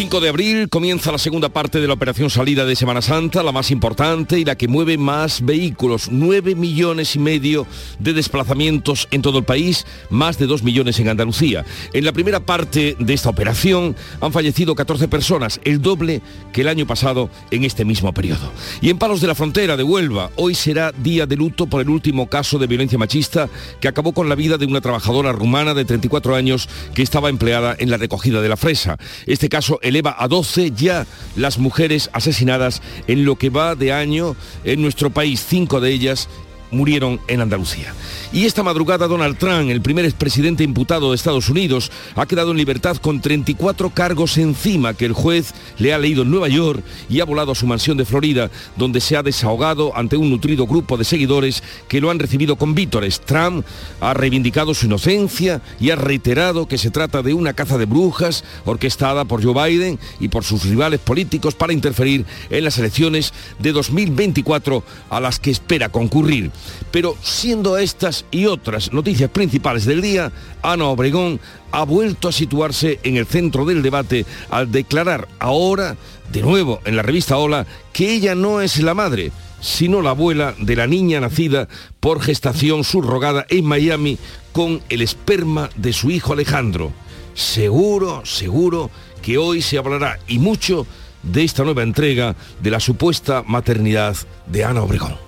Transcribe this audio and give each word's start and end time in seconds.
5 0.00 0.20
de 0.20 0.28
abril 0.28 0.68
comienza 0.68 1.10
la 1.10 1.18
segunda 1.18 1.48
parte 1.48 1.80
de 1.80 1.88
la 1.88 1.94
operación 1.94 2.30
salida 2.30 2.64
de 2.64 2.76
Semana 2.76 3.02
Santa, 3.02 3.42
la 3.42 3.50
más 3.50 3.72
importante 3.72 4.38
y 4.38 4.44
la 4.44 4.54
que 4.54 4.68
mueve 4.68 4.96
más 4.96 5.44
vehículos. 5.44 6.10
9 6.12 6.54
millones 6.54 7.16
y 7.16 7.18
medio 7.18 7.66
de 7.98 8.12
desplazamientos 8.12 9.08
en 9.10 9.22
todo 9.22 9.38
el 9.38 9.44
país, 9.44 9.86
más 10.08 10.38
de 10.38 10.46
2 10.46 10.62
millones 10.62 11.00
en 11.00 11.08
Andalucía. 11.08 11.64
En 11.92 12.04
la 12.04 12.12
primera 12.12 12.38
parte 12.38 12.94
de 12.96 13.12
esta 13.12 13.28
operación 13.28 13.96
han 14.20 14.32
fallecido 14.32 14.76
14 14.76 15.08
personas, 15.08 15.60
el 15.64 15.82
doble 15.82 16.22
que 16.52 16.60
el 16.60 16.68
año 16.68 16.86
pasado 16.86 17.28
en 17.50 17.64
este 17.64 17.84
mismo 17.84 18.14
periodo. 18.14 18.52
Y 18.80 18.90
en 18.90 18.98
Palos 18.98 19.20
de 19.20 19.26
la 19.26 19.34
Frontera 19.34 19.76
de 19.76 19.82
Huelva, 19.82 20.30
hoy 20.36 20.54
será 20.54 20.92
día 20.92 21.26
de 21.26 21.34
luto 21.34 21.66
por 21.66 21.80
el 21.80 21.90
último 21.90 22.28
caso 22.28 22.60
de 22.60 22.68
violencia 22.68 22.98
machista 22.98 23.48
que 23.80 23.88
acabó 23.88 24.12
con 24.12 24.28
la 24.28 24.36
vida 24.36 24.58
de 24.58 24.66
una 24.66 24.80
trabajadora 24.80 25.32
rumana 25.32 25.74
de 25.74 25.84
34 25.84 26.36
años 26.36 26.68
que 26.94 27.02
estaba 27.02 27.30
empleada 27.30 27.74
en 27.76 27.90
la 27.90 27.96
recogida 27.96 28.40
de 28.40 28.48
la 28.48 28.56
fresa. 28.56 28.96
Este 29.26 29.48
caso 29.48 29.80
eleva 29.88 30.16
a 30.18 30.28
12 30.28 30.72
ya 30.72 31.06
las 31.36 31.58
mujeres 31.58 32.10
asesinadas 32.12 32.82
en 33.06 33.24
lo 33.24 33.36
que 33.36 33.50
va 33.50 33.74
de 33.74 33.92
año 33.92 34.36
en 34.64 34.82
nuestro 34.82 35.10
país, 35.10 35.44
cinco 35.46 35.80
de 35.80 35.90
ellas 35.90 36.28
murieron 36.70 37.20
en 37.28 37.40
Andalucía. 37.40 37.94
Y 38.30 38.44
esta 38.44 38.62
madrugada 38.62 39.06
Donald 39.06 39.38
Trump, 39.38 39.70
el 39.70 39.80
primer 39.80 40.04
expresidente 40.04 40.62
imputado 40.62 41.08
de 41.08 41.16
Estados 41.16 41.48
Unidos, 41.48 41.90
ha 42.14 42.26
quedado 42.26 42.50
en 42.50 42.58
libertad 42.58 42.98
con 42.98 43.22
34 43.22 43.88
cargos 43.90 44.36
encima 44.36 44.92
que 44.92 45.06
el 45.06 45.14
juez 45.14 45.54
le 45.78 45.94
ha 45.94 45.98
leído 45.98 46.22
en 46.22 46.30
Nueva 46.30 46.48
York 46.48 46.84
y 47.08 47.20
ha 47.20 47.24
volado 47.24 47.52
a 47.52 47.54
su 47.54 47.66
mansión 47.66 47.96
de 47.96 48.04
Florida, 48.04 48.50
donde 48.76 49.00
se 49.00 49.16
ha 49.16 49.22
desahogado 49.22 49.96
ante 49.96 50.18
un 50.18 50.28
nutrido 50.28 50.66
grupo 50.66 50.98
de 50.98 51.04
seguidores 51.04 51.62
que 51.88 52.02
lo 52.02 52.10
han 52.10 52.18
recibido 52.18 52.56
con 52.56 52.74
vítores. 52.74 53.20
Trump 53.20 53.64
ha 53.98 54.12
reivindicado 54.12 54.74
su 54.74 54.84
inocencia 54.84 55.62
y 55.80 55.88
ha 55.88 55.96
reiterado 55.96 56.68
que 56.68 56.76
se 56.76 56.90
trata 56.90 57.22
de 57.22 57.32
una 57.32 57.54
caza 57.54 57.78
de 57.78 57.86
brujas 57.86 58.44
orquestada 58.66 59.24
por 59.24 59.42
Joe 59.42 59.70
Biden 59.70 59.98
y 60.20 60.28
por 60.28 60.44
sus 60.44 60.64
rivales 60.64 61.00
políticos 61.00 61.54
para 61.54 61.72
interferir 61.72 62.26
en 62.50 62.64
las 62.64 62.76
elecciones 62.78 63.32
de 63.58 63.72
2024 63.72 64.84
a 65.08 65.18
las 65.18 65.40
que 65.40 65.50
espera 65.50 65.88
concurrir. 65.88 66.50
Pero 66.90 67.16
siendo 67.22 67.78
estas 67.78 68.17
y 68.30 68.46
otras 68.46 68.92
noticias 68.92 69.30
principales 69.30 69.84
del 69.84 70.02
día, 70.02 70.32
Ana 70.62 70.86
Obregón 70.86 71.40
ha 71.72 71.84
vuelto 71.84 72.28
a 72.28 72.32
situarse 72.32 72.98
en 73.02 73.16
el 73.16 73.26
centro 73.26 73.64
del 73.64 73.82
debate 73.82 74.26
al 74.50 74.70
declarar 74.70 75.28
ahora, 75.38 75.96
de 76.32 76.42
nuevo 76.42 76.80
en 76.84 76.96
la 76.96 77.02
revista 77.02 77.38
Hola, 77.38 77.66
que 77.92 78.12
ella 78.12 78.34
no 78.34 78.60
es 78.60 78.78
la 78.80 78.94
madre, 78.94 79.32
sino 79.60 80.02
la 80.02 80.10
abuela 80.10 80.54
de 80.58 80.76
la 80.76 80.86
niña 80.86 81.20
nacida 81.20 81.68
por 82.00 82.20
gestación 82.20 82.84
subrogada 82.84 83.46
en 83.48 83.64
Miami 83.64 84.18
con 84.52 84.80
el 84.88 85.02
esperma 85.02 85.70
de 85.76 85.92
su 85.92 86.10
hijo 86.10 86.32
Alejandro. 86.32 86.92
Seguro, 87.34 88.24
seguro 88.24 88.90
que 89.22 89.38
hoy 89.38 89.62
se 89.62 89.78
hablará 89.78 90.18
y 90.26 90.38
mucho 90.38 90.86
de 91.22 91.44
esta 91.44 91.64
nueva 91.64 91.82
entrega 91.82 92.36
de 92.60 92.70
la 92.70 92.80
supuesta 92.80 93.42
maternidad 93.46 94.16
de 94.46 94.64
Ana 94.64 94.82
Obregón. 94.82 95.27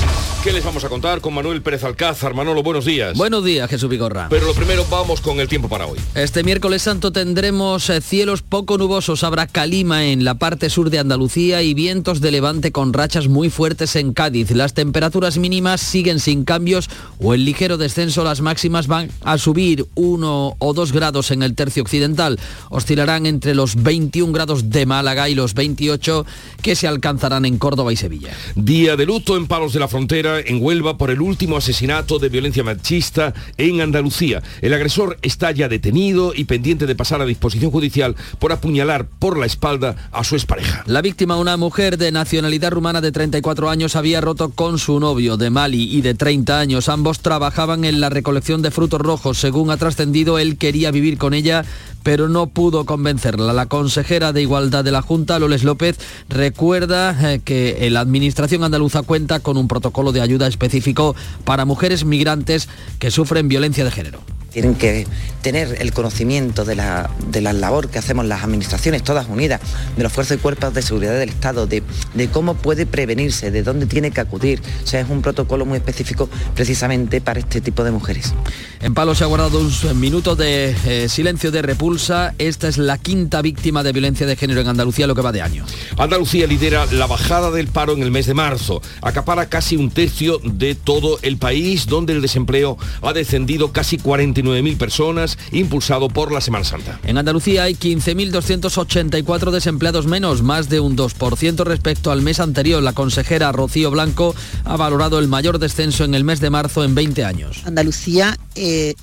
¿Qué 0.43 0.51
les 0.51 0.65
vamos 0.65 0.83
a 0.83 0.89
contar 0.89 1.21
con 1.21 1.35
Manuel 1.35 1.61
Pérez 1.61 1.83
Alcázar? 1.83 2.33
Manolo, 2.33 2.63
buenos 2.63 2.83
días. 2.83 3.15
Buenos 3.15 3.45
días, 3.45 3.69
Jesús 3.69 3.87
Vigorra. 3.87 4.25
Pero 4.27 4.47
lo 4.47 4.55
primero 4.55 4.83
vamos 4.89 5.21
con 5.21 5.39
el 5.39 5.47
tiempo 5.47 5.69
para 5.69 5.85
hoy. 5.85 5.99
Este 6.15 6.43
miércoles 6.43 6.81
santo 6.81 7.11
tendremos 7.11 7.91
eh, 7.91 8.01
cielos 8.01 8.41
poco 8.41 8.79
nubosos, 8.79 9.23
habrá 9.23 9.45
calima 9.45 10.05
en 10.05 10.25
la 10.25 10.39
parte 10.39 10.71
sur 10.71 10.89
de 10.89 10.97
Andalucía 10.97 11.61
y 11.61 11.75
vientos 11.75 12.21
de 12.21 12.31
levante 12.31 12.71
con 12.71 12.91
rachas 12.91 13.27
muy 13.27 13.51
fuertes 13.51 13.95
en 13.95 14.13
Cádiz. 14.13 14.49
Las 14.49 14.73
temperaturas 14.73 15.37
mínimas 15.37 15.79
siguen 15.79 16.19
sin 16.19 16.43
cambios 16.43 16.89
o 17.19 17.35
en 17.35 17.45
ligero 17.45 17.77
descenso, 17.77 18.23
las 18.23 18.41
máximas 18.41 18.87
van 18.87 19.11
a 19.21 19.37
subir 19.37 19.85
uno 19.93 20.55
o 20.57 20.73
dos 20.73 20.91
grados 20.91 21.29
en 21.29 21.43
el 21.43 21.53
tercio 21.53 21.83
occidental. 21.83 22.39
Oscilarán 22.71 23.27
entre 23.27 23.53
los 23.53 23.75
21 23.75 24.33
grados 24.33 24.71
de 24.71 24.87
Málaga 24.87 25.29
y 25.29 25.35
los 25.35 25.53
28 25.53 26.25
que 26.63 26.75
se 26.75 26.87
alcanzarán 26.87 27.45
en 27.45 27.59
Córdoba 27.59 27.93
y 27.93 27.95
Sevilla. 27.95 28.35
Día 28.55 28.95
de 28.95 29.05
luto 29.05 29.37
en 29.37 29.45
Palos 29.45 29.73
de 29.73 29.79
la 29.79 29.87
Frontera 29.87 30.30
en 30.39 30.63
Huelva 30.63 30.97
por 30.97 31.11
el 31.11 31.21
último 31.21 31.57
asesinato 31.57 32.19
de 32.19 32.29
violencia 32.29 32.63
machista 32.63 33.33
en 33.57 33.81
Andalucía. 33.81 34.41
El 34.61 34.73
agresor 34.73 35.17
está 35.21 35.51
ya 35.51 35.67
detenido 35.67 36.33
y 36.35 36.45
pendiente 36.45 36.85
de 36.85 36.95
pasar 36.95 37.21
a 37.21 37.25
disposición 37.25 37.71
judicial 37.71 38.15
por 38.39 38.51
apuñalar 38.51 39.05
por 39.07 39.37
la 39.37 39.45
espalda 39.45 40.09
a 40.11 40.23
su 40.23 40.35
expareja. 40.35 40.83
La 40.85 41.01
víctima, 41.01 41.37
una 41.37 41.57
mujer 41.57 41.97
de 41.97 42.11
nacionalidad 42.11 42.71
rumana 42.71 43.01
de 43.01 43.11
34 43.11 43.69
años, 43.69 43.95
había 43.95 44.21
roto 44.21 44.49
con 44.49 44.79
su 44.79 44.99
novio 44.99 45.37
de 45.37 45.49
Mali 45.49 45.95
y 45.95 46.01
de 46.01 46.13
30 46.13 46.59
años. 46.59 46.89
Ambos 46.89 47.19
trabajaban 47.19 47.85
en 47.85 47.99
la 47.99 48.09
recolección 48.09 48.61
de 48.61 48.71
frutos 48.71 49.01
rojos. 49.01 49.37
Según 49.37 49.71
ha 49.71 49.77
trascendido, 49.77 50.39
él 50.39 50.57
quería 50.57 50.91
vivir 50.91 51.17
con 51.17 51.33
ella 51.33 51.65
pero 52.03 52.29
no 52.29 52.47
pudo 52.47 52.85
convencerla. 52.85 53.53
La 53.53 53.67
consejera 53.67 54.33
de 54.33 54.41
Igualdad 54.41 54.83
de 54.83 54.91
la 54.91 55.01
Junta, 55.01 55.39
Loles 55.39 55.63
López, 55.63 55.97
recuerda 56.29 57.33
eh, 57.33 57.41
que 57.43 57.89
la 57.91 57.99
Administración 57.99 58.63
andaluza 58.63 59.03
cuenta 59.03 59.39
con 59.39 59.57
un 59.57 59.67
protocolo 59.67 60.11
de 60.11 60.20
ayuda 60.21 60.47
específico 60.47 61.15
para 61.43 61.65
mujeres 61.65 62.05
migrantes 62.05 62.69
que 62.99 63.11
sufren 63.11 63.47
violencia 63.47 63.83
de 63.83 63.91
género 63.91 64.21
tienen 64.51 64.75
que 64.75 65.07
tener 65.41 65.77
el 65.79 65.93
conocimiento 65.93 66.65
de 66.65 66.75
la, 66.75 67.09
de 67.29 67.41
la, 67.41 67.53
labor 67.53 67.89
que 67.89 67.97
hacemos 67.97 68.25
las 68.25 68.43
administraciones 68.43 69.03
todas 69.03 69.27
unidas, 69.27 69.61
de 69.95 70.03
los 70.03 70.11
fuerzas 70.11 70.37
y 70.37 70.39
cuerpos 70.41 70.73
de 70.73 70.81
seguridad 70.81 71.17
del 71.17 71.29
Estado, 71.29 71.67
de, 71.67 71.81
de, 72.13 72.27
cómo 72.27 72.55
puede 72.55 72.85
prevenirse, 72.85 73.49
de 73.49 73.63
dónde 73.63 73.85
tiene 73.85 74.11
que 74.11 74.21
acudir. 74.21 74.61
O 74.83 74.87
sea, 74.87 74.99
es 74.99 75.09
un 75.09 75.21
protocolo 75.21 75.65
muy 75.65 75.77
específico 75.77 76.29
precisamente 76.53 77.21
para 77.21 77.39
este 77.39 77.61
tipo 77.61 77.83
de 77.83 77.91
mujeres. 77.91 78.33
En 78.81 78.93
Palo 78.93 79.15
se 79.15 79.23
ha 79.23 79.27
guardado 79.27 79.59
un 79.59 79.99
minuto 79.99 80.35
de 80.35 80.75
eh, 80.85 81.09
silencio 81.09 81.51
de 81.51 81.61
repulsa. 81.61 82.33
Esta 82.37 82.67
es 82.67 82.77
la 82.77 82.97
quinta 82.97 83.41
víctima 83.41 83.83
de 83.83 83.93
violencia 83.93 84.27
de 84.27 84.35
género 84.35 84.61
en 84.61 84.67
Andalucía, 84.67 85.07
lo 85.07 85.15
que 85.15 85.21
va 85.21 85.31
de 85.31 85.41
año. 85.41 85.65
Andalucía 85.97 86.45
lidera 86.45 86.85
la 86.87 87.07
bajada 87.07 87.51
del 87.51 87.67
paro 87.67 87.93
en 87.93 88.03
el 88.03 88.11
mes 88.11 88.25
de 88.25 88.33
marzo. 88.33 88.81
Acapara 89.01 89.47
casi 89.47 89.77
un 89.77 89.91
tercio 89.91 90.10
de 90.43 90.75
todo 90.75 91.19
el 91.21 91.37
país, 91.37 91.87
donde 91.87 92.13
el 92.13 92.21
desempleo 92.21 92.77
ha 93.01 93.13
descendido 93.13 93.71
casi 93.71 93.97
40 93.97 94.41
mil 94.61 94.77
personas, 94.77 95.37
impulsado 95.51 96.09
por 96.09 96.31
la 96.31 96.41
Semana 96.41 96.65
Santa. 96.65 96.99
En 97.03 97.17
Andalucía 97.17 97.63
hay 97.63 97.73
15.284 97.73 99.51
desempleados 99.51 100.05
menos, 100.05 100.41
más 100.41 100.69
de 100.69 100.79
un 100.79 100.95
2% 100.95 101.63
respecto 101.63 102.11
al 102.11 102.21
mes 102.21 102.39
anterior. 102.39 102.83
La 102.83 102.93
consejera 102.93 103.51
Rocío 103.51 103.89
Blanco 103.89 104.35
ha 104.65 104.77
valorado 104.77 105.19
el 105.19 105.27
mayor 105.27 105.59
descenso 105.59 106.03
en 106.03 106.13
el 106.13 106.23
mes 106.23 106.39
de 106.39 106.49
marzo 106.49 106.83
en 106.83 106.93
20 106.93 107.25
años. 107.25 107.61
Andalucía 107.65 108.37
eh, 108.55 108.95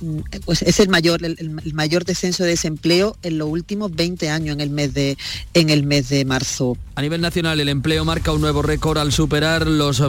pues 0.44 0.62
es 0.62 0.78
el 0.78 0.88
mayor, 0.88 1.25
el, 1.25 1.36
el, 1.38 1.75
mayor 1.75 2.04
descenso 2.04 2.44
de 2.44 2.50
desempleo 2.50 3.16
en 3.22 3.38
los 3.38 3.48
últimos 3.48 3.90
20 3.94 4.28
años 4.28 4.54
en 4.54 4.60
el 4.60 4.70
mes 4.70 4.92
de, 4.92 5.16
en 5.54 5.70
el 5.70 5.84
mes 5.84 6.10
de 6.10 6.25
marzo. 6.25 6.76
A 6.96 7.02
nivel 7.02 7.20
nacional 7.20 7.58
el 7.58 7.69
empleo 7.69 8.04
marca 8.04 8.32
un 8.32 8.40
nuevo 8.40 8.60
récord 8.60 8.98
al 8.98 9.12
superar 9.12 9.66
los 9.66 10.02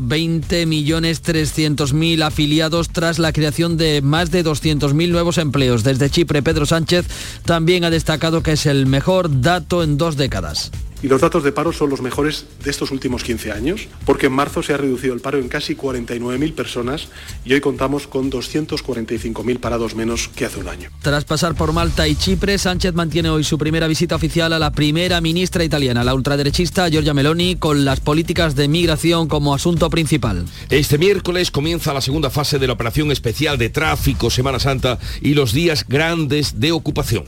20.300.000 0.90 2.24
afiliados 2.24 2.90
tras 2.90 3.20
la 3.20 3.32
creación 3.32 3.78
de 3.78 4.02
más 4.02 4.32
de 4.32 4.44
200.000 4.44 5.10
nuevos 5.10 5.38
empleos. 5.38 5.84
Desde 5.84 6.10
Chipre, 6.10 6.42
Pedro 6.42 6.66
Sánchez 6.66 7.06
también 7.46 7.84
ha 7.84 7.90
destacado 7.90 8.44
que 8.44 8.54
es 8.54 8.66
el 8.66 8.86
mejor 8.86 9.42
dato 9.42 9.84
en 9.84 9.98
dos 9.98 10.18
décadas. 10.18 10.72
Y 11.02 11.08
los 11.08 11.22
datos 11.22 11.44
de 11.44 11.52
paro 11.52 11.72
son 11.72 11.90
los 11.90 12.02
mejores 12.02 12.46
de 12.64 12.72
estos 12.72 12.92
últimos 12.92 13.24
15 13.24 13.52
años, 13.52 13.88
porque 14.06 14.28
en 14.28 14.34
marzo 14.34 14.62
se 14.62 14.74
ha 14.74 14.78
reducido 14.78 15.14
el 15.14 15.22
paro 15.22 15.38
en 15.38 15.48
casi 15.48 15.76
49.000 15.76 16.54
personas 16.54 17.08
y 17.46 17.54
hoy 17.54 17.62
contamos 17.62 18.08
con 18.08 18.30
245.000 18.30 19.60
parados 19.60 19.96
menos 19.96 20.30
que 20.36 20.46
hace 20.46 20.60
un 20.60 20.68
año. 20.68 20.90
Tras 21.02 21.24
pasar 21.24 21.56
por 21.56 21.72
Malta 21.72 22.08
y 22.08 22.16
Chipre, 22.16 22.58
Sánchez 22.58 22.94
mantiene 22.94 23.30
hoy 23.30 23.44
su 23.44 23.58
primera 23.58 23.88
visita 23.88 24.16
oficial 24.16 24.52
a 24.52 24.60
la 24.60 24.72
primera 24.72 25.22
ministra 25.22 25.64
italiana, 25.64 26.04
la 26.04 26.14
ultraderechista 26.14 26.90
Giorgia 26.90 27.14
Meloni, 27.14 27.56
con 27.56 27.86
las 27.86 28.02
políticas 28.02 28.56
de 28.56 28.68
migración 28.68 29.28
como 29.28 29.54
asunto 29.54 29.90
principal. 29.90 30.46
Este 30.70 30.98
miércoles 30.98 31.52
comienza 31.52 31.94
la 31.94 32.02
segunda 32.02 32.30
fase 32.30 32.60
de 32.60 32.68
la 32.68 32.74
operación 32.74 33.12
especial 33.12 33.58
de 33.58 33.70
tráfico 33.70 34.30
Semana 34.30 34.60
Santa 34.60 35.00
y 35.22 35.34
los 35.34 35.54
días 35.54 35.86
grandes 35.88 36.60
de 36.60 36.72
ocupación. 36.72 37.24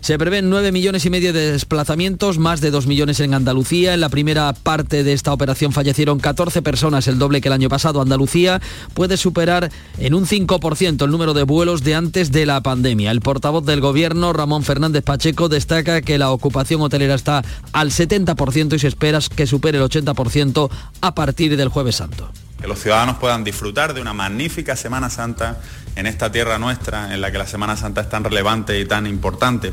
Se 0.00 0.18
prevén 0.18 0.48
9 0.48 0.70
millones 0.70 1.04
y 1.04 1.10
medio 1.10 1.32
de 1.32 1.52
desplazamientos, 1.52 2.38
más 2.38 2.60
de 2.60 2.70
2 2.70 2.86
millones 2.86 3.15
en 3.20 3.34
Andalucía. 3.34 3.94
En 3.94 4.00
la 4.00 4.08
primera 4.08 4.52
parte 4.52 5.04
de 5.04 5.12
esta 5.12 5.32
operación 5.32 5.72
fallecieron 5.72 6.18
14 6.18 6.62
personas, 6.62 7.08
el 7.08 7.18
doble 7.18 7.40
que 7.40 7.48
el 7.48 7.54
año 7.54 7.68
pasado. 7.68 8.00
Andalucía 8.00 8.60
puede 8.94 9.16
superar 9.16 9.70
en 9.98 10.14
un 10.14 10.26
5% 10.26 11.04
el 11.04 11.10
número 11.10 11.34
de 11.34 11.42
vuelos 11.42 11.82
de 11.82 11.94
antes 11.94 12.32
de 12.32 12.46
la 12.46 12.60
pandemia. 12.60 13.10
El 13.10 13.20
portavoz 13.20 13.64
del 13.64 13.80
gobierno, 13.80 14.32
Ramón 14.32 14.62
Fernández 14.62 15.04
Pacheco, 15.04 15.48
destaca 15.48 16.02
que 16.02 16.18
la 16.18 16.30
ocupación 16.30 16.80
hotelera 16.80 17.14
está 17.14 17.42
al 17.72 17.90
70% 17.90 18.74
y 18.74 18.78
se 18.78 18.88
espera 18.88 19.20
que 19.34 19.46
supere 19.46 19.78
el 19.78 19.84
80% 19.84 20.70
a 21.00 21.14
partir 21.14 21.56
del 21.56 21.68
jueves 21.68 21.96
santo. 21.96 22.30
Que 22.60 22.66
los 22.66 22.80
ciudadanos 22.80 23.16
puedan 23.18 23.44
disfrutar 23.44 23.94
de 23.94 24.00
una 24.00 24.14
magnífica 24.14 24.76
Semana 24.76 25.10
Santa 25.10 25.60
en 25.94 26.06
esta 26.06 26.32
tierra 26.32 26.58
nuestra, 26.58 27.14
en 27.14 27.20
la 27.20 27.30
que 27.30 27.38
la 27.38 27.46
Semana 27.46 27.76
Santa 27.76 28.00
es 28.02 28.08
tan 28.08 28.24
relevante 28.24 28.78
y 28.80 28.86
tan 28.86 29.06
importante. 29.06 29.72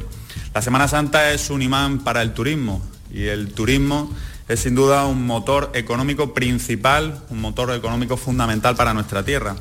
La 0.53 0.61
Semana 0.61 0.87
Santa 0.87 1.31
es 1.31 1.49
un 1.49 1.61
imán 1.61 1.99
para 1.99 2.21
el 2.21 2.33
turismo 2.33 2.81
y 3.13 3.27
el 3.27 3.53
turismo 3.53 4.09
es 4.47 4.59
sin 4.59 4.75
duda 4.75 5.05
un 5.05 5.25
motor 5.25 5.71
económico 5.73 6.33
principal, 6.33 7.23
un 7.29 7.41
motor 7.41 7.71
económico 7.71 8.17
fundamental 8.17 8.75
para 8.75 8.93
nuestra 8.93 9.23
tierra. 9.23 9.55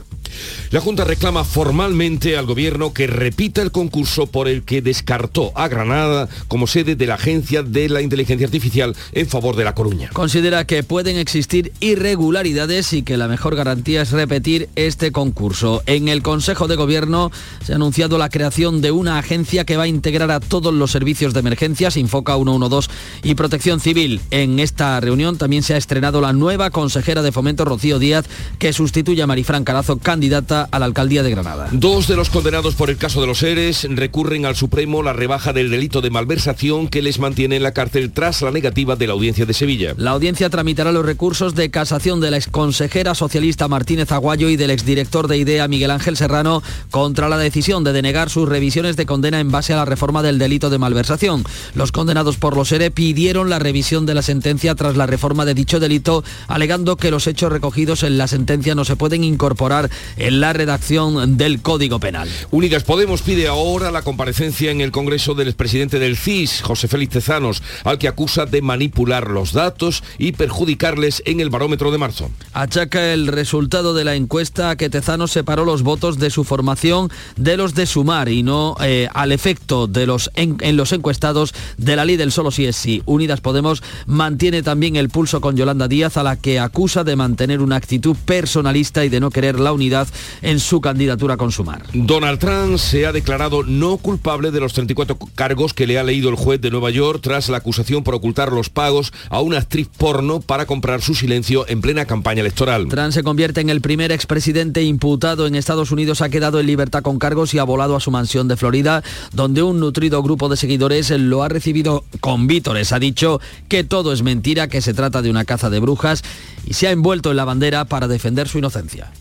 La 0.70 0.80
Junta 0.80 1.04
reclama 1.04 1.44
formalmente 1.44 2.36
al 2.36 2.46
Gobierno 2.46 2.92
que 2.92 3.06
repita 3.06 3.60
el 3.62 3.70
concurso 3.70 4.26
por 4.26 4.48
el 4.48 4.62
que 4.62 4.80
descartó 4.80 5.52
a 5.54 5.68
Granada 5.68 6.28
como 6.48 6.66
sede 6.66 6.96
de 6.96 7.06
la 7.06 7.14
Agencia 7.14 7.62
de 7.62 7.88
la 7.88 8.00
Inteligencia 8.00 8.46
Artificial 8.46 8.96
en 9.12 9.28
favor 9.28 9.56
de 9.56 9.64
La 9.64 9.74
Coruña. 9.74 10.10
Considera 10.12 10.66
que 10.66 10.82
pueden 10.82 11.18
existir 11.18 11.72
irregularidades 11.80 12.92
y 12.92 13.02
que 13.02 13.16
la 13.16 13.28
mejor 13.28 13.54
garantía 13.54 14.02
es 14.02 14.12
repetir 14.12 14.68
este 14.74 15.12
concurso. 15.12 15.82
En 15.86 16.08
el 16.08 16.22
Consejo 16.22 16.68
de 16.68 16.76
Gobierno 16.76 17.30
se 17.64 17.72
ha 17.72 17.76
anunciado 17.76 18.16
la 18.16 18.30
creación 18.30 18.80
de 18.80 18.92
una 18.92 19.18
agencia 19.18 19.64
que 19.64 19.76
va 19.76 19.84
a 19.84 19.88
integrar 19.88 20.30
a 20.30 20.40
todos 20.40 20.72
los 20.72 20.90
servicios 20.90 21.34
de 21.34 21.40
emergencias, 21.40 21.96
Infoca 21.96 22.34
112 22.36 22.88
y 23.22 23.34
Protección 23.34 23.80
Civil. 23.80 24.20
En 24.30 24.58
esta 24.72 24.98
reunión 25.00 25.36
también 25.36 25.62
se 25.62 25.74
ha 25.74 25.76
estrenado 25.76 26.22
la 26.22 26.32
nueva 26.32 26.70
consejera 26.70 27.20
de 27.20 27.30
Fomento, 27.30 27.66
Rocío 27.66 27.98
Díaz, 27.98 28.24
que 28.58 28.72
sustituye 28.72 29.20
a 29.20 29.26
Marifran 29.26 29.64
Carazo, 29.64 29.98
candidata 29.98 30.66
a 30.70 30.78
la 30.78 30.86
alcaldía 30.86 31.22
de 31.22 31.30
Granada. 31.30 31.68
Dos 31.72 32.08
de 32.08 32.16
los 32.16 32.30
condenados 32.30 32.74
por 32.74 32.88
el 32.88 32.96
caso 32.96 33.20
de 33.20 33.26
los 33.26 33.40
seres 33.40 33.86
recurren 33.90 34.46
al 34.46 34.56
Supremo 34.56 35.02
la 35.02 35.12
rebaja 35.12 35.52
del 35.52 35.70
delito 35.70 36.00
de 36.00 36.08
malversación 36.08 36.88
que 36.88 37.02
les 37.02 37.18
mantiene 37.18 37.56
en 37.56 37.62
la 37.64 37.72
cárcel 37.72 38.12
tras 38.12 38.40
la 38.40 38.50
negativa 38.50 38.96
de 38.96 39.06
la 39.06 39.12
audiencia 39.12 39.44
de 39.44 39.52
Sevilla. 39.52 39.92
La 39.98 40.12
audiencia 40.12 40.48
tramitará 40.48 40.90
los 40.90 41.04
recursos 41.04 41.54
de 41.54 41.70
casación 41.70 42.22
de 42.22 42.30
la 42.30 42.38
exconsejera 42.38 43.14
socialista 43.14 43.68
Martínez 43.68 44.10
Aguayo 44.10 44.48
y 44.48 44.56
del 44.56 44.70
exdirector 44.70 45.28
de 45.28 45.36
IDEA 45.36 45.68
Miguel 45.68 45.90
Ángel 45.90 46.16
Serrano 46.16 46.62
contra 46.90 47.28
la 47.28 47.36
decisión 47.36 47.84
de 47.84 47.92
denegar 47.92 48.30
sus 48.30 48.48
revisiones 48.48 48.96
de 48.96 49.04
condena 49.04 49.38
en 49.38 49.50
base 49.50 49.74
a 49.74 49.76
la 49.76 49.84
reforma 49.84 50.22
del 50.22 50.38
delito 50.38 50.70
de 50.70 50.78
malversación. 50.78 51.44
Los 51.74 51.92
condenados 51.92 52.38
por 52.38 52.56
los 52.56 52.68
SERE 52.68 52.90
pidieron 52.90 53.50
la 53.50 53.58
revisión 53.58 54.06
de 54.06 54.14
la 54.14 54.22
sentencia 54.22 54.61
tras 54.62 54.96
la 54.96 55.06
reforma 55.06 55.44
de 55.44 55.54
dicho 55.54 55.80
delito, 55.80 56.24
alegando 56.48 56.96
que 56.96 57.10
los 57.10 57.26
hechos 57.26 57.52
recogidos 57.52 58.02
en 58.02 58.16
la 58.16 58.28
sentencia 58.28 58.74
no 58.74 58.84
se 58.84 58.96
pueden 58.96 59.24
incorporar 59.24 59.90
en 60.16 60.40
la 60.40 60.52
redacción 60.52 61.36
del 61.36 61.60
Código 61.60 61.98
Penal. 61.98 62.28
Unidas 62.50 62.84
Podemos 62.84 63.22
pide 63.22 63.48
ahora 63.48 63.90
la 63.90 64.02
comparecencia 64.02 64.70
en 64.70 64.80
el 64.80 64.92
Congreso 64.92 65.34
del 65.34 65.48
expresidente 65.48 65.98
del 65.98 66.16
CIS, 66.16 66.62
José 66.62 66.88
Félix 66.88 67.14
Tezanos, 67.14 67.62
al 67.84 67.98
que 67.98 68.08
acusa 68.08 68.46
de 68.46 68.62
manipular 68.62 69.28
los 69.28 69.52
datos 69.52 70.02
y 70.18 70.32
perjudicarles 70.32 71.22
en 71.26 71.40
el 71.40 71.50
barómetro 71.50 71.90
de 71.90 71.98
marzo. 71.98 72.30
Achaca 72.52 73.12
el 73.12 73.26
resultado 73.26 73.94
de 73.94 74.04
la 74.04 74.14
encuesta 74.14 74.70
a 74.70 74.76
que 74.76 74.90
Tezanos 74.90 75.32
separó 75.32 75.64
los 75.64 75.82
votos 75.82 76.18
de 76.18 76.30
su 76.30 76.44
formación 76.44 77.10
de 77.36 77.56
los 77.56 77.74
de 77.74 77.86
Sumar 77.86 78.28
y 78.28 78.42
no 78.42 78.76
eh, 78.82 79.08
al 79.14 79.32
efecto 79.32 79.86
de 79.86 80.06
los 80.06 80.30
en, 80.34 80.56
en, 80.60 80.76
los 80.76 80.92
encuestados 80.92 81.54
de 81.78 81.96
la 81.96 82.04
ley 82.04 82.16
del 82.16 82.32
solo 82.32 82.50
sí 82.50 82.66
es 82.66 82.76
sí. 82.76 83.02
Unidas 83.06 83.40
Podemos 83.40 83.82
mantiene 84.06 84.51
también 84.60 84.96
el 84.96 85.08
pulso 85.08 85.40
con 85.40 85.56
Yolanda 85.56 85.88
Díaz 85.88 86.18
a 86.18 86.22
la 86.22 86.36
que 86.36 86.58
acusa 86.58 87.04
de 87.04 87.16
mantener 87.16 87.62
una 87.62 87.76
actitud 87.76 88.16
personalista 88.26 89.04
y 89.04 89.08
de 89.08 89.20
no 89.20 89.30
querer 89.30 89.60
la 89.60 89.72
unidad 89.72 90.08
en 90.42 90.60
su 90.60 90.80
candidatura 90.80 91.36
con 91.36 91.52
Sumar. 91.52 91.84
Donald 91.94 92.40
Trump 92.40 92.76
se 92.76 93.06
ha 93.06 93.12
declarado 93.12 93.62
no 93.62 93.96
culpable 93.98 94.50
de 94.50 94.60
los 94.60 94.72
34 94.72 95.16
cargos 95.34 95.72
que 95.72 95.86
le 95.86 95.98
ha 95.98 96.02
leído 96.02 96.28
el 96.28 96.36
juez 96.36 96.60
de 96.60 96.70
Nueva 96.70 96.90
York 96.90 97.20
tras 97.22 97.48
la 97.48 97.58
acusación 97.58 98.02
por 98.02 98.14
ocultar 98.14 98.52
los 98.52 98.68
pagos 98.68 99.12
a 99.30 99.40
una 99.40 99.58
actriz 99.58 99.88
porno 99.96 100.40
para 100.40 100.66
comprar 100.66 101.00
su 101.02 101.14
silencio 101.14 101.64
en 101.68 101.80
plena 101.80 102.04
campaña 102.04 102.40
electoral. 102.40 102.88
Trump 102.88 103.12
se 103.12 103.22
convierte 103.22 103.60
en 103.60 103.70
el 103.70 103.80
primer 103.80 104.10
expresidente 104.10 104.82
imputado 104.82 105.46
en 105.46 105.54
Estados 105.54 105.92
Unidos, 105.92 106.20
ha 106.20 106.28
quedado 106.28 106.58
en 106.58 106.66
libertad 106.66 107.02
con 107.02 107.18
cargos 107.18 107.54
y 107.54 107.58
ha 107.58 107.64
volado 107.64 107.94
a 107.94 108.00
su 108.00 108.10
mansión 108.10 108.48
de 108.48 108.56
Florida, 108.56 109.02
donde 109.32 109.62
un 109.62 109.78
nutrido 109.78 110.22
grupo 110.22 110.48
de 110.48 110.56
seguidores 110.56 111.10
lo 111.10 111.42
ha 111.42 111.48
recibido 111.48 112.04
con 112.20 112.46
vítores. 112.46 112.92
Ha 112.92 112.98
dicho 112.98 113.40
que 113.68 113.84
todo 113.84 114.12
es 114.12 114.22
mentira, 114.42 114.66
que 114.66 114.80
se 114.80 114.92
trata 114.92 115.22
de 115.22 115.30
una 115.30 115.44
caza 115.44 115.70
de 115.70 115.78
brujas 115.78 116.24
y 116.66 116.74
se 116.74 116.88
ha 116.88 116.90
envuelto 116.90 117.30
en 117.30 117.36
la 117.36 117.44
bandera 117.44 117.84
para 117.84 118.08
defender 118.08 118.48
su 118.48 118.58
inocencia. 118.58 119.12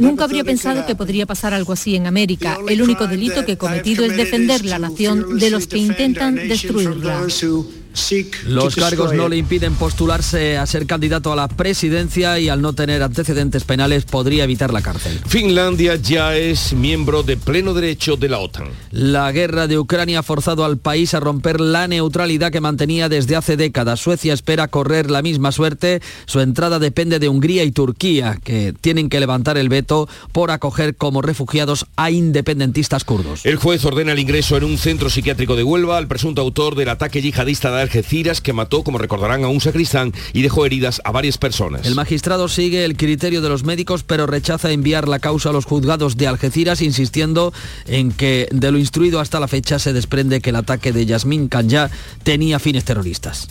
Nunca 0.00 0.24
habría 0.24 0.42
pensado 0.42 0.86
que 0.86 0.96
podría 0.96 1.24
pasar 1.24 1.54
algo 1.54 1.72
así 1.72 1.94
en 1.94 2.08
América. 2.08 2.58
El 2.68 2.82
único 2.82 3.06
delito 3.06 3.44
que 3.44 3.52
he 3.52 3.56
cometido 3.56 4.04
es 4.04 4.16
defender 4.16 4.64
la 4.64 4.80
nación 4.80 5.38
de 5.38 5.50
los 5.50 5.68
que 5.68 5.78
intentan 5.78 6.34
destruirla. 6.34 7.22
Los 8.46 8.76
cargos 8.76 9.14
no 9.14 9.28
le 9.28 9.36
impiden 9.36 9.74
postularse 9.74 10.58
a 10.58 10.66
ser 10.66 10.86
candidato 10.86 11.32
a 11.32 11.36
la 11.36 11.48
presidencia 11.48 12.38
y 12.38 12.48
al 12.48 12.60
no 12.60 12.74
tener 12.74 13.02
antecedentes 13.02 13.64
penales 13.64 14.04
podría 14.04 14.44
evitar 14.44 14.72
la 14.72 14.82
cárcel. 14.82 15.18
Finlandia 15.26 15.96
ya 15.96 16.36
es 16.36 16.74
miembro 16.74 17.22
de 17.22 17.36
pleno 17.36 17.72
derecho 17.74 18.16
de 18.16 18.28
la 18.28 18.38
OTAN. 18.38 18.68
La 18.90 19.32
guerra 19.32 19.66
de 19.66 19.78
Ucrania 19.78 20.20
ha 20.20 20.22
forzado 20.22 20.64
al 20.64 20.76
país 20.76 21.14
a 21.14 21.20
romper 21.20 21.60
la 21.60 21.88
neutralidad 21.88 22.52
que 22.52 22.60
mantenía 22.60 23.08
desde 23.08 23.34
hace 23.34 23.56
décadas. 23.56 23.98
Suecia 23.98 24.34
espera 24.34 24.68
correr 24.68 25.10
la 25.10 25.22
misma 25.22 25.50
suerte. 25.50 26.02
Su 26.26 26.40
entrada 26.40 26.78
depende 26.78 27.18
de 27.18 27.28
Hungría 27.28 27.64
y 27.64 27.72
Turquía, 27.72 28.38
que 28.44 28.74
tienen 28.78 29.08
que 29.08 29.20
levantar 29.20 29.56
el 29.56 29.68
veto 29.68 30.08
por 30.32 30.50
acoger 30.50 30.96
como 30.96 31.22
refugiados 31.22 31.86
a 31.96 32.10
independentistas 32.10 33.04
kurdos. 33.04 33.44
El 33.44 33.56
juez 33.56 33.84
ordena 33.84 34.12
el 34.12 34.18
ingreso 34.18 34.56
en 34.56 34.64
un 34.64 34.76
centro 34.76 35.08
psiquiátrico 35.08 35.56
de 35.56 35.62
Huelva 35.62 35.96
al 35.96 36.08
presunto 36.08 36.42
autor 36.42 36.74
del 36.74 36.90
ataque 36.90 37.22
yihadista 37.22 37.70
de 37.70 37.85
Algeciras 37.86 38.40
que 38.40 38.52
mató, 38.52 38.82
como 38.82 38.98
recordarán, 38.98 39.44
a 39.44 39.48
un 39.48 39.60
sacristán 39.60 40.12
y 40.32 40.42
dejó 40.42 40.66
heridas 40.66 41.00
a 41.04 41.12
varias 41.12 41.38
personas. 41.38 41.86
El 41.86 41.94
magistrado 41.94 42.48
sigue 42.48 42.84
el 42.84 42.96
criterio 42.96 43.40
de 43.40 43.48
los 43.48 43.62
médicos, 43.62 44.02
pero 44.02 44.26
rechaza 44.26 44.72
enviar 44.72 45.06
la 45.06 45.20
causa 45.20 45.50
a 45.50 45.52
los 45.52 45.66
juzgados 45.66 46.16
de 46.16 46.26
Algeciras, 46.26 46.82
insistiendo 46.82 47.52
en 47.86 48.10
que 48.10 48.48
de 48.50 48.72
lo 48.72 48.78
instruido 48.78 49.20
hasta 49.20 49.38
la 49.38 49.46
fecha 49.46 49.78
se 49.78 49.92
desprende 49.92 50.40
que 50.40 50.50
el 50.50 50.56
ataque 50.56 50.92
de 50.92 51.06
Yasmín 51.06 51.46
Kanya 51.46 51.88
tenía 52.24 52.58
fines 52.58 52.84
terroristas. 52.84 53.46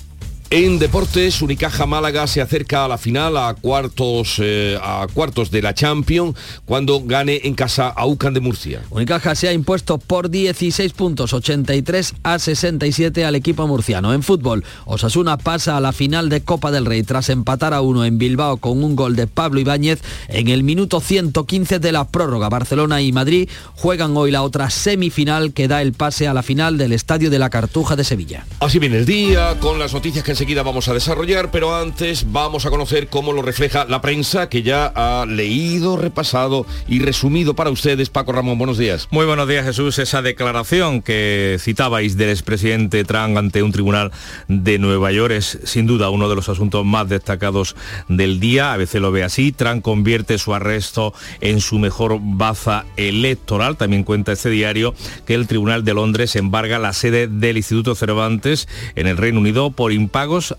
En 0.52 0.78
deportes, 0.78 1.42
Unicaja 1.42 1.88
Málaga 1.88 2.28
se 2.28 2.40
acerca 2.40 2.86
a 2.86 2.88
la 2.88 3.00
final, 3.00 3.36
a 3.36 3.56
cuartos, 3.56 4.36
eh, 4.38 4.78
a 4.80 5.08
cuartos 5.12 5.50
de 5.50 5.64
la 5.64 5.74
Champions, 5.74 6.36
cuando 6.66 7.02
gane 7.04 7.42
en 7.46 7.56
casa 7.56 7.88
a 7.88 8.06
UCAN 8.06 8.36
de 8.36 8.42
Murcia. 8.42 8.84
Unicaja 8.92 9.34
se 9.34 9.48
ha 9.48 9.54
impuesto 9.54 9.98
por 9.98 10.30
16 10.30 10.94
puntos, 10.94 11.34
83 11.34 12.14
a 12.22 12.38
67 12.38 13.26
al 13.26 13.34
equipo 13.34 13.66
murciano. 13.66 14.14
En 14.14 14.22
fútbol, 14.22 14.64
Osasuna 14.86 15.38
pasa 15.38 15.78
a 15.78 15.82
la 15.82 15.92
final 15.92 16.30
de 16.30 16.42
Copa 16.42 16.70
del 16.70 16.86
Rey 16.86 17.02
tras 17.02 17.30
empatar 17.30 17.74
a 17.74 17.82
uno 17.82 18.06
en 18.06 18.20
Bilbao 18.20 18.58
con 18.58 18.84
un 18.84 18.96
gol 18.96 19.16
de 19.16 19.26
Pablo 19.26 19.60
Ibáñez 19.60 20.02
en 20.28 20.50
el 20.50 20.62
minuto 20.62 21.00
115 21.00 21.80
de 21.80 21.92
la 21.92 22.08
prórroga. 22.08 22.50
Barcelona 22.50 23.02
y 23.02 23.12
Madrid 23.12 23.50
juegan 23.74 24.16
hoy 24.16 24.30
la 24.30 24.44
otra 24.44 24.70
semifinal 24.70 25.54
que 25.54 25.68
da 25.68 25.82
el 25.82 25.94
pase 25.94 26.28
a 26.28 26.36
la 26.36 26.44
final 26.44 26.78
del 26.78 26.94
Estadio 26.94 27.32
de 27.32 27.40
la 27.40 27.50
Cartuja 27.50 27.96
de 27.96 28.04
Sevilla. 28.04 28.46
Así 28.60 28.78
viene 28.78 28.98
el 28.98 29.08
día, 29.08 29.58
con 29.60 29.80
las 29.80 29.92
noticias 29.92 30.24
que 30.24 30.35
enseguida 30.36 30.64
vamos 30.64 30.90
a 30.90 30.94
desarrollar, 30.94 31.50
pero 31.50 31.74
antes 31.74 32.30
vamos 32.34 32.66
a 32.66 32.70
conocer 32.70 33.08
cómo 33.08 33.32
lo 33.32 33.42
refleja 33.42 33.86
la 33.86 34.02
prensa 34.02 34.50
que 34.50 34.64
ya 34.64 34.92
ha 34.94 35.26
leído, 35.26 35.96
repasado 35.96 36.66
y 36.90 37.00
resumido 37.00 37.56
para 37.56 37.70
ustedes. 37.70 38.10
Paco 38.10 38.34
Ramón, 38.34 38.58
buenos 38.58 38.78
días. 38.78 39.08
Muy 39.12 39.26
buenos 39.26 39.48
días 39.48 39.66
Jesús. 39.66 39.98
Esa 39.98 40.22
declaración 40.22 41.02
que 41.02 41.56
citabais 41.62 42.18
del 42.18 42.32
expresidente 42.32 43.06
Trump 43.06 43.38
ante 43.38 43.64
un 43.64 43.72
tribunal 43.72 44.12
de 44.50 44.78
Nueva 44.78 45.14
York 45.14 45.32
es 45.36 45.58
sin 45.64 45.88
duda 45.88 46.10
uno 46.10 46.28
de 46.28 46.36
los 46.36 46.50
asuntos 46.50 46.84
más 46.84 47.08
destacados 47.08 47.78
del 48.10 48.42
día. 48.42 48.74
A 48.74 48.78
veces 48.78 49.02
lo 49.02 49.14
ve 49.14 49.24
así. 49.24 49.54
Trump 49.54 49.84
convierte 49.84 50.38
su 50.38 50.54
arresto 50.54 51.14
en 51.40 51.62
su 51.62 51.80
mejor 51.80 52.20
baza 52.22 52.84
electoral. 52.98 53.78
También 53.78 54.04
cuenta 54.04 54.34
este 54.34 54.50
diario 54.50 54.96
que 55.26 55.34
el 55.34 55.48
Tribunal 55.48 55.86
de 55.86 55.94
Londres 55.94 56.36
embarga 56.36 56.78
la 56.78 56.92
sede 56.92 57.30
del 57.30 57.56
Instituto 57.56 57.96
Cervantes 57.96 58.68
en 58.96 59.08
el 59.08 59.16
Reino 59.16 59.40
Unido 59.40 59.72
por 59.72 59.94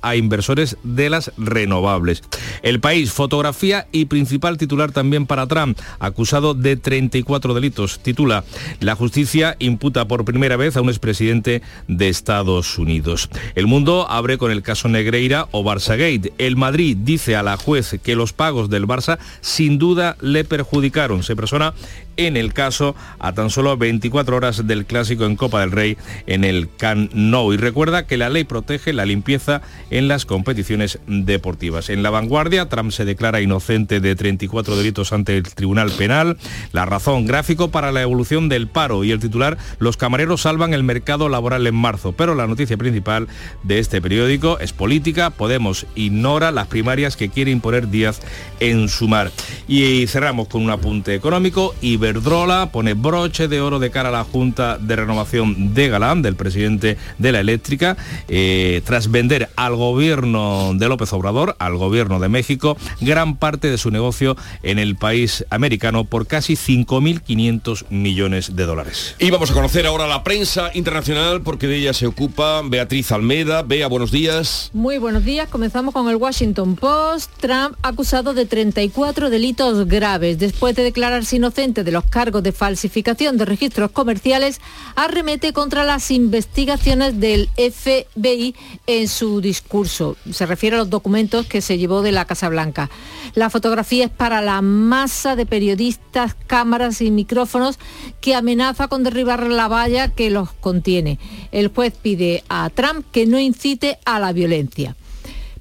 a 0.02 0.16
inversores 0.16 0.76
de 0.82 1.10
las 1.10 1.32
renovables. 1.36 2.22
El 2.62 2.80
país, 2.80 3.12
fotografía 3.12 3.86
y 3.92 4.06
principal 4.06 4.58
titular 4.58 4.92
también 4.92 5.26
para 5.26 5.46
Trump, 5.46 5.78
acusado 5.98 6.54
de 6.54 6.76
34 6.76 7.54
delitos. 7.54 7.98
Titula, 8.00 8.44
la 8.80 8.94
justicia 8.94 9.56
imputa 9.58 10.06
por 10.06 10.24
primera 10.24 10.56
vez 10.56 10.76
a 10.76 10.82
un 10.82 10.88
expresidente 10.88 11.62
de 11.88 12.08
Estados 12.08 12.78
Unidos. 12.78 13.28
El 13.54 13.66
mundo 13.66 14.06
abre 14.08 14.38
con 14.38 14.50
el 14.50 14.62
caso 14.62 14.88
Negreira 14.88 15.48
o 15.50 15.64
Barça 15.64 15.96
El 16.38 16.56
Madrid 16.56 16.96
dice 17.00 17.36
a 17.36 17.42
la 17.42 17.56
juez 17.56 17.98
que 18.02 18.16
los 18.16 18.32
pagos 18.32 18.70
del 18.70 18.86
Barça 18.86 19.18
sin 19.40 19.78
duda 19.78 20.16
le 20.20 20.44
perjudicaron. 20.44 21.22
Se 21.22 21.36
persona 21.36 21.74
en 22.16 22.36
el 22.36 22.52
caso 22.52 22.94
a 23.18 23.32
tan 23.32 23.50
solo 23.50 23.76
24 23.76 24.36
horas 24.36 24.66
del 24.66 24.86
clásico 24.86 25.24
en 25.24 25.36
Copa 25.36 25.60
del 25.60 25.72
Rey 25.72 25.96
en 26.26 26.44
el 26.44 26.68
Can 26.76 27.10
Nou. 27.12 27.52
Y 27.52 27.56
recuerda 27.56 28.06
que 28.06 28.16
la 28.16 28.28
ley 28.28 28.44
protege 28.44 28.92
la 28.92 29.06
limpieza 29.06 29.62
en 29.90 30.08
las 30.08 30.26
competiciones 30.26 30.98
deportivas. 31.06 31.90
En 31.90 32.02
la 32.02 32.10
vanguardia, 32.10 32.68
Trump 32.68 32.90
se 32.92 33.04
declara 33.04 33.40
inocente 33.40 34.00
de 34.00 34.16
34 34.16 34.76
delitos 34.76 35.12
ante 35.12 35.36
el 35.36 35.42
Tribunal 35.42 35.90
Penal. 35.92 36.36
La 36.72 36.86
razón, 36.86 37.26
gráfico 37.26 37.70
para 37.70 37.92
la 37.92 38.02
evolución 38.02 38.48
del 38.48 38.68
paro 38.68 39.04
y 39.04 39.10
el 39.10 39.20
titular, 39.20 39.58
los 39.78 39.96
camareros 39.96 40.42
salvan 40.42 40.74
el 40.74 40.82
mercado 40.82 41.28
laboral 41.28 41.66
en 41.66 41.74
marzo. 41.74 42.12
Pero 42.12 42.34
la 42.34 42.46
noticia 42.46 42.76
principal 42.76 43.28
de 43.62 43.78
este 43.78 44.00
periódico 44.00 44.58
es 44.58 44.72
política. 44.72 45.30
Podemos 45.30 45.86
ignora 45.94 46.50
las 46.50 46.66
primarias 46.66 47.16
que 47.16 47.28
quiere 47.28 47.50
imponer 47.50 47.88
Díaz 47.88 48.20
en 48.60 48.88
Sumar. 48.88 49.30
Y 49.68 50.06
cerramos 50.06 50.48
con 50.48 50.62
un 50.62 50.70
apunte 50.70 51.14
económico. 51.14 51.74
Iberdrola 52.06 52.70
pone 52.70 52.94
broche 52.94 53.48
de 53.48 53.60
oro 53.60 53.80
de 53.80 53.90
cara 53.90 54.10
a 54.10 54.12
la 54.12 54.22
Junta 54.22 54.78
de 54.78 54.94
Renovación 54.94 55.74
de 55.74 55.88
Galán, 55.88 56.22
del 56.22 56.36
presidente 56.36 56.96
de 57.18 57.32
la 57.32 57.40
eléctrica, 57.40 57.96
eh, 58.28 58.80
tras 58.84 59.10
vender 59.10 59.48
al 59.56 59.74
gobierno 59.74 60.72
de 60.74 60.86
López 60.86 61.12
Obrador, 61.12 61.56
al 61.58 61.76
gobierno 61.76 62.20
de 62.20 62.28
México, 62.28 62.76
gran 63.00 63.36
parte 63.36 63.68
de 63.68 63.76
su 63.76 63.90
negocio 63.90 64.36
en 64.62 64.78
el 64.78 64.94
país 64.94 65.44
americano 65.50 66.04
por 66.04 66.28
casi 66.28 66.54
5.500 66.54 67.86
millones 67.90 68.54
de 68.54 68.66
dólares. 68.66 69.16
Y 69.18 69.32
vamos 69.32 69.50
a 69.50 69.54
conocer 69.54 69.84
ahora 69.84 70.06
la 70.06 70.22
prensa 70.22 70.70
internacional 70.74 71.42
porque 71.42 71.66
de 71.66 71.78
ella 71.78 71.92
se 71.92 72.06
ocupa 72.06 72.62
Beatriz 72.64 73.10
Almeda. 73.10 73.62
Bea, 73.62 73.88
buenos 73.88 74.12
días. 74.12 74.70
Muy 74.72 74.98
buenos 74.98 75.24
días. 75.24 75.48
Comenzamos 75.48 75.92
con 75.92 76.08
el 76.08 76.14
Washington 76.14 76.76
Post. 76.76 77.32
Trump 77.40 77.74
acusado 77.82 78.32
de 78.32 78.46
34 78.46 79.28
delitos 79.28 79.88
graves. 79.88 80.38
Después 80.38 80.76
de 80.76 80.84
declararse 80.84 81.34
inocente 81.34 81.82
de 81.82 81.95
los 81.95 81.95
cargos 82.04 82.42
de 82.42 82.52
falsificación 82.52 83.36
de 83.36 83.44
registros 83.44 83.90
comerciales, 83.90 84.60
arremete 84.94 85.52
contra 85.52 85.84
las 85.84 86.10
investigaciones 86.10 87.18
del 87.18 87.48
FBI 87.56 88.54
en 88.86 89.08
su 89.08 89.40
discurso. 89.40 90.16
Se 90.30 90.46
refiere 90.46 90.76
a 90.76 90.80
los 90.80 90.90
documentos 90.90 91.46
que 91.46 91.60
se 91.60 91.78
llevó 91.78 92.02
de 92.02 92.12
la 92.12 92.24
Casa 92.24 92.48
Blanca. 92.48 92.90
La 93.34 93.50
fotografía 93.50 94.04
es 94.04 94.10
para 94.10 94.42
la 94.42 94.62
masa 94.62 95.36
de 95.36 95.46
periodistas, 95.46 96.34
cámaras 96.46 97.00
y 97.00 97.10
micrófonos 97.10 97.78
que 98.20 98.34
amenaza 98.34 98.88
con 98.88 99.02
derribar 99.02 99.46
la 99.46 99.68
valla 99.68 100.08
que 100.08 100.30
los 100.30 100.52
contiene. 100.52 101.18
El 101.52 101.68
juez 101.68 101.94
pide 102.00 102.44
a 102.48 102.70
Trump 102.70 103.06
que 103.12 103.26
no 103.26 103.38
incite 103.38 103.98
a 104.04 104.20
la 104.20 104.32
violencia. 104.32 104.96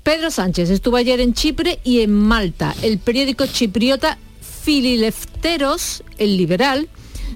Pedro 0.06 0.30
Sánchez 0.30 0.70
estuvo 0.70 0.98
ayer 0.98 1.20
en 1.20 1.34
Chipre 1.34 1.80
y 1.84 2.02
en 2.02 2.14
Malta. 2.14 2.76
El 2.84 3.00
periódico 3.00 3.48
chipriota 3.48 4.20
Fililefteros, 4.66 6.04
el 6.18 6.38
liberal, 6.38 6.90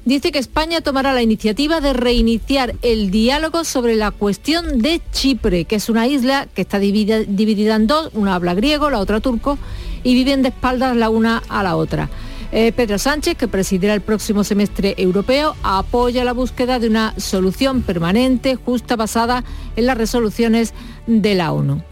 dice 0.03 0.31
que 0.31 0.39
España 0.39 0.81
tomará 0.81 1.13
la 1.13 1.21
iniciativa 1.21 1.79
de 1.79 1.93
reiniciar 1.93 2.73
el 2.81 3.11
diálogo 3.11 3.65
sobre 3.65 3.95
la 3.95 4.09
cuestión 4.09 4.79
de 4.79 4.99
Chipre, 5.11 5.65
que 5.65 5.75
es 5.75 5.89
una 5.89 6.07
isla 6.07 6.47
que 6.51 6.63
está 6.63 6.79
dividida, 6.79 7.75
en 7.75 7.85
dos, 7.85 8.09
una 8.15 8.33
habla 8.33 8.55
griego, 8.55 8.89
la 8.89 8.97
otra 8.97 9.19
turco, 9.19 9.59
y 10.01 10.15
viven 10.15 10.41
de 10.41 10.49
espaldas 10.49 10.95
la 10.97 11.11
una 11.11 11.43
a 11.49 11.61
la 11.61 11.75
otra. 11.75 12.09
Eh, 12.51 12.71
Pedro 12.71 12.97
Sánchez, 12.97 13.37
que 13.37 13.47
presidirá 13.47 13.93
el 13.93 14.01
próximo 14.01 14.43
semestre 14.43 14.95
europeo, 14.97 15.55
apoya 15.61 16.23
la 16.23 16.33
búsqueda 16.33 16.79
de 16.79 16.87
una 16.87 17.13
solución 17.19 17.83
permanente, 17.83 18.55
justa, 18.55 18.95
basada 18.95 19.43
en 19.75 19.85
las 19.85 19.99
resoluciones 19.99 20.73
de 21.05 21.35
la 21.35 21.51
ONU. 21.51 21.83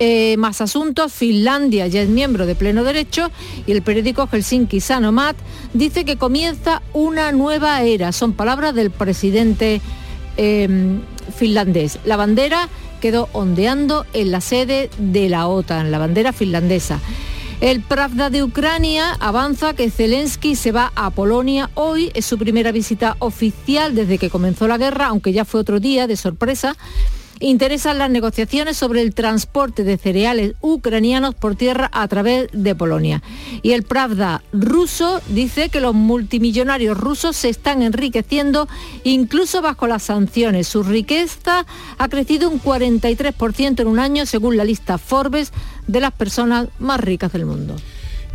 Eh, 0.00 0.36
más 0.38 0.60
asuntos, 0.60 1.12
Finlandia 1.12 1.86
ya 1.86 2.02
es 2.02 2.08
miembro 2.08 2.46
de 2.46 2.56
pleno 2.56 2.82
derecho 2.82 3.30
y 3.64 3.70
el 3.70 3.82
periódico 3.82 4.26
Helsinki 4.26 4.80
Sanomat 4.80 5.36
dice 5.72 6.04
que 6.04 6.16
comienza 6.16 6.82
una 6.92 7.30
nueva 7.30 7.80
era. 7.82 8.10
Son 8.10 8.32
palabras 8.32 8.74
del 8.74 8.90
presidente 8.90 9.80
em, 10.36 11.00
finlandés. 11.36 12.00
La 12.04 12.16
bandera 12.16 12.68
quedó 13.00 13.28
ondeando 13.32 14.04
en 14.14 14.32
la 14.32 14.40
sede 14.40 14.90
de 14.98 15.28
la 15.28 15.46
OTAN, 15.46 15.92
la 15.92 15.98
bandera 15.98 16.32
finlandesa. 16.32 16.98
El 17.60 17.80
Pravda 17.80 18.30
de 18.30 18.42
Ucrania 18.42 19.16
avanza 19.20 19.74
que 19.74 19.90
Zelensky 19.90 20.56
se 20.56 20.72
va 20.72 20.92
a 20.96 21.10
Polonia 21.10 21.70
hoy. 21.74 22.10
Es 22.14 22.26
su 22.26 22.36
primera 22.36 22.72
visita 22.72 23.16
oficial 23.20 23.94
desde 23.94 24.18
que 24.18 24.28
comenzó 24.28 24.66
la 24.66 24.76
guerra, 24.76 25.06
aunque 25.06 25.32
ya 25.32 25.44
fue 25.44 25.60
otro 25.60 25.78
día 25.78 26.08
de 26.08 26.16
sorpresa 26.16 26.76
interesan 27.44 27.98
las 27.98 28.10
negociaciones 28.10 28.76
sobre 28.76 29.02
el 29.02 29.14
transporte 29.14 29.84
de 29.84 29.98
cereales 29.98 30.54
ucranianos 30.62 31.34
por 31.34 31.56
tierra 31.56 31.90
a 31.92 32.08
través 32.08 32.48
de 32.52 32.74
Polonia. 32.74 33.22
Y 33.62 33.72
el 33.72 33.82
Pravda 33.82 34.42
ruso 34.52 35.20
dice 35.28 35.68
que 35.68 35.80
los 35.80 35.94
multimillonarios 35.94 36.96
rusos 36.96 37.36
se 37.36 37.50
están 37.50 37.82
enriqueciendo 37.82 38.66
incluso 39.04 39.60
bajo 39.60 39.86
las 39.86 40.04
sanciones. 40.04 40.68
Su 40.68 40.82
riqueza 40.82 41.66
ha 41.98 42.08
crecido 42.08 42.48
un 42.48 42.60
43% 42.60 43.80
en 43.80 43.88
un 43.88 43.98
año 43.98 44.24
según 44.24 44.56
la 44.56 44.64
lista 44.64 44.96
Forbes 44.96 45.52
de 45.86 46.00
las 46.00 46.12
personas 46.12 46.68
más 46.78 46.98
ricas 46.98 47.32
del 47.32 47.44
mundo. 47.44 47.76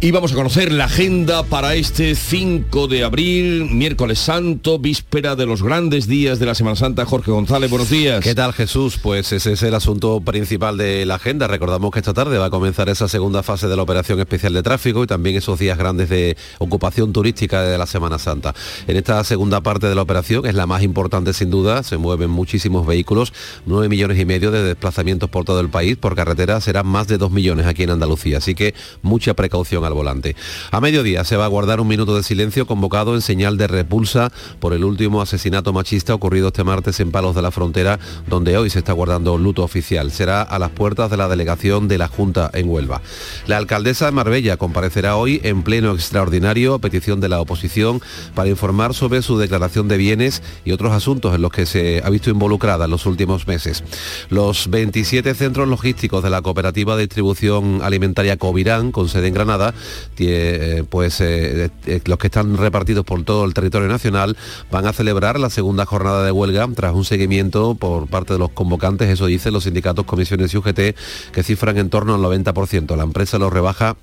Y 0.01 0.11
vamos 0.11 0.31
a 0.31 0.35
conocer 0.35 0.71
la 0.71 0.85
agenda 0.85 1.43
para 1.43 1.75
este 1.75 2.15
5 2.15 2.87
de 2.87 3.03
abril, 3.03 3.65
miércoles 3.65 4.19
santo, 4.19 4.79
víspera 4.79 5.35
de 5.35 5.45
los 5.45 5.61
grandes 5.61 6.07
días 6.07 6.39
de 6.39 6.45
la 6.45 6.55
Semana 6.55 6.77
Santa. 6.77 7.03
Jorge 7.03 7.31
González, 7.31 7.69
buenos 7.69 7.89
días. 7.89 8.23
¿Qué 8.23 8.33
tal 8.33 8.53
Jesús? 8.53 8.97
Pues 8.97 9.33
ese 9.33 9.51
es 9.51 9.61
el 9.63 9.75
asunto 9.75 10.21
principal 10.21 10.77
de 10.77 11.05
la 11.05 11.15
agenda. 11.15 11.47
Recordamos 11.47 11.91
que 11.91 11.99
esta 11.99 12.13
tarde 12.13 12.37
va 12.37 12.45
a 12.45 12.49
comenzar 12.49 12.87
esa 12.87 13.09
segunda 13.09 13.43
fase 13.43 13.67
de 13.67 13.75
la 13.75 13.83
operación 13.83 14.21
especial 14.21 14.53
de 14.53 14.63
tráfico 14.63 15.03
y 15.03 15.07
también 15.07 15.35
esos 15.35 15.59
días 15.59 15.77
grandes 15.77 16.07
de 16.07 16.37
ocupación 16.59 17.11
turística 17.11 17.61
de 17.63 17.77
la 17.77 17.85
Semana 17.85 18.19
Santa. 18.19 18.55
En 18.87 18.95
esta 18.95 19.21
segunda 19.25 19.59
parte 19.59 19.87
de 19.87 19.95
la 19.95 20.03
operación, 20.03 20.45
es 20.45 20.55
la 20.55 20.65
más 20.65 20.81
importante 20.81 21.33
sin 21.33 21.49
duda, 21.49 21.83
se 21.83 21.97
mueven 21.97 22.29
muchísimos 22.29 22.87
vehículos, 22.87 23.33
9 23.65 23.89
millones 23.89 24.17
y 24.17 24.23
medio 24.23 24.49
de 24.51 24.63
desplazamientos 24.63 25.29
por 25.29 25.43
todo 25.43 25.59
el 25.59 25.67
país, 25.67 25.97
por 25.97 26.15
carretera 26.15 26.61
serán 26.61 26.87
más 26.87 27.09
de 27.09 27.17
2 27.17 27.31
millones 27.31 27.65
aquí 27.65 27.83
en 27.83 27.89
Andalucía, 27.89 28.37
así 28.37 28.55
que 28.55 28.73
mucha 29.01 29.33
precaución 29.33 29.88
volante. 29.93 30.36
A 30.72 30.81
mediodía 30.81 31.24
se 31.24 31.38
va 31.38 31.46
a 31.46 31.50
guardar 31.50 31.79
un 31.79 31.88
minuto 31.88 32.15
de 32.15 32.24
silencio 32.24 32.65
convocado 32.67 33.15
en 33.15 33.22
señal 33.22 33.58
de 33.58 33.67
repulsa 33.67 34.31
por 34.60 34.74
el 34.74 34.84
último 34.84 35.22
asesinato 35.22 35.74
machista 35.74 36.13
ocurrido 36.13 36.48
este 36.50 36.63
martes 36.63 37.00
en 37.00 37.12
Palos 37.12 37.36
de 37.36 37.41
la 37.41 37.51
Frontera, 37.51 38.00
donde 38.27 38.58
hoy 38.58 38.69
se 38.69 38.79
está 38.79 38.93
guardando 38.93 39.38
luto 39.38 39.63
oficial. 39.63 40.12
Será 40.12 40.41
a 40.41 40.60
las 40.60 40.72
puertas 40.72 41.10
de 41.10 41.17
la 41.17 41.27
delegación 41.27 41.88
de 41.88 41.98
la 41.98 42.08
Junta 42.08 42.50
en 42.53 42.69
Huelva. 42.69 43.01
La 43.48 43.58
alcaldesa 43.58 44.05
de 44.05 44.12
Marbella 44.12 44.58
comparecerá 44.58 45.15
hoy 45.15 45.39
en 45.43 45.63
pleno 45.63 45.93
extraordinario 45.93 46.74
a 46.74 46.79
petición 46.79 47.19
de 47.19 47.29
la 47.29 47.39
oposición 47.39 48.01
para 48.36 48.50
informar 48.50 48.93
sobre 48.93 49.22
su 49.22 49.38
declaración 49.38 49.88
de 49.88 49.98
bienes 49.98 50.41
y 50.65 50.72
otros 50.72 50.91
asuntos 50.91 51.36
en 51.36 51.41
los 51.41 51.51
que 51.51 51.65
se 51.65 52.01
ha 52.03 52.10
visto 52.10 52.29
involucrada 52.29 52.86
en 52.86 52.91
los 52.91 53.05
últimos 53.05 53.48
meses. 53.48 53.84
Los 54.29 54.69
27 54.69 55.34
centros 55.36 55.67
logísticos 55.67 56.24
de 56.24 56.29
la 56.29 56.41
cooperativa 56.41 56.96
de 56.96 57.03
distribución 57.03 57.81
alimentaria 57.84 58.38
Covirán, 58.38 58.91
con 58.91 59.10
sede 59.10 59.27
en 59.27 59.34
Granada, 59.34 59.74
eh, 60.17 60.83
pues 60.89 61.21
eh, 61.21 61.69
eh, 61.86 62.01
los 62.05 62.17
que 62.17 62.27
están 62.27 62.57
repartidos 62.57 63.05
por 63.05 63.24
todo 63.24 63.45
el 63.45 63.53
territorio 63.53 63.88
nacional 63.88 64.38
van 64.71 64.86
a 64.86 64.93
celebrar 64.93 65.39
la 65.39 65.50
segunda 65.50 65.86
jornada 65.86 66.24
de 66.24 66.31
huelga 66.31 66.67
tras 66.75 66.93
un 66.93 67.05
seguimiento 67.05 67.75
por 67.75 68.07
parte 68.07 68.33
de 68.33 68.39
los 68.39 68.51
convocantes, 68.51 69.09
eso 69.09 69.25
dicen 69.25 69.53
los 69.53 69.63
sindicatos, 69.63 70.05
comisiones 70.05 70.53
y 70.53 70.57
UGT, 70.57 70.95
que 71.31 71.43
cifran 71.43 71.77
en 71.77 71.89
torno 71.89 72.15
al 72.15 72.21
90%. 72.21 72.95
La 72.95 73.03
empresa 73.03 73.38
lo 73.38 73.50
rebaja 73.50 73.95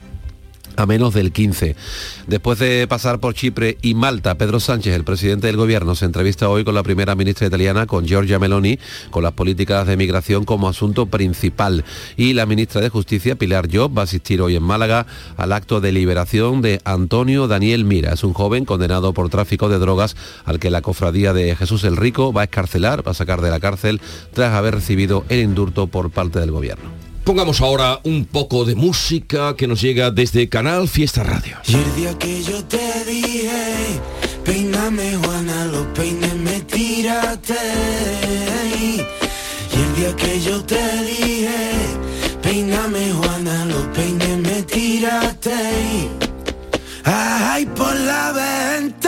a 0.77 0.87
menos 0.87 1.15
del 1.15 1.33
15. 1.33 1.77
Después 2.27 2.59
de 2.59 2.87
pasar 2.89 3.21
por 3.21 3.35
Chipre 3.35 3.79
y 3.83 3.95
Malta, 3.95 4.37
Pedro 4.37 4.61
Sánchez, 4.61 4.95
el 4.95 5.05
presidente 5.05 5.47
del 5.47 5.57
gobierno, 5.57 5.95
se 5.95 6.05
entrevista 6.05 6.49
hoy 6.49 6.65
con 6.65 6.75
la 6.75 6.83
primera 6.83 7.15
ministra 7.15 7.47
italiana, 7.47 7.87
con 7.87 8.07
Giorgia 8.07 8.39
Meloni, 8.39 8.79
con 9.11 9.23
las 9.23 9.33
políticas 9.33 9.87
de 9.87 9.97
migración 9.97 10.45
como 10.45 10.69
asunto 10.69 11.07
principal. 11.07 11.85
Y 12.17 12.33
la 12.33 12.47
ministra 12.47 12.81
de 12.81 12.89
Justicia, 12.89 13.37
Pilar 13.37 13.69
Job, 13.73 13.97
va 13.97 14.03
a 14.03 14.05
asistir 14.05 14.41
hoy 14.41 14.57
en 14.57 14.63
Málaga 14.63 15.07
al 15.37 15.53
acto 15.53 15.81
de 15.81 15.93
liberación 15.93 16.63
de 16.63 16.81
Antonio 16.85 17.49
Daniel 17.49 17.85
Mira. 17.85 18.13
Es 18.13 18.25
un 18.25 18.33
joven 18.33 18.65
condenado 18.65 19.13
por 19.13 19.29
tráfico 19.29 19.69
de 19.69 19.79
drogas 19.79 20.17
al 20.45 20.59
que 20.59 20.71
la 20.71 20.83
cofradía 20.83 21.33
de 21.33 21.57
Jesús 21.57 21.85
el 21.85 21.97
Rico 21.97 22.33
va 22.33 22.43
a 22.43 22.45
escarcelar, 22.45 23.07
va 23.07 23.13
a 23.13 23.15
sacar 23.15 23.41
de 23.41 23.51
la 23.51 23.61
cárcel 23.61 24.01
tras 24.33 24.55
haber 24.55 24.75
recibido 24.75 25.25
el 25.29 25.41
indulto 25.41 25.87
por 25.87 26.11
parte 26.11 26.41
del 26.41 26.51
gobierno. 26.51 27.06
Pongamos 27.27 27.61
ahora 27.61 27.99
un 28.05 28.25
poco 28.25 28.65
de 28.65 28.77
música 28.77 29.57
que 29.57 29.67
nos 29.67 29.81
llega 29.81 30.13
desde 30.13 30.49
Canal 30.49 30.87
Fiesta 30.87 31.25
Radio. 31.25 31.57
Y 31.67 31.75
el 31.75 31.97
día 31.97 32.17
que 32.17 32.41
yo 32.41 32.65
te 32.67 33.05
dije, 33.05 34.01
peíname 34.45 35.17
Juana, 35.17 35.65
los 35.65 35.87
peines 35.87 36.35
me 36.37 36.61
tiraste. 36.61 37.57
Y 38.79 39.77
el 39.77 39.97
día 39.97 40.15
que 40.15 40.41
yo 40.41 40.63
te 40.63 40.81
dije, 41.03 41.75
peíname 42.43 43.13
Juana, 43.15 43.65
los 43.65 43.87
peines 43.89 44.39
me 44.39 44.63
tiraste. 44.63 46.09
Ay, 47.03 47.67
por 47.67 47.93
la 47.93 48.31
ventana 48.31 49.06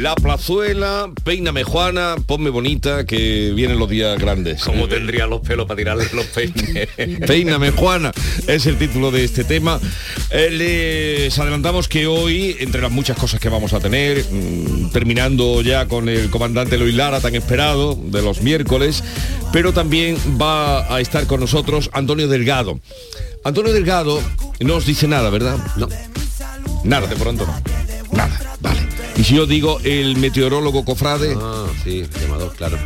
La 0.00 0.14
plazuela, 0.14 1.10
peíname 1.24 1.62
Juana, 1.62 2.16
ponme 2.24 2.48
bonita, 2.48 3.04
que 3.04 3.52
vienen 3.54 3.78
los 3.78 3.90
días 3.90 4.18
grandes. 4.18 4.64
¿Cómo 4.64 4.88
tendría 4.88 5.26
los 5.26 5.42
pelos 5.42 5.66
para 5.66 5.76
tirarle 5.76 6.06
los 6.14 6.24
peines? 6.24 6.88
Peíname 7.26 7.70
Juana 7.72 8.10
es 8.46 8.64
el 8.64 8.78
título 8.78 9.10
de 9.10 9.24
este 9.24 9.44
tema. 9.44 9.78
Eh, 10.30 10.48
les 10.50 11.38
adelantamos 11.38 11.86
que 11.86 12.06
hoy, 12.06 12.56
entre 12.60 12.80
las 12.80 12.90
muchas 12.90 13.18
cosas 13.18 13.40
que 13.40 13.50
vamos 13.50 13.74
a 13.74 13.80
tener, 13.80 14.24
mm, 14.24 14.90
terminando 14.90 15.60
ya 15.60 15.84
con 15.84 16.08
el 16.08 16.30
comandante 16.30 16.78
Luis 16.78 16.94
Lara 16.94 17.20
tan 17.20 17.34
esperado 17.34 17.94
de 17.94 18.22
los 18.22 18.40
miércoles, 18.40 19.04
pero 19.52 19.74
también 19.74 20.16
va 20.40 20.94
a 20.94 21.00
estar 21.02 21.26
con 21.26 21.40
nosotros 21.40 21.90
Antonio 21.92 22.26
Delgado. 22.26 22.80
Antonio 23.44 23.74
Delgado 23.74 24.22
no 24.60 24.76
os 24.76 24.86
dice 24.86 25.06
nada, 25.06 25.28
¿verdad? 25.28 25.58
No. 25.76 25.88
Nada, 26.84 27.06
de 27.06 27.16
pronto 27.16 27.44
no. 27.44 28.16
Nada. 28.16 28.39
Y 29.16 29.24
si 29.24 29.34
yo 29.34 29.44
digo 29.46 29.78
el 29.84 30.16
meteorólogo 30.16 30.84
cofrade... 30.84 31.36
Ah, 31.38 31.66
sí, 31.84 32.04
llamador, 32.22 32.54
claro. 32.56 32.78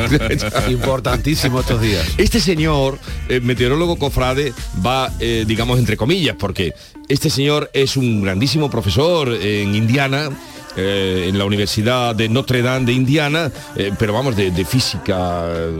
Importantísimo 0.70 1.60
estos 1.60 1.80
días. 1.80 2.04
Este 2.18 2.40
señor, 2.40 2.98
eh, 3.28 3.40
meteorólogo 3.40 3.96
cofrade, 3.96 4.52
va, 4.84 5.12
eh, 5.20 5.44
digamos, 5.46 5.78
entre 5.78 5.96
comillas, 5.96 6.34
porque 6.38 6.72
este 7.08 7.30
señor 7.30 7.70
es 7.74 7.96
un 7.96 8.22
grandísimo 8.22 8.70
profesor 8.70 9.28
en 9.32 9.74
Indiana, 9.76 10.30
eh, 10.76 11.26
en 11.28 11.38
la 11.38 11.44
Universidad 11.44 12.16
de 12.16 12.28
Notre 12.28 12.62
Dame 12.62 12.86
de 12.86 12.92
Indiana, 12.94 13.52
eh, 13.76 13.92
pero 13.98 14.14
vamos, 14.14 14.34
de, 14.34 14.50
de 14.50 14.64
física 14.64 15.44
eh, 15.46 15.70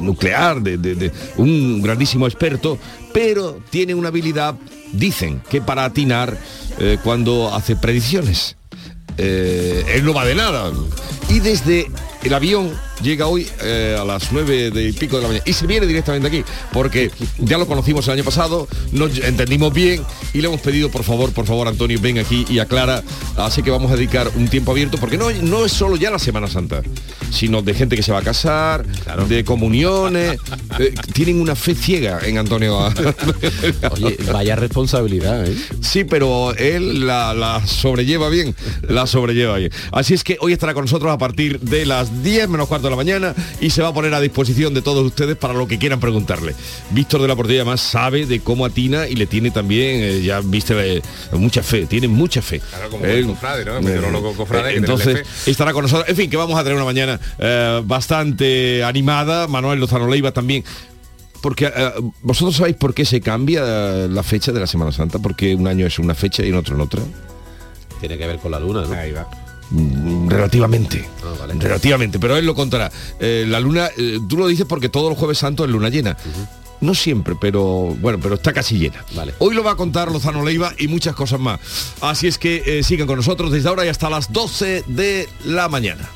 nuclear, 0.00 0.62
de, 0.62 0.78
de- 0.78 0.94
de 0.94 1.12
un 1.36 1.82
grandísimo 1.82 2.26
experto, 2.26 2.78
pero 3.12 3.60
tiene 3.68 3.94
una 3.94 4.08
habilidad, 4.08 4.54
dicen, 4.92 5.42
que 5.50 5.60
para 5.60 5.84
atinar 5.84 6.38
eh, 6.78 6.96
cuando 7.02 7.52
hace 7.54 7.76
predicciones. 7.76 8.54
Eh, 9.18 9.84
él 9.94 10.04
no 10.04 10.14
va 10.14 10.24
de 10.24 10.34
nada. 10.34 10.72
Y 11.28 11.40
desde 11.40 11.90
el 12.22 12.34
avión 12.34 12.72
llega 13.02 13.26
hoy 13.26 13.46
eh, 13.62 13.96
a 13.98 14.04
las 14.04 14.32
9 14.32 14.70
de 14.70 14.88
y 14.88 14.92
pico 14.92 15.16
de 15.16 15.22
la 15.22 15.28
mañana 15.28 15.44
y 15.46 15.52
se 15.52 15.66
viene 15.66 15.86
directamente 15.86 16.28
aquí 16.28 16.44
porque 16.72 17.10
ya 17.38 17.58
lo 17.58 17.66
conocimos 17.66 18.06
el 18.08 18.14
año 18.14 18.24
pasado, 18.24 18.66
nos 18.92 19.16
entendimos 19.18 19.72
bien 19.72 20.02
y 20.32 20.40
le 20.40 20.48
hemos 20.48 20.60
pedido 20.60 20.90
por 20.90 21.04
favor, 21.04 21.32
por 21.32 21.46
favor 21.46 21.68
Antonio, 21.68 21.98
ven 22.00 22.18
aquí 22.18 22.44
y 22.48 22.58
aclara. 22.58 23.02
Así 23.36 23.62
que 23.62 23.70
vamos 23.70 23.92
a 23.92 23.96
dedicar 23.96 24.30
un 24.34 24.48
tiempo 24.48 24.72
abierto 24.72 24.98
porque 24.98 25.16
no, 25.16 25.30
no 25.30 25.64
es 25.64 25.72
solo 25.72 25.96
ya 25.96 26.10
la 26.10 26.18
Semana 26.18 26.48
Santa, 26.48 26.82
sino 27.30 27.62
de 27.62 27.74
gente 27.74 27.96
que 27.96 28.02
se 28.02 28.12
va 28.12 28.18
a 28.18 28.22
casar, 28.22 28.84
de 29.28 29.44
comuniones. 29.44 30.38
Eh, 30.78 30.94
tienen 31.12 31.40
una 31.40 31.56
fe 31.56 31.74
ciega 31.74 32.20
en 32.22 32.38
Antonio. 32.38 32.78
Oye, 33.90 34.16
vaya 34.30 34.54
responsabilidad, 34.54 35.44
¿eh? 35.44 35.56
Sí, 35.80 36.04
pero 36.04 36.54
él 36.54 37.06
la, 37.06 37.34
la 37.34 37.66
sobrelleva 37.66 38.28
bien, 38.28 38.54
la 38.82 39.06
sobrelleva 39.06 39.56
bien. 39.56 39.72
Así 39.90 40.14
es 40.14 40.22
que 40.22 40.36
hoy 40.40 40.52
estará 40.52 40.74
con 40.74 40.84
nosotros 40.84 41.12
a 41.12 41.18
partir 41.18 41.58
de 41.60 41.86
las 41.86 42.07
10 42.22 42.48
menos 42.48 42.68
cuarto 42.68 42.86
de 42.86 42.90
la 42.90 42.96
mañana 42.96 43.34
y 43.60 43.70
se 43.70 43.82
va 43.82 43.88
a 43.88 43.94
poner 43.94 44.12
a 44.14 44.20
disposición 44.20 44.74
de 44.74 44.82
todos 44.82 45.04
ustedes 45.06 45.36
para 45.36 45.54
lo 45.54 45.66
que 45.66 45.78
quieran 45.78 46.00
preguntarle. 46.00 46.54
Víctor 46.90 47.22
de 47.22 47.28
la 47.28 47.36
Portilla 47.36 47.60
además 47.60 47.80
sabe 47.80 48.26
de 48.26 48.40
cómo 48.40 48.64
atina 48.64 49.06
y 49.08 49.14
le 49.16 49.26
tiene 49.26 49.50
también, 49.50 50.00
eh, 50.02 50.22
ya 50.22 50.40
viste, 50.40 50.74
eh, 50.98 51.02
mucha 51.32 51.62
fe, 51.62 51.86
tiene 51.86 52.08
mucha 52.08 52.42
fe. 52.42 52.60
Claro, 52.60 52.90
como 52.90 53.04
Él- 53.04 53.10
el 53.18 53.26
cofrade, 53.26 53.64
¿no? 53.64 53.76
El 53.78 53.84
meteorólogo 53.84 54.34
cofrade, 54.34 54.72
eh, 54.72 54.76
entonces 54.76 55.22
estará 55.46 55.72
con 55.72 55.82
nosotros. 55.82 56.08
En 56.08 56.16
fin, 56.16 56.28
que 56.30 56.36
vamos 56.36 56.58
a 56.58 56.62
tener 56.62 56.76
una 56.76 56.84
mañana 56.84 57.18
eh, 57.38 57.82
bastante 57.84 58.82
animada. 58.84 59.46
Manuel 59.48 59.80
Lozano 59.80 60.08
Leiva 60.08 60.32
también. 60.32 60.64
Porque 61.40 61.72
vosotros 62.22 62.56
sabéis 62.56 62.74
por 62.76 62.92
qué 62.94 63.04
se 63.04 63.20
cambia 63.20 63.62
la 64.08 64.22
fecha 64.24 64.50
de 64.50 64.58
la 64.58 64.66
Semana 64.66 64.90
Santa, 64.90 65.20
porque 65.20 65.54
un 65.54 65.68
año 65.68 65.86
es 65.86 66.00
una 66.00 66.12
fecha 66.16 66.42
y 66.44 66.48
en 66.48 66.56
otro 66.56 66.74
en 66.74 66.80
otra. 66.80 67.00
Tiene 68.00 68.18
que 68.18 68.26
ver 68.26 68.38
con 68.38 68.50
la 68.50 68.58
luna, 68.58 68.82
¿no? 68.82 68.92
Ahí 68.92 69.12
va. 69.12 69.28
Mm, 69.70 70.28
Relativamente. 70.28 71.08
Ah, 71.22 71.34
vale. 71.40 71.54
Relativamente, 71.54 72.18
pero 72.18 72.36
él 72.36 72.46
lo 72.46 72.54
contará. 72.54 72.90
Eh, 73.20 73.44
la 73.48 73.60
luna, 73.60 73.88
eh, 73.96 74.18
tú 74.28 74.36
lo 74.36 74.46
dices 74.46 74.66
porque 74.66 74.88
todos 74.88 75.10
los 75.10 75.18
jueves 75.18 75.38
santos 75.38 75.66
es 75.66 75.72
luna 75.72 75.88
llena. 75.88 76.16
No 76.80 76.94
siempre, 76.94 77.34
pero 77.40 77.96
bueno, 78.00 78.20
pero 78.22 78.36
está 78.36 78.52
casi 78.52 78.78
llena. 78.78 79.04
Vale. 79.14 79.34
Hoy 79.38 79.54
lo 79.54 79.64
va 79.64 79.72
a 79.72 79.76
contar 79.76 80.12
Lozano 80.12 80.44
Leiva 80.44 80.72
y 80.78 80.86
muchas 80.86 81.14
cosas 81.14 81.40
más. 81.40 81.58
Así 82.00 82.28
es 82.28 82.38
que 82.38 82.62
eh, 82.64 82.82
sigan 82.84 83.06
con 83.08 83.16
nosotros 83.16 83.50
desde 83.50 83.68
ahora 83.68 83.84
y 83.84 83.88
hasta 83.88 84.08
las 84.08 84.32
12 84.32 84.84
de 84.86 85.28
la 85.44 85.68
mañana. 85.68 86.08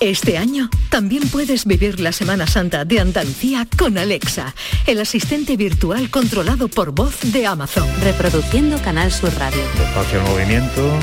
Este 0.00 0.38
año 0.38 0.70
también 0.88 1.28
puedes 1.28 1.66
vivir 1.66 2.00
la 2.00 2.12
Semana 2.12 2.46
Santa 2.46 2.86
de 2.86 3.00
Andalucía 3.00 3.66
con 3.76 3.98
Alexa, 3.98 4.54
el 4.86 4.98
asistente 4.98 5.58
virtual 5.58 6.08
controlado 6.08 6.68
por 6.68 6.92
voz 6.92 7.18
de 7.20 7.46
Amazon. 7.46 7.86
Reproduciendo 8.02 8.80
Canal 8.80 9.12
Sur 9.12 9.30
Radio. 9.38 9.60
Espacio 9.60 10.20
en 10.20 10.24
movimiento. 10.24 10.98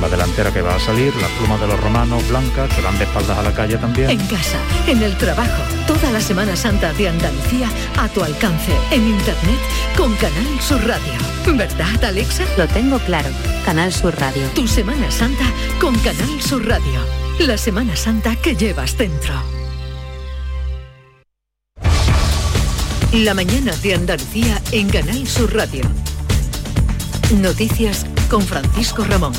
La 0.00 0.08
delantera 0.08 0.52
que 0.52 0.62
va 0.62 0.76
a 0.76 0.80
salir, 0.80 1.12
las 1.16 1.30
plumas 1.32 1.60
de 1.60 1.66
los 1.66 1.80
romanos 1.80 2.28
blancas 2.28 2.72
que 2.72 2.80
van 2.80 2.96
de 2.96 3.04
espaldas 3.04 3.38
a 3.38 3.42
la 3.42 3.52
calle 3.52 3.76
también. 3.76 4.10
En 4.10 4.24
casa, 4.28 4.58
en 4.86 5.02
el 5.02 5.16
trabajo, 5.16 5.62
toda 5.88 6.12
la 6.12 6.20
Semana 6.20 6.54
Santa 6.54 6.92
de 6.92 7.08
Andalucía 7.08 7.68
a 7.98 8.08
tu 8.08 8.22
alcance, 8.22 8.72
en 8.92 9.08
Internet, 9.08 9.58
con 9.96 10.14
Canal 10.14 10.60
Sur 10.60 10.86
Radio. 10.86 11.33
¿Verdad, 11.52 12.04
Alexa? 12.04 12.44
Lo 12.56 12.66
tengo 12.66 12.98
claro. 13.00 13.28
Canal 13.64 13.92
Sur 13.92 14.18
Radio. 14.18 14.42
Tu 14.54 14.66
Semana 14.66 15.10
Santa 15.10 15.44
con 15.80 15.94
Canal 15.98 16.42
Sur 16.42 16.66
Radio. 16.66 17.00
La 17.38 17.56
Semana 17.56 17.94
Santa 17.94 18.34
que 18.34 18.56
llevas 18.56 18.98
dentro. 18.98 19.34
La 23.12 23.34
mañana 23.34 23.72
de 23.76 23.94
Andalucía 23.94 24.60
en 24.72 24.88
Canal 24.88 25.28
Sur 25.28 25.54
Radio. 25.54 25.84
Noticias 27.40 28.04
con 28.28 28.42
Francisco 28.42 29.04
Ramón. 29.04 29.32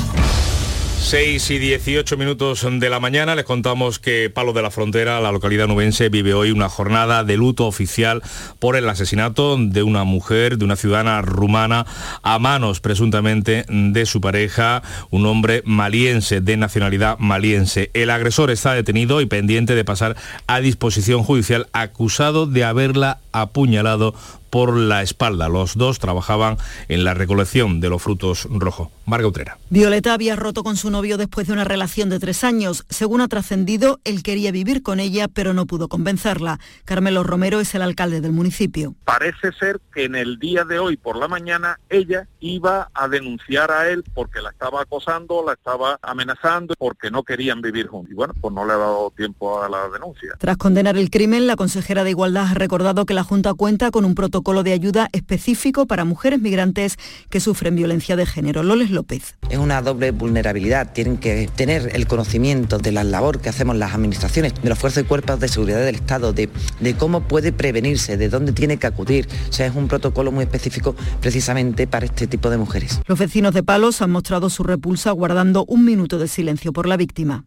6 1.06 1.50
y 1.52 1.58
18 1.60 2.16
minutos 2.16 2.66
de 2.68 2.90
la 2.90 2.98
mañana 2.98 3.36
les 3.36 3.44
contamos 3.44 4.00
que 4.00 4.28
Palo 4.28 4.52
de 4.52 4.60
la 4.60 4.72
Frontera, 4.72 5.20
la 5.20 5.30
localidad 5.30 5.68
nubense, 5.68 6.08
vive 6.08 6.34
hoy 6.34 6.50
una 6.50 6.68
jornada 6.68 7.22
de 7.22 7.36
luto 7.36 7.64
oficial 7.66 8.24
por 8.58 8.74
el 8.74 8.88
asesinato 8.88 9.56
de 9.56 9.84
una 9.84 10.02
mujer, 10.02 10.58
de 10.58 10.64
una 10.64 10.74
ciudadana 10.74 11.22
rumana, 11.22 11.86
a 12.24 12.40
manos 12.40 12.80
presuntamente 12.80 13.66
de 13.68 14.04
su 14.04 14.20
pareja, 14.20 14.82
un 15.10 15.26
hombre 15.26 15.62
maliense, 15.64 16.40
de 16.40 16.56
nacionalidad 16.56 17.18
maliense. 17.20 17.88
El 17.94 18.10
agresor 18.10 18.50
está 18.50 18.74
detenido 18.74 19.20
y 19.20 19.26
pendiente 19.26 19.76
de 19.76 19.84
pasar 19.84 20.16
a 20.48 20.58
disposición 20.58 21.22
judicial 21.22 21.68
acusado 21.72 22.48
de 22.48 22.64
haberla 22.64 23.20
apuñalado 23.30 24.12
por 24.56 24.74
la 24.74 25.02
espalda. 25.02 25.50
Los 25.50 25.76
dos 25.76 25.98
trabajaban 25.98 26.56
en 26.88 27.04
la 27.04 27.12
recolección 27.12 27.78
de 27.78 27.90
los 27.90 28.00
frutos 28.00 28.48
rojos. 28.50 28.88
Marga 29.04 29.28
Utrera. 29.28 29.58
Violeta 29.68 30.14
había 30.14 30.34
roto 30.34 30.64
con 30.64 30.78
su 30.78 30.90
novio 30.90 31.18
después 31.18 31.46
de 31.46 31.52
una 31.52 31.64
relación 31.64 32.08
de 32.08 32.18
tres 32.18 32.42
años. 32.42 32.86
Según 32.88 33.20
ha 33.20 33.28
trascendido, 33.28 34.00
él 34.04 34.22
quería 34.22 34.52
vivir 34.52 34.82
con 34.82 34.98
ella, 34.98 35.28
pero 35.28 35.52
no 35.52 35.66
pudo 35.66 35.88
convencerla. 35.88 36.58
Carmelo 36.86 37.22
Romero 37.22 37.60
es 37.60 37.74
el 37.74 37.82
alcalde 37.82 38.22
del 38.22 38.32
municipio. 38.32 38.94
Parece 39.04 39.52
ser 39.52 39.78
que 39.92 40.04
en 40.04 40.14
el 40.14 40.38
día 40.38 40.64
de 40.64 40.78
hoy 40.78 40.96
por 40.96 41.18
la 41.18 41.28
mañana 41.28 41.78
ella 41.90 42.26
iba 42.40 42.88
a 42.94 43.08
denunciar 43.08 43.70
a 43.70 43.90
él 43.90 44.04
porque 44.14 44.40
la 44.40 44.48
estaba 44.48 44.80
acosando, 44.80 45.44
la 45.44 45.52
estaba 45.52 45.98
amenazando, 46.00 46.72
porque 46.78 47.10
no 47.10 47.24
querían 47.24 47.60
vivir 47.60 47.88
juntos. 47.88 48.10
Y 48.10 48.14
bueno, 48.14 48.32
pues 48.40 48.54
no 48.54 48.64
le 48.64 48.72
ha 48.72 48.78
dado 48.78 49.12
tiempo 49.14 49.62
a 49.62 49.68
la 49.68 49.90
denuncia. 49.90 50.30
Tras 50.38 50.56
condenar 50.56 50.96
el 50.96 51.10
crimen, 51.10 51.46
la 51.46 51.56
consejera 51.56 52.04
de 52.04 52.10
Igualdad 52.10 52.46
ha 52.50 52.54
recordado 52.54 53.04
que 53.04 53.12
la 53.12 53.22
Junta 53.22 53.52
cuenta 53.52 53.90
con 53.90 54.06
un 54.06 54.14
protocolo 54.14 54.45
de 54.46 54.72
ayuda 54.72 55.08
específico 55.12 55.86
para 55.86 56.04
mujeres 56.04 56.40
migrantes 56.40 56.98
que 57.30 57.40
sufren 57.40 57.74
violencia 57.74 58.14
de 58.14 58.26
género. 58.26 58.62
Loles 58.62 58.90
López. 58.90 59.34
Es 59.50 59.58
una 59.58 59.82
doble 59.82 60.12
vulnerabilidad. 60.12 60.92
Tienen 60.92 61.18
que 61.18 61.50
tener 61.56 61.90
el 61.94 62.06
conocimiento 62.06 62.78
de 62.78 62.92
la 62.92 63.02
labor 63.02 63.40
que 63.40 63.48
hacemos 63.48 63.76
las 63.76 63.92
administraciones, 63.92 64.54
de 64.62 64.68
los 64.68 64.78
fuerzas 64.78 65.02
y 65.02 65.06
cuerpos 65.06 65.40
de 65.40 65.48
seguridad 65.48 65.84
del 65.84 65.96
Estado, 65.96 66.32
de, 66.32 66.48
de 66.78 66.94
cómo 66.94 67.22
puede 67.22 67.52
prevenirse, 67.52 68.16
de 68.16 68.28
dónde 68.28 68.52
tiene 68.52 68.76
que 68.76 68.86
acudir. 68.86 69.26
O 69.50 69.52
sea, 69.52 69.66
es 69.66 69.74
un 69.74 69.88
protocolo 69.88 70.30
muy 70.30 70.44
específico 70.44 70.94
precisamente 71.20 71.88
para 71.88 72.06
este 72.06 72.28
tipo 72.28 72.48
de 72.48 72.56
mujeres. 72.56 73.00
Los 73.06 73.18
vecinos 73.18 73.52
de 73.52 73.64
Palos 73.64 74.00
han 74.00 74.12
mostrado 74.12 74.48
su 74.48 74.62
repulsa 74.62 75.10
guardando 75.10 75.64
un 75.66 75.84
minuto 75.84 76.18
de 76.18 76.28
silencio 76.28 76.72
por 76.72 76.86
la 76.86 76.96
víctima. 76.96 77.44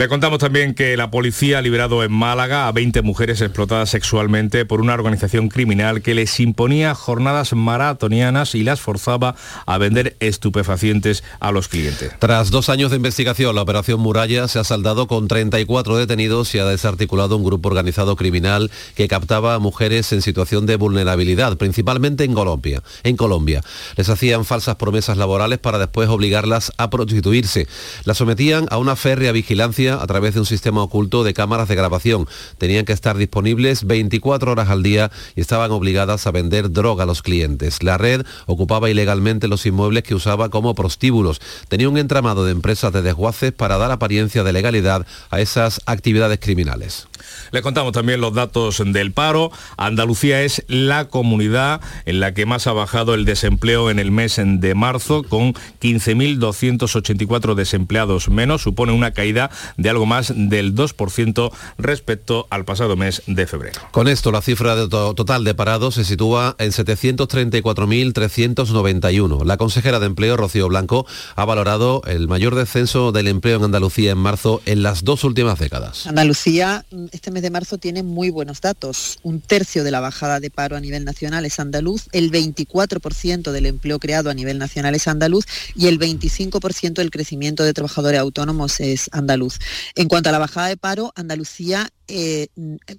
Le 0.00 0.08
contamos 0.08 0.38
también 0.38 0.72
que 0.72 0.96
la 0.96 1.10
policía 1.10 1.58
ha 1.58 1.60
liberado 1.60 2.02
en 2.02 2.10
Málaga 2.10 2.68
a 2.68 2.72
20 2.72 3.02
mujeres 3.02 3.42
explotadas 3.42 3.90
sexualmente 3.90 4.64
por 4.64 4.80
una 4.80 4.94
organización 4.94 5.50
criminal 5.50 6.00
que 6.00 6.14
les 6.14 6.40
imponía 6.40 6.94
jornadas 6.94 7.52
maratonianas 7.52 8.54
y 8.54 8.64
las 8.64 8.80
forzaba 8.80 9.34
a 9.66 9.76
vender 9.76 10.16
estupefacientes 10.20 11.22
a 11.38 11.52
los 11.52 11.68
clientes. 11.68 12.12
Tras 12.18 12.50
dos 12.50 12.70
años 12.70 12.90
de 12.90 12.96
investigación, 12.96 13.54
la 13.54 13.60
operación 13.60 14.00
Muralla 14.00 14.48
se 14.48 14.58
ha 14.58 14.64
saldado 14.64 15.06
con 15.06 15.28
34 15.28 15.98
detenidos 15.98 16.54
y 16.54 16.60
ha 16.60 16.64
desarticulado 16.64 17.36
un 17.36 17.44
grupo 17.44 17.68
organizado 17.68 18.16
criminal 18.16 18.70
que 18.94 19.06
captaba 19.06 19.54
a 19.54 19.58
mujeres 19.58 20.14
en 20.14 20.22
situación 20.22 20.64
de 20.64 20.76
vulnerabilidad, 20.76 21.58
principalmente 21.58 22.24
en 22.24 22.32
Colombia. 22.32 22.82
En 23.02 23.18
Colombia. 23.18 23.60
Les 23.96 24.08
hacían 24.08 24.46
falsas 24.46 24.76
promesas 24.76 25.18
laborales 25.18 25.58
para 25.58 25.78
después 25.78 26.08
obligarlas 26.08 26.72
a 26.78 26.88
prostituirse. 26.88 27.68
Las 28.04 28.16
sometían 28.16 28.66
a 28.70 28.78
una 28.78 28.96
férrea 28.96 29.32
vigilancia 29.32 29.89
a 29.94 30.06
través 30.06 30.34
de 30.34 30.40
un 30.40 30.46
sistema 30.46 30.82
oculto 30.82 31.24
de 31.24 31.34
cámaras 31.34 31.68
de 31.68 31.74
grabación. 31.74 32.28
Tenían 32.58 32.84
que 32.84 32.92
estar 32.92 33.16
disponibles 33.16 33.86
24 33.86 34.52
horas 34.52 34.68
al 34.68 34.82
día 34.82 35.10
y 35.34 35.40
estaban 35.40 35.70
obligadas 35.70 36.26
a 36.26 36.30
vender 36.30 36.70
droga 36.70 37.04
a 37.04 37.06
los 37.06 37.22
clientes. 37.22 37.82
La 37.82 37.98
red 37.98 38.24
ocupaba 38.46 38.90
ilegalmente 38.90 39.48
los 39.48 39.66
inmuebles 39.66 40.04
que 40.04 40.14
usaba 40.14 40.48
como 40.48 40.74
prostíbulos. 40.74 41.40
Tenía 41.68 41.88
un 41.88 41.98
entramado 41.98 42.44
de 42.44 42.52
empresas 42.52 42.92
de 42.92 43.02
desguaces 43.02 43.52
para 43.52 43.78
dar 43.78 43.90
apariencia 43.90 44.44
de 44.44 44.52
legalidad 44.52 45.06
a 45.30 45.40
esas 45.40 45.80
actividades 45.86 46.38
criminales. 46.40 47.09
Les 47.52 47.62
contamos 47.62 47.92
también 47.92 48.20
los 48.20 48.34
datos 48.34 48.82
del 48.84 49.12
paro. 49.12 49.52
Andalucía 49.76 50.42
es 50.42 50.64
la 50.68 51.06
comunidad 51.08 51.80
en 52.04 52.20
la 52.20 52.34
que 52.34 52.46
más 52.46 52.66
ha 52.66 52.72
bajado 52.72 53.14
el 53.14 53.24
desempleo 53.24 53.90
en 53.90 53.98
el 53.98 54.10
mes 54.10 54.40
de 54.42 54.74
marzo, 54.74 55.22
con 55.22 55.54
15.284 55.80 57.54
desempleados 57.54 58.28
menos. 58.28 58.62
Supone 58.62 58.92
una 58.92 59.12
caída 59.12 59.50
de 59.76 59.90
algo 59.90 60.06
más 60.06 60.32
del 60.34 60.74
2% 60.74 61.52
respecto 61.78 62.46
al 62.50 62.64
pasado 62.64 62.96
mes 62.96 63.22
de 63.26 63.46
febrero. 63.46 63.80
Con 63.90 64.08
esto, 64.08 64.32
la 64.32 64.40
cifra 64.42 64.76
de 64.76 64.88
to 64.88 65.14
total 65.14 65.44
de 65.44 65.54
parados 65.54 65.94
se 65.94 66.04
sitúa 66.04 66.56
en 66.58 66.70
734.391. 66.70 69.44
La 69.44 69.56
consejera 69.56 69.98
de 69.98 70.06
Empleo, 70.06 70.36
Rocío 70.36 70.68
Blanco, 70.68 71.06
ha 71.36 71.44
valorado 71.44 72.02
el 72.06 72.28
mayor 72.28 72.54
descenso 72.54 73.12
del 73.12 73.28
empleo 73.28 73.58
en 73.58 73.64
Andalucía 73.64 74.12
en 74.12 74.18
marzo 74.18 74.62
en 74.66 74.82
las 74.82 75.04
dos 75.04 75.24
últimas 75.24 75.58
décadas. 75.58 76.06
Andalucía 76.06 76.84
este 77.12 77.30
mes 77.30 77.39
de 77.42 77.50
marzo 77.50 77.78
tiene 77.78 78.02
muy 78.02 78.30
buenos 78.30 78.60
datos. 78.60 79.18
Un 79.22 79.40
tercio 79.40 79.84
de 79.84 79.90
la 79.90 80.00
bajada 80.00 80.40
de 80.40 80.50
paro 80.50 80.76
a 80.76 80.80
nivel 80.80 81.04
nacional 81.04 81.44
es 81.44 81.60
andaluz, 81.60 82.08
el 82.12 82.30
24% 82.30 83.50
del 83.50 83.66
empleo 83.66 83.98
creado 83.98 84.30
a 84.30 84.34
nivel 84.34 84.58
nacional 84.58 84.94
es 84.94 85.08
andaluz 85.08 85.46
y 85.74 85.86
el 85.88 85.98
25% 85.98 86.94
del 86.94 87.10
crecimiento 87.10 87.64
de 87.64 87.72
trabajadores 87.72 88.20
autónomos 88.20 88.80
es 88.80 89.08
andaluz. 89.12 89.58
En 89.94 90.08
cuanto 90.08 90.28
a 90.28 90.32
la 90.32 90.38
bajada 90.38 90.68
de 90.68 90.76
paro, 90.76 91.12
Andalucía 91.16 91.90
eh, 92.10 92.48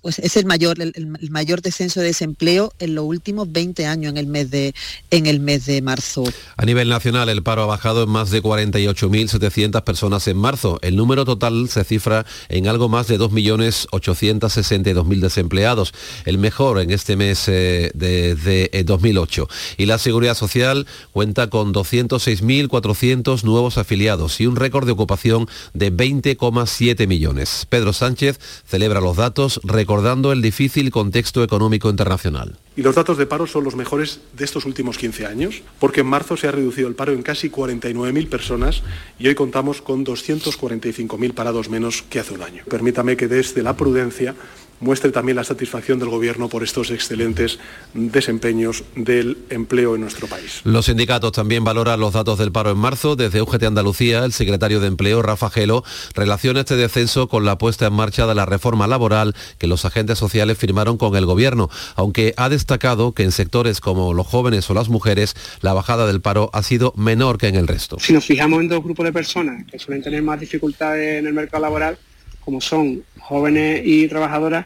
pues 0.02 0.20
es 0.20 0.38
el 0.38 0.46
mayor, 0.46 0.82
el, 0.82 0.96
mayor 1.30 1.62
descenso 1.62 2.00
de 2.00 2.06
desempleo 2.08 2.72
en 2.80 2.96
los 2.96 3.04
últimos 3.06 3.52
20 3.52 3.86
años 3.86 4.12
en 4.12 4.18
el 4.18 4.28
mes 4.28 4.50
de, 4.50 4.74
en 5.10 5.26
el 5.26 5.42
mes 5.42 5.66
de 5.66 5.82
marzo. 5.82 6.24
A 6.56 6.66
nivel 6.66 6.88
nacional, 6.88 7.28
el 7.30 7.44
paro 7.44 7.64
ha 7.64 7.66
bajado 7.66 8.04
en 8.04 8.10
más 8.10 8.32
de 8.32 8.42
48.700 8.42 9.84
personas 9.84 10.26
en 10.28 10.38
marzo. 10.38 10.80
El 10.82 10.96
número 10.96 11.26
total 11.26 11.68
se 11.70 11.84
cifra 11.84 12.26
en 12.48 12.68
algo 12.68 12.88
más 12.88 13.08
de 13.08 13.20
2.862.000 13.20 15.20
desempleados, 15.20 15.94
el 16.26 16.38
mejor 16.38 16.80
en 16.80 16.92
este 16.92 17.18
mes 17.18 17.50
eh, 17.50 17.92
desde 17.94 18.70
de, 18.72 18.84
2008. 18.86 19.50
Y 19.78 19.88
la 19.88 19.98
Seguridad 19.98 20.36
Social 20.36 20.88
cuenta 21.12 21.50
con 21.50 21.74
206.400 21.74 23.44
nuevos 23.44 23.78
afiliados 23.78 24.40
y 24.40 24.48
un 24.48 24.56
récord 24.56 24.86
de 24.86 24.94
ocupación 24.94 25.50
de 25.74 25.92
20,7 25.92 27.08
millones. 27.08 27.66
Pedro 27.70 27.92
Sánchez 27.94 28.40
celebra 28.66 29.01
los 29.02 29.18
datos 29.18 29.60
recordando 29.64 30.32
el 30.32 30.42
difícil 30.42 30.92
contexto 30.92 31.44
económico 31.44 31.90
internacional. 31.90 32.58
Y 32.76 32.84
los 32.84 32.96
datos 32.96 33.18
de 33.18 33.26
paro 33.26 33.48
son 33.48 33.66
los 33.66 33.76
mejores 33.76 34.22
de 34.38 34.46
estos 34.46 34.66
últimos 34.66 34.98
15 34.98 35.26
años, 35.26 35.62
porque 35.80 36.02
en 36.02 36.08
marzo 36.08 36.38
se 36.38 36.48
ha 36.48 36.52
reducido 36.52 36.88
el 36.88 36.96
paro 36.96 37.12
en 37.12 37.22
casi 37.22 37.50
49.000 37.50 38.30
personas 38.30 38.82
y 39.20 39.28
hoy 39.28 39.36
contamos 39.36 39.82
con 39.82 40.06
245.000 40.06 41.34
parados 41.34 41.70
menos 41.70 42.04
que 42.04 42.20
hace 42.20 42.34
un 42.34 42.44
año. 42.44 42.64
Permítame 42.70 43.18
que 43.18 43.28
desde 43.28 43.62
la 43.62 43.76
prudencia 43.76 44.36
muestre 44.82 45.12
también 45.12 45.38
la 45.38 45.44
satisfacción 45.44 46.00
del 46.00 46.10
Gobierno 46.10 46.50
por 46.50 46.64
estos 46.64 46.92
excelentes 46.92 47.60
desempeños 47.94 48.84
del 48.96 49.38
empleo 49.50 49.96
en 49.96 50.02
nuestro 50.02 50.28
país. 50.28 50.62
Los 50.64 50.88
sindicatos 50.88 51.32
también 51.32 51.64
valoran 51.64 52.00
los 52.00 52.14
datos 52.14 52.38
del 52.38 52.52
paro 52.52 52.72
en 52.72 52.78
marzo. 52.78 53.16
Desde 53.16 53.42
UGT 53.42 53.64
Andalucía, 53.64 54.26
el 54.26 54.34
secretario 54.34 54.80
de 54.80 54.88
Empleo, 54.88 55.22
Rafa 55.22 55.50
Gelo, 55.50 55.84
relaciona 56.14 56.62
este 56.62 56.76
descenso 56.76 57.28
con 57.28 57.46
la 57.46 57.58
puesta 57.58 57.88
en 57.88 57.94
marcha 57.94 58.28
de 58.28 58.36
la 58.36 58.46
reforma 58.46 58.88
laboral 58.88 59.36
que 59.58 59.68
los 59.68 59.86
agentes 59.86 60.18
sociales 60.18 60.58
firmaron 60.58 60.98
con 60.98 61.16
el 61.16 61.26
Gobierno, 61.26 61.70
aunque 61.96 62.34
ha 62.38 62.50
destacado 62.50 63.14
que 63.14 63.24
en 63.24 63.32
sectores 63.32 63.80
como 63.80 64.14
los 64.14 64.28
jóvenes 64.28 64.70
o 64.70 64.74
las 64.74 64.90
mujeres, 64.90 65.36
la 65.62 65.74
bajada 65.74 66.08
del 66.08 66.22
paro 66.22 66.50
ha 66.54 66.64
sido 66.64 66.94
menor 66.98 67.38
que 67.38 67.48
en 67.48 67.56
el 67.56 67.68
resto. 67.68 67.98
Si 68.00 68.14
nos 68.14 68.26
fijamos 68.26 68.60
en 68.60 68.70
dos 68.70 68.84
grupos 68.84 69.06
de 69.06 69.14
personas 69.14 69.66
que 69.70 69.78
suelen 69.80 70.04
tener 70.04 70.24
más 70.24 70.40
dificultades 70.40 71.20
en 71.20 71.28
el 71.28 71.34
mercado 71.34 71.62
laboral, 71.62 71.98
como 72.44 72.62
son 72.62 73.04
jóvenes 73.20 73.82
y 73.86 74.08
trabajadoras, 74.08 74.66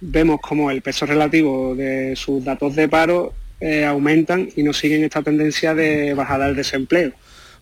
vemos 0.00 0.40
como 0.40 0.70
el 0.70 0.82
peso 0.82 1.06
relativo 1.06 1.74
de 1.74 2.14
sus 2.16 2.44
datos 2.44 2.74
de 2.74 2.88
paro 2.88 3.34
eh, 3.60 3.84
aumentan 3.84 4.48
y 4.56 4.62
no 4.62 4.72
siguen 4.72 5.04
esta 5.04 5.22
tendencia 5.22 5.74
de 5.74 6.14
bajada 6.14 6.46
del 6.46 6.56
desempleo. 6.56 7.12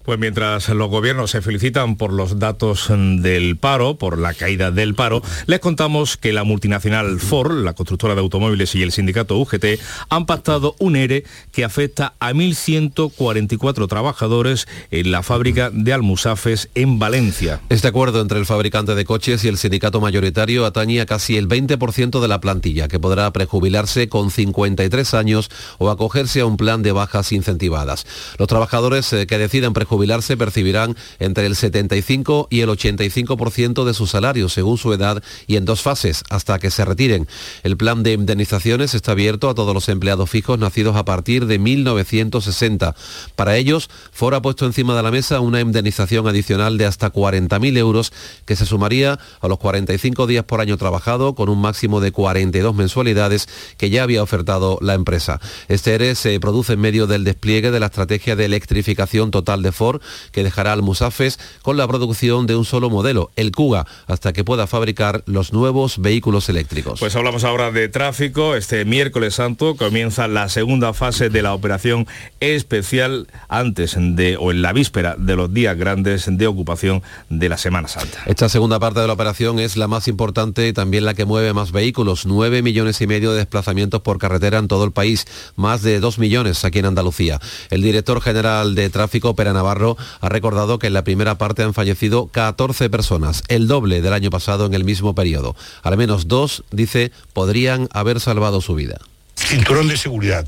Pues 0.04 0.18
mientras 0.18 0.68
los 0.68 0.90
gobiernos 0.90 1.30
se 1.30 1.42
felicitan 1.42 1.96
por 1.96 2.12
los 2.12 2.40
datos 2.40 2.88
del 2.90 3.56
paro, 3.56 3.98
por 3.98 4.18
la 4.18 4.34
caída 4.34 4.72
del 4.72 4.96
paro, 4.96 5.22
les 5.46 5.60
contamos 5.60 6.16
que 6.16 6.32
la 6.32 6.42
multinacional 6.42 7.20
Ford, 7.20 7.62
la 7.62 7.74
constructora 7.74 8.14
de 8.14 8.20
automóviles 8.20 8.74
y 8.74 8.82
el 8.82 8.90
sindicato 8.90 9.38
UGT 9.38 9.78
han 10.08 10.26
pactado 10.26 10.74
un 10.80 10.96
ERE 10.96 11.24
que 11.52 11.64
afecta 11.64 12.14
a 12.18 12.32
1.144 12.32 13.86
trabajadores 13.86 14.66
en 14.90 15.12
la 15.12 15.22
fábrica 15.22 15.70
de 15.70 15.92
Almusafes 15.92 16.68
en 16.74 16.98
Valencia. 16.98 17.60
Este 17.68 17.86
acuerdo 17.86 18.20
entre 18.20 18.40
el 18.40 18.46
fabricante 18.46 18.96
de 18.96 19.04
coches 19.04 19.44
y 19.44 19.48
el 19.48 19.56
sindicato 19.56 20.00
mayoritario 20.00 20.66
atañe 20.66 21.00
a 21.00 21.06
casi 21.06 21.36
el 21.36 21.48
20% 21.48 22.20
de 22.20 22.28
la 22.28 22.40
plantilla, 22.40 22.88
que 22.88 22.98
podrá 22.98 23.30
prejubilarse 23.32 24.08
con 24.08 24.32
53 24.32 25.14
años 25.14 25.48
o 25.78 25.90
acogerse 25.90 26.40
a 26.40 26.46
un 26.46 26.56
plan 26.56 26.82
de 26.82 26.90
bajas 26.90 27.30
incentivadas. 27.30 28.04
Los 28.38 28.48
trabajadores 28.48 29.12
eh, 29.12 29.28
que 29.28 29.38
deciden 29.38 29.72
prejubilarse 29.72 29.91
jubilarse 29.92 30.38
percibirán 30.38 30.96
entre 31.18 31.44
el 31.44 31.54
75 31.54 32.48
y 32.48 32.60
el 32.62 32.70
85% 32.70 33.84
de 33.84 33.92
su 33.92 34.06
salario 34.06 34.48
según 34.48 34.78
su 34.78 34.90
edad 34.94 35.22
y 35.46 35.56
en 35.56 35.66
dos 35.66 35.82
fases 35.82 36.24
hasta 36.30 36.58
que 36.58 36.70
se 36.70 36.86
retiren. 36.86 37.28
El 37.62 37.76
plan 37.76 38.02
de 38.02 38.14
indemnizaciones 38.14 38.94
está 38.94 39.12
abierto 39.12 39.50
a 39.50 39.54
todos 39.54 39.74
los 39.74 39.90
empleados 39.90 40.30
fijos 40.30 40.58
nacidos 40.58 40.96
a 40.96 41.04
partir 41.04 41.44
de 41.44 41.58
1960. 41.58 42.94
Para 43.36 43.58
ellos, 43.58 43.90
Ford 44.12 44.32
ha 44.32 44.40
puesto 44.40 44.64
encima 44.64 44.96
de 44.96 45.02
la 45.02 45.10
mesa 45.10 45.40
una 45.40 45.60
indemnización 45.60 46.26
adicional 46.26 46.78
de 46.78 46.86
hasta 46.86 47.12
40.000 47.12 47.76
euros 47.76 48.14
que 48.46 48.56
se 48.56 48.64
sumaría 48.64 49.18
a 49.42 49.48
los 49.48 49.58
45 49.58 50.26
días 50.26 50.44
por 50.44 50.62
año 50.62 50.78
trabajado 50.78 51.34
con 51.34 51.50
un 51.50 51.60
máximo 51.60 52.00
de 52.00 52.12
42 52.12 52.74
mensualidades 52.74 53.46
que 53.76 53.90
ya 53.90 54.04
había 54.04 54.22
ofertado 54.22 54.78
la 54.80 54.94
empresa. 54.94 55.38
Este 55.68 55.92
ERE 55.92 56.14
se 56.14 56.40
produce 56.40 56.72
en 56.72 56.80
medio 56.80 57.06
del 57.06 57.24
despliegue 57.24 57.70
de 57.70 57.80
la 57.80 57.86
estrategia 57.86 58.36
de 58.36 58.46
electrificación 58.46 59.30
total 59.30 59.62
de 59.62 59.70
Ford 59.72 59.81
que 60.30 60.44
dejará 60.44 60.72
al 60.72 60.82
Musafes 60.82 61.38
con 61.62 61.76
la 61.76 61.86
producción 61.88 62.46
de 62.46 62.56
un 62.56 62.64
solo 62.64 62.90
modelo, 62.90 63.30
el 63.36 63.52
Kuga, 63.52 63.86
hasta 64.06 64.32
que 64.32 64.44
pueda 64.44 64.66
fabricar 64.66 65.22
los 65.26 65.52
nuevos 65.52 65.98
vehículos 65.98 66.48
eléctricos. 66.48 67.00
Pues 67.00 67.16
hablamos 67.16 67.44
ahora 67.44 67.70
de 67.70 67.88
tráfico. 67.88 68.54
Este 68.54 68.84
miércoles 68.84 69.34
santo 69.34 69.76
comienza 69.76 70.28
la 70.28 70.48
segunda 70.48 70.92
fase 70.92 71.30
de 71.30 71.42
la 71.42 71.54
operación 71.54 72.06
especial 72.40 73.28
antes 73.48 73.96
de 73.98 74.36
o 74.38 74.50
en 74.50 74.62
la 74.62 74.72
víspera 74.72 75.16
de 75.18 75.36
los 75.36 75.52
días 75.52 75.76
grandes 75.76 76.26
de 76.28 76.46
ocupación 76.46 77.02
de 77.28 77.48
la 77.48 77.58
Semana 77.58 77.88
Santa. 77.88 78.22
Esta 78.26 78.48
segunda 78.48 78.78
parte 78.78 79.00
de 79.00 79.06
la 79.06 79.12
operación 79.12 79.58
es 79.58 79.76
la 79.76 79.88
más 79.88 80.08
importante 80.08 80.68
y 80.68 80.72
también 80.72 81.04
la 81.04 81.14
que 81.14 81.24
mueve 81.24 81.52
más 81.52 81.72
vehículos, 81.72 82.26
9 82.26 82.62
millones 82.62 83.00
y 83.00 83.06
medio 83.06 83.32
de 83.32 83.38
desplazamientos 83.38 84.02
por 84.02 84.18
carretera 84.18 84.58
en 84.58 84.68
todo 84.68 84.84
el 84.84 84.92
país, 84.92 85.26
más 85.56 85.82
de 85.82 86.00
2 86.00 86.18
millones 86.18 86.64
aquí 86.64 86.78
en 86.78 86.86
Andalucía. 86.86 87.40
El 87.70 87.82
director 87.82 88.20
general 88.20 88.74
de 88.74 88.90
tráfico, 88.90 89.34
Pera 89.34 89.52
Navarro, 89.52 89.71
ha 90.20 90.28
recordado 90.28 90.78
que 90.78 90.88
en 90.88 90.92
la 90.92 91.04
primera 91.04 91.36
parte 91.36 91.62
han 91.62 91.74
fallecido 91.74 92.26
14 92.26 92.90
personas, 92.90 93.42
el 93.48 93.68
doble 93.68 94.00
del 94.00 94.12
año 94.12 94.30
pasado 94.30 94.66
en 94.66 94.74
el 94.74 94.84
mismo 94.84 95.14
periodo. 95.14 95.56
Al 95.82 95.96
menos 95.96 96.28
dos, 96.28 96.64
dice, 96.70 97.12
podrían 97.32 97.88
haber 97.92 98.20
salvado 98.20 98.60
su 98.60 98.74
vida. 98.74 98.98
Cinturón 99.34 99.88
de 99.88 99.96
seguridad. 99.96 100.46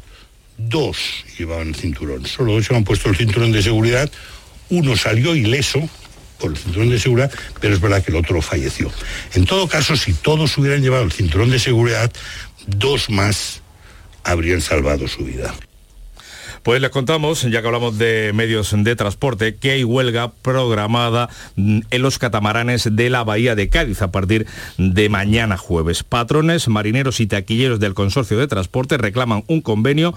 Dos 0.57 1.25
llevaban 1.39 1.75
cinturón. 1.75 2.27
Solo 2.27 2.63
se 2.63 2.75
han 2.75 2.85
puesto 2.85 3.09
el 3.09 3.17
cinturón 3.17 3.53
de 3.53 3.63
seguridad. 3.63 4.11
Uno 4.71 4.97
salió 4.97 5.35
ileso 5.35 5.89
por 6.39 6.51
el 6.51 6.57
cinturón 6.57 6.91
de 6.91 6.99
seguridad, 6.99 7.33
pero 7.61 7.75
es 7.75 7.81
verdad 7.81 8.05
que 8.05 8.11
el 8.11 8.17
otro 8.17 8.41
falleció. 8.43 8.91
En 9.35 9.47
todo 9.47 9.69
caso, 9.69 9.97
si 9.97 10.13
todos 10.13 10.57
hubieran 10.59 10.83
llevado 10.83 11.05
el 11.05 11.13
cinturón 11.13 11.51
de 11.51 11.59
seguridad, 11.59 12.13
dos 12.67 13.11
más 13.11 13.63
habrían 14.23 14.61
salvado 14.61 15.09
su 15.09 15.25
vida. 15.25 15.55
Pues 16.65 16.81
les 16.81 16.89
contamos, 16.89 17.43
ya 17.43 17.61
que 17.61 17.67
hablamos 17.67 17.99
de 17.99 18.33
medios 18.35 18.75
de 18.75 18.97
transporte, 18.97 19.57
que 19.57 19.73
hay 19.73 19.85
huelga 19.85 20.33
programada 20.33 21.29
mm, 21.57 21.81
en 21.91 22.03
los 22.03 22.19
catamaranes 22.19 22.89
de 22.91 23.11
la 23.11 23.23
Bahía 23.23 23.55
de 23.55 23.69
Cádiz 23.69 24.01
a 24.01 24.11
partir 24.11 24.47
de 24.79 25.11
mañana 25.11 25.59
jueves. 25.59 26.05
Patrones, 26.05 26.67
marineros 26.69 27.21
y 27.21 27.27
taquilleros 27.27 27.81
del 27.81 27.93
Consorcio 27.93 28.39
de 28.39 28.47
Transporte 28.47 28.97
reclaman 28.97 29.45
un 29.47 29.61
convenio 29.61 30.15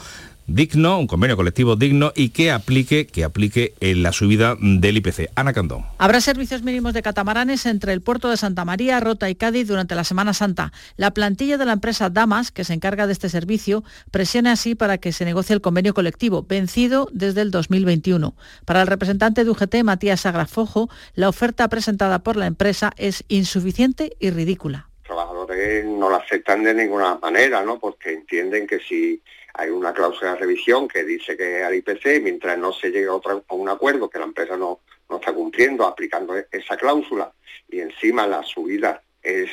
digno, 0.48 0.98
un 0.98 1.08
convenio 1.08 1.36
colectivo 1.36 1.76
digno 1.76 2.14
y 2.16 2.30
que 2.30 2.52
aplique, 2.52 3.06
que 3.06 3.24
aplique 3.24 3.74
en 3.82 4.02
la 4.02 4.14
subida 4.14 4.56
del 4.60 4.98
IPC. 4.98 5.30
Ana 5.36 5.54
Candón. 5.54 5.86
Habrá 5.98 6.22
servicios 6.22 6.64
mínimos 6.64 6.94
de 6.94 7.02
catamaranes 7.02 7.66
entre 7.66 7.94
el 7.94 8.02
puerto 8.02 8.30
de 8.30 8.38
Santa 8.38 8.66
María, 8.66 9.00
Rota 9.00 9.30
y 9.30 9.36
Cádiz 9.36 9.68
durante 9.68 9.96
la 9.96 10.04
Semana 10.04 10.34
Santa. 10.34 10.72
La 10.96 11.12
plantilla 11.12 11.58
de 11.58 11.66
la 11.66 11.74
empresa 11.74 12.10
Damas, 12.10 12.52
que 12.52 12.64
se 12.64 12.74
encarga 12.74 13.08
de 13.08 13.14
este 13.14 13.30
servicio, 13.30 13.84
presiona 14.10 14.54
así 14.54 14.74
para 14.74 14.98
que 14.98 15.12
se 15.12 15.26
negocie 15.26 15.54
el 15.54 15.62
convenio 15.62 15.94
colectivo, 15.94 16.46
vencido 16.48 17.10
desde 17.12 17.42
el 17.42 17.52
2021. 17.52 18.34
Para 18.66 18.82
el 18.82 18.88
representante 18.88 19.44
de 19.44 19.52
UGT, 19.52 19.84
Matías 19.84 20.26
Agrafojo, 20.26 20.90
la 21.14 21.30
oferta 21.30 21.68
presentada 21.68 22.20
por 22.20 22.38
la 22.38 22.48
empresa 22.48 22.92
es 22.98 23.26
insuficiente 23.28 24.16
y 24.20 24.30
ridícula. 24.30 24.88
Los 25.00 25.16
trabajadores 25.16 25.86
no 25.86 26.10
la 26.10 26.18
aceptan 26.18 26.64
de 26.64 26.74
ninguna 26.74 27.18
manera, 27.22 27.64
¿no? 27.64 27.80
Porque 27.80 28.14
entienden 28.14 28.68
que 28.68 28.80
si 28.80 29.22
hay 29.58 29.70
una 29.70 29.94
cláusula 29.94 30.34
de 30.34 30.40
revisión 30.40 30.88
que 30.88 31.04
dice 31.04 31.36
que 31.36 31.64
al 31.64 31.76
IPC, 31.76 32.22
mientras 32.22 32.58
no 32.58 32.72
se 32.72 32.92
llegue 32.92 33.08
a, 33.08 33.54
un 33.54 33.70
acuerdo 33.70 34.10
que 34.10 34.20
la 34.20 34.26
empresa 34.26 34.56
no, 34.56 34.82
no 35.10 35.16
está 35.18 35.34
cumpliendo, 35.34 35.86
aplicando 35.86 36.36
esa 36.52 36.78
cláusula, 36.78 37.32
y 37.68 37.80
encima 37.80 38.28
la 38.28 38.44
subida 38.44 39.02
es 39.22 39.50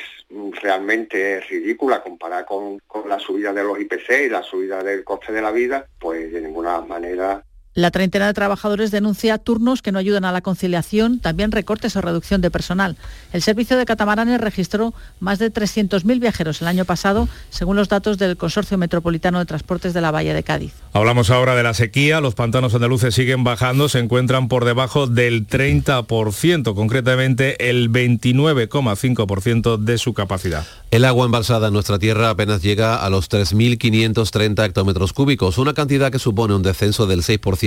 realmente 0.61 1.41
ridícula 1.41 2.01
comparada 2.01 2.45
con, 2.45 2.79
con 2.87 3.09
la 3.09 3.19
subida 3.19 3.51
de 3.51 3.63
los 3.63 3.79
IPC 3.79 4.25
y 4.25 4.29
la 4.29 4.43
subida 4.43 4.83
del 4.83 5.03
coste 5.03 5.33
de 5.33 5.41
la 5.41 5.51
vida, 5.51 5.87
pues 5.99 6.31
de 6.31 6.41
ninguna 6.41 6.79
manera 6.81 7.43
la 7.75 7.91
treintena 7.91 8.25
de 8.27 8.33
trabajadores 8.33 8.89
denuncia 8.89 9.37
turnos 9.37 9.81
que 9.81 9.91
no 9.91 9.99
ayudan 9.99 10.23
a 10.23 10.31
la 10.31 10.39
conciliación, 10.39 11.19
también 11.19 11.51
recortes 11.51 11.97
o 11.97 12.01
reducción 12.01 12.39
de 12.39 12.49
personal. 12.49 12.95
El 13.33 13.41
servicio 13.41 13.77
de 13.77 13.85
catamaranes 13.85 14.39
registró 14.39 14.93
más 15.19 15.39
de 15.39 15.51
300.000 15.51 16.21
viajeros 16.21 16.61
el 16.61 16.69
año 16.69 16.85
pasado, 16.85 17.27
según 17.49 17.75
los 17.75 17.89
datos 17.89 18.17
del 18.17 18.37
Consorcio 18.37 18.77
Metropolitano 18.77 19.39
de 19.39 19.45
Transportes 19.45 19.93
de 19.93 19.99
la 19.99 20.11
Bahía 20.11 20.33
de 20.33 20.43
Cádiz. 20.43 20.71
Hablamos 20.93 21.29
ahora 21.29 21.53
de 21.53 21.63
la 21.63 21.73
sequía. 21.73 22.21
Los 22.21 22.33
pantanos 22.33 22.73
andaluces 22.73 23.13
siguen 23.13 23.43
bajando, 23.43 23.89
se 23.89 23.99
encuentran 23.99 24.47
por 24.47 24.63
debajo 24.63 25.07
del 25.07 25.45
30%, 25.45 26.75
concretamente 26.75 27.69
el 27.69 27.91
29,5% 27.91 29.77
de 29.79 29.97
su 29.97 30.13
capacidad. 30.13 30.65
El 30.91 31.03
agua 31.03 31.25
embalsada 31.25 31.67
en 31.67 31.73
nuestra 31.73 31.99
tierra 31.99 32.29
apenas 32.29 32.61
llega 32.61 32.95
a 32.95 33.09
los 33.09 33.29
3.530 33.29 34.63
hectómetros 34.65 35.11
cúbicos, 35.11 35.57
una 35.57 35.73
cantidad 35.73 36.09
que 36.09 36.19
supone 36.19 36.55
un 36.55 36.63
descenso 36.63 37.05
del 37.05 37.21
6% 37.21 37.64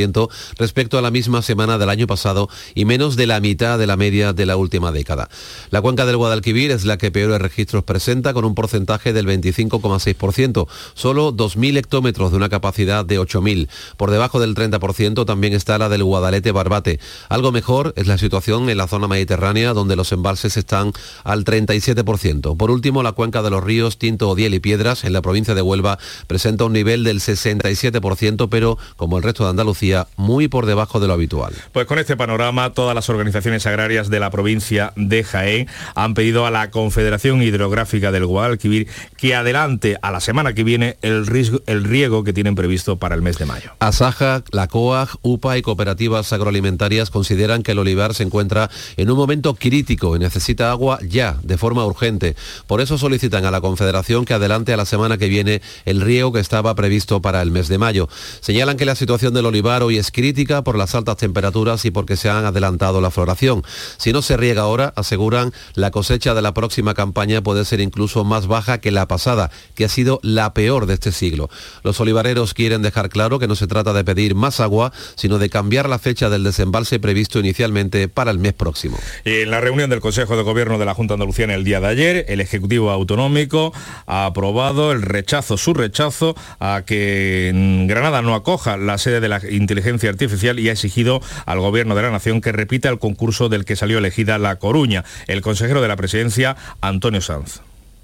respecto 0.57 0.99
a 0.99 1.03
la 1.03 1.11
misma 1.11 1.43
semana 1.43 1.79
del 1.79 1.91
año 1.91 2.07
pasado 2.07 2.49
y 2.75 2.85
menos 2.85 3.17
de 3.17 3.27
la 3.27 3.41
mitad 3.41 3.79
de 3.79 3.87
la 3.87 3.97
media 3.97 4.33
de 4.33 4.47
la 4.47 4.57
última 4.57 4.93
década. 4.93 5.29
La 5.71 5.81
cuenca 5.81 6.07
del 6.07 6.17
Guadalquivir 6.17 6.71
es 6.71 6.85
la 6.85 6.99
que 6.99 7.11
peores 7.11 7.41
registros 7.41 7.85
presenta 7.85 8.33
con 8.33 8.45
un 8.45 8.55
porcentaje 8.55 9.13
del 9.13 9.27
25,6%, 9.27 10.67
solo 10.95 11.33
2.000 11.33 11.79
hectómetros 11.79 12.31
de 12.31 12.37
una 12.37 12.49
capacidad 12.49 13.05
de 13.05 13.21
8.000. 13.21 13.69
Por 13.97 14.11
debajo 14.11 14.41
del 14.41 14.55
30% 14.55 15.27
también 15.27 15.53
está 15.53 15.79
la 15.79 15.89
del 15.89 16.05
Guadalete 16.05 16.53
Barbate. 16.53 17.01
Algo 17.29 17.53
mejor 17.53 17.93
es 17.97 18.07
la 18.07 18.19
situación 18.19 18.71
en 18.71 18.79
la 18.79 18.89
zona 18.89 19.09
mediterránea 19.09 19.73
donde 19.73 19.97
los 19.97 20.13
embalses 20.13 20.57
están 20.57 20.93
al 21.25 21.45
37%. 21.45 22.57
Por 22.57 22.71
último, 22.71 23.03
la 23.03 23.13
cuenca 23.13 23.43
de 23.43 23.51
los 23.51 23.65
ríos 23.65 23.99
Tinto, 23.99 24.31
Odiel 24.31 24.55
y 24.55 24.61
Piedras 24.61 25.05
en 25.05 25.13
la 25.13 25.23
provincia 25.23 25.55
de 25.55 25.63
Huelva 25.63 25.99
presenta 26.27 26.65
un 26.65 26.73
nivel 26.73 27.05
del 27.05 27.21
67%, 27.21 28.49
pero 28.49 28.79
como 28.97 29.17
el 29.17 29.23
resto 29.23 29.45
de 29.45 29.51
Andalucía 29.51 29.88
muy 30.17 30.49
por 30.49 30.67
debajo 30.67 31.01
de 31.01 31.07
lo 31.07 31.15
habitual. 31.15 31.55
Pues 31.73 31.87
con 31.87 31.99
este 31.99 32.17
panorama, 32.17 32.73
todas 32.73 32.95
las 32.95 33.09
organizaciones 33.09 33.67
agrarias 33.67 34.11
de 34.11 34.21
la 34.21 34.31
provincia 34.31 34.93
de 34.97 35.25
Jaén 35.25 35.69
han 35.95 36.15
pedido 36.15 36.47
a 36.47 36.51
la 36.51 36.71
Confederación 36.71 37.43
Hidrográfica 37.43 38.13
del 38.13 38.27
Guadalquivir 38.27 38.89
que 39.17 39.35
adelante 39.35 39.99
a 40.03 40.11
la 40.11 40.21
semana 40.21 40.53
que 40.53 40.65
viene 40.65 40.97
el, 41.03 41.27
el 41.67 41.85
riego 41.85 42.25
que 42.25 42.33
tienen 42.33 42.55
previsto 42.55 42.99
para 42.99 43.15
el 43.15 43.23
mes 43.23 43.39
de 43.39 43.47
mayo. 43.47 43.73
Asaja, 43.79 44.43
la 44.51 44.67
COAG, 44.69 45.09
UPA 45.23 45.59
y 45.59 45.63
cooperativas 45.63 46.33
agroalimentarias 46.33 47.11
consideran 47.11 47.63
que 47.63 47.73
el 47.73 47.79
olivar 47.79 48.15
se 48.15 48.23
encuentra 48.23 48.71
en 48.97 49.11
un 49.11 49.17
momento 49.17 49.55
crítico 49.55 50.17
y 50.17 50.19
necesita 50.19 50.71
agua 50.71 50.99
ya, 51.07 51.37
de 51.43 51.59
forma 51.59 51.85
urgente. 51.85 52.37
Por 52.67 52.81
eso 52.81 52.99
solicitan 52.99 53.45
a 53.45 53.51
la 53.51 53.61
Confederación 53.61 54.25
que 54.25 54.35
adelante 54.35 54.73
a 54.73 54.77
la 54.77 54.85
semana 54.85 55.19
que 55.19 55.29
viene 55.29 55.63
el 55.85 56.01
riego 56.01 56.33
que 56.33 56.41
estaba 56.41 56.75
previsto 56.75 57.21
para 57.21 57.43
el 57.43 57.51
mes 57.51 57.69
de 57.69 57.79
mayo. 57.79 58.09
Señalan 58.41 58.77
que 58.77 58.85
la 58.85 58.95
situación 58.95 59.35
del 59.35 59.47
olivar 59.47 59.78
hoy 59.83 59.99
es 59.99 60.11
crítica 60.11 60.63
por 60.63 60.77
las 60.77 60.95
altas 60.95 61.17
temperaturas 61.17 61.85
y 61.85 61.91
porque 61.91 62.17
se 62.17 62.31
han 62.31 62.45
adelantado 62.45 63.01
la 63.01 63.11
floración. 63.11 63.63
Si 63.97 64.13
no 64.13 64.23
se 64.23 64.37
riega 64.37 64.63
ahora, 64.63 64.93
aseguran, 64.97 65.53
la 65.75 65.91
cosecha 65.91 66.35
de 66.35 66.43
la 66.43 66.55
próxima 66.55 66.95
campaña 66.95 67.43
puede 67.43 67.65
ser 67.65 67.81
incluso 67.81 68.25
más 68.25 68.47
baja 68.47 68.79
que 68.79 68.91
la 68.91 69.09
pasada, 69.09 69.51
que 69.75 69.85
ha 69.85 69.89
sido 69.89 70.21
la 70.23 70.55
peor 70.55 70.87
de 70.87 70.95
este 70.95 71.13
siglo. 71.13 71.51
Los 71.83 72.01
olivareros 72.01 72.55
quieren 72.55 72.83
dejar 72.83 73.09
claro 73.09 73.39
que 73.39 73.49
no 73.49 73.55
se 73.55 73.67
trata 73.67 73.93
de 73.93 74.05
pedir 74.05 74.35
más 74.35 74.61
agua, 74.61 74.93
sino 75.17 75.39
de 75.39 75.51
cambiar 75.51 75.89
la 75.89 75.99
fecha 75.99 76.29
del 76.29 76.45
desembalse 76.45 76.99
previsto 77.01 77.39
inicialmente 77.39 78.09
para 78.09 78.31
el 78.31 78.39
mes 78.39 78.53
próximo. 78.53 78.99
En 79.25 79.51
la 79.51 79.61
reunión 79.61 79.91
del 79.91 80.01
Consejo 80.01 80.37
de 80.37 80.43
Gobierno 80.43 80.79
de 80.79 80.85
la 80.85 80.95
Junta 80.95 81.15
Andalucía 81.15 81.45
en 81.45 81.51
el 81.51 81.65
día 81.65 81.81
de 81.81 81.87
ayer, 81.87 82.25
el 82.29 82.41
Ejecutivo 82.41 82.91
Autonómico 82.91 83.73
ha 84.07 84.27
aprobado 84.27 84.93
el 84.93 85.03
rechazo, 85.03 85.57
su 85.57 85.75
rechazo 85.75 86.35
a 86.61 86.83
que 86.87 87.53
Granada 87.87 88.23
no 88.23 88.35
acoja 88.35 88.77
la 88.77 88.99
sede 88.99 89.21
de 89.21 89.29
la 89.29 89.41
inteligencia 89.69 90.09
artificial 90.09 90.59
y 90.59 90.71
ha 90.71 90.73
exigido 90.73 91.21
al 91.45 91.61
Gobierno 91.61 91.95
de 91.95 92.03
la 92.03 92.11
Nación 92.11 92.41
que 92.41 92.53
repita 92.53 92.89
el 92.89 92.99
concurso 92.99 93.51
del 93.51 93.67
que 93.67 93.77
salió 93.77 93.99
elegida 93.99 94.39
La 94.39 94.57
Coruña. 94.57 95.05
El 95.27 95.43
consejero 95.43 95.83
de 95.83 95.89
la 95.89 95.97
presidencia, 95.97 96.57
Antonio 96.81 97.21
Sanz. 97.21 97.61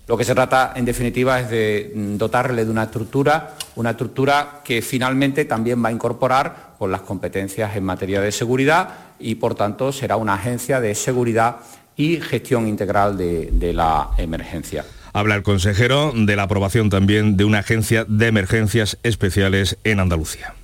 Lo 0.06 0.18
que 0.18 0.24
se 0.24 0.34
trata, 0.34 0.74
en 0.76 0.84
definitiva, 0.84 1.40
es 1.40 1.48
de 1.48 1.90
dotarle 1.94 2.66
de 2.66 2.70
una 2.70 2.82
estructura, 2.82 3.54
una 3.76 3.92
estructura 3.92 4.60
que 4.62 4.82
finalmente 4.82 5.46
también 5.46 5.82
va 5.82 5.88
a 5.88 5.92
incorporar 5.92 6.74
las 6.90 7.00
competencias 7.00 7.74
en 7.76 7.84
materia 7.84 8.20
de 8.20 8.30
seguridad 8.30 8.90
y, 9.18 9.36
por 9.36 9.54
tanto, 9.54 9.90
será 9.90 10.16
una 10.16 10.34
agencia 10.34 10.80
de 10.80 10.94
seguridad 10.94 11.56
y 11.96 12.20
gestión 12.20 12.68
integral 12.68 13.16
de 13.16 13.72
la 13.72 14.10
emergencia. 14.18 14.84
Habla 15.12 15.36
el 15.36 15.42
consejero 15.44 16.12
de 16.14 16.34
la 16.34 16.42
aprobación 16.42 16.90
también 16.90 17.36
de 17.36 17.44
una 17.44 17.60
agencia 17.60 18.04
de 18.04 18.26
emergencias 18.26 18.98
especiales 19.04 19.78
en 19.84 20.00
Andalucía. 20.00 20.54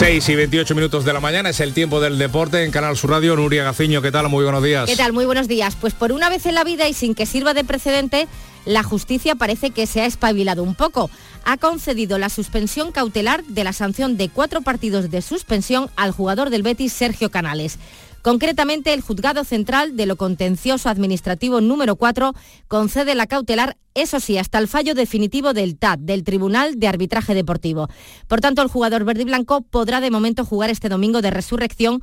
6 0.00 0.30
y 0.30 0.34
28 0.34 0.74
minutos 0.74 1.04
de 1.04 1.12
la 1.12 1.20
mañana 1.20 1.50
es 1.50 1.60
el 1.60 1.74
tiempo 1.74 2.00
del 2.00 2.16
deporte 2.16 2.64
en 2.64 2.70
Canal 2.70 2.96
Sur 2.96 3.10
Radio. 3.10 3.36
Nuria 3.36 3.64
Gaciño, 3.64 4.00
¿qué 4.00 4.10
tal? 4.10 4.30
Muy 4.30 4.44
buenos 4.44 4.62
días. 4.62 4.88
¿Qué 4.88 4.96
tal? 4.96 5.12
Muy 5.12 5.26
buenos 5.26 5.46
días. 5.46 5.76
Pues 5.78 5.92
por 5.92 6.10
una 6.12 6.30
vez 6.30 6.46
en 6.46 6.54
la 6.54 6.64
vida 6.64 6.88
y 6.88 6.94
sin 6.94 7.14
que 7.14 7.26
sirva 7.26 7.52
de 7.52 7.64
precedente, 7.64 8.26
la 8.64 8.82
justicia 8.82 9.34
parece 9.34 9.72
que 9.72 9.86
se 9.86 10.00
ha 10.00 10.06
espabilado 10.06 10.62
un 10.62 10.74
poco. 10.74 11.10
Ha 11.44 11.58
concedido 11.58 12.16
la 12.16 12.30
suspensión 12.30 12.92
cautelar 12.92 13.44
de 13.44 13.62
la 13.62 13.74
sanción 13.74 14.16
de 14.16 14.30
cuatro 14.30 14.62
partidos 14.62 15.10
de 15.10 15.20
suspensión 15.20 15.90
al 15.96 16.12
jugador 16.12 16.48
del 16.48 16.62
Betis, 16.62 16.94
Sergio 16.94 17.30
Canales. 17.30 17.78
Concretamente, 18.22 18.92
el 18.92 19.00
Juzgado 19.00 19.44
Central 19.44 19.96
de 19.96 20.06
lo 20.06 20.16
Contencioso 20.16 20.88
Administrativo 20.88 21.60
número 21.60 21.96
4 21.96 22.34
concede 22.68 23.14
la 23.14 23.26
cautelar, 23.26 23.76
eso 23.94 24.20
sí, 24.20 24.36
hasta 24.36 24.58
el 24.58 24.68
fallo 24.68 24.94
definitivo 24.94 25.54
del 25.54 25.78
TAD, 25.78 25.98
del 26.00 26.22
Tribunal 26.22 26.78
de 26.78 26.88
Arbitraje 26.88 27.34
Deportivo. 27.34 27.88
Por 28.28 28.40
tanto, 28.40 28.62
el 28.62 28.68
jugador 28.68 29.04
verde 29.04 29.22
y 29.22 29.24
blanco 29.24 29.62
podrá 29.62 30.00
de 30.00 30.10
momento 30.10 30.44
jugar 30.44 30.70
este 30.70 30.88
domingo 30.88 31.22
de 31.22 31.30
resurrección 31.30 32.02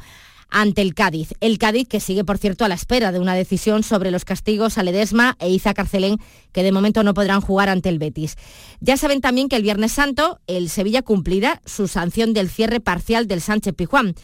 ante 0.50 0.82
el 0.82 0.94
Cádiz. 0.94 1.34
El 1.40 1.58
Cádiz 1.58 1.88
que 1.88 2.00
sigue, 2.00 2.24
por 2.24 2.38
cierto, 2.38 2.66
a 2.66 2.68
la 2.68 2.76
espera 2.76 3.12
de 3.12 3.20
una 3.20 3.36
decisión 3.36 3.84
sobre 3.84 4.12
los 4.12 4.26
castigos 4.26 4.78
a 4.78 4.84
Ledesma 4.84 5.36
e 5.40 5.50
Iza 5.50 5.74
Carcelén, 5.74 6.18
que 6.52 6.64
de 6.64 6.72
momento 6.72 7.04
no 7.04 7.14
podrán 7.14 7.42
jugar 7.42 7.70
ante 7.70 7.90
el 7.90 8.00
Betis. 8.00 8.38
Ya 8.80 8.98
saben 8.98 9.22
también 9.22 9.50
que 9.50 9.56
el 9.56 9.64
Viernes 9.64 9.92
Santo 9.92 10.40
el 10.48 10.70
Sevilla 10.70 11.02
cumplirá 11.02 11.62
su 11.66 11.88
sanción 11.88 12.34
del 12.34 12.50
cierre 12.50 12.80
parcial 12.80 13.28
del 13.28 13.42
Sánchez 13.42 13.76
Pijuán. 13.76 14.16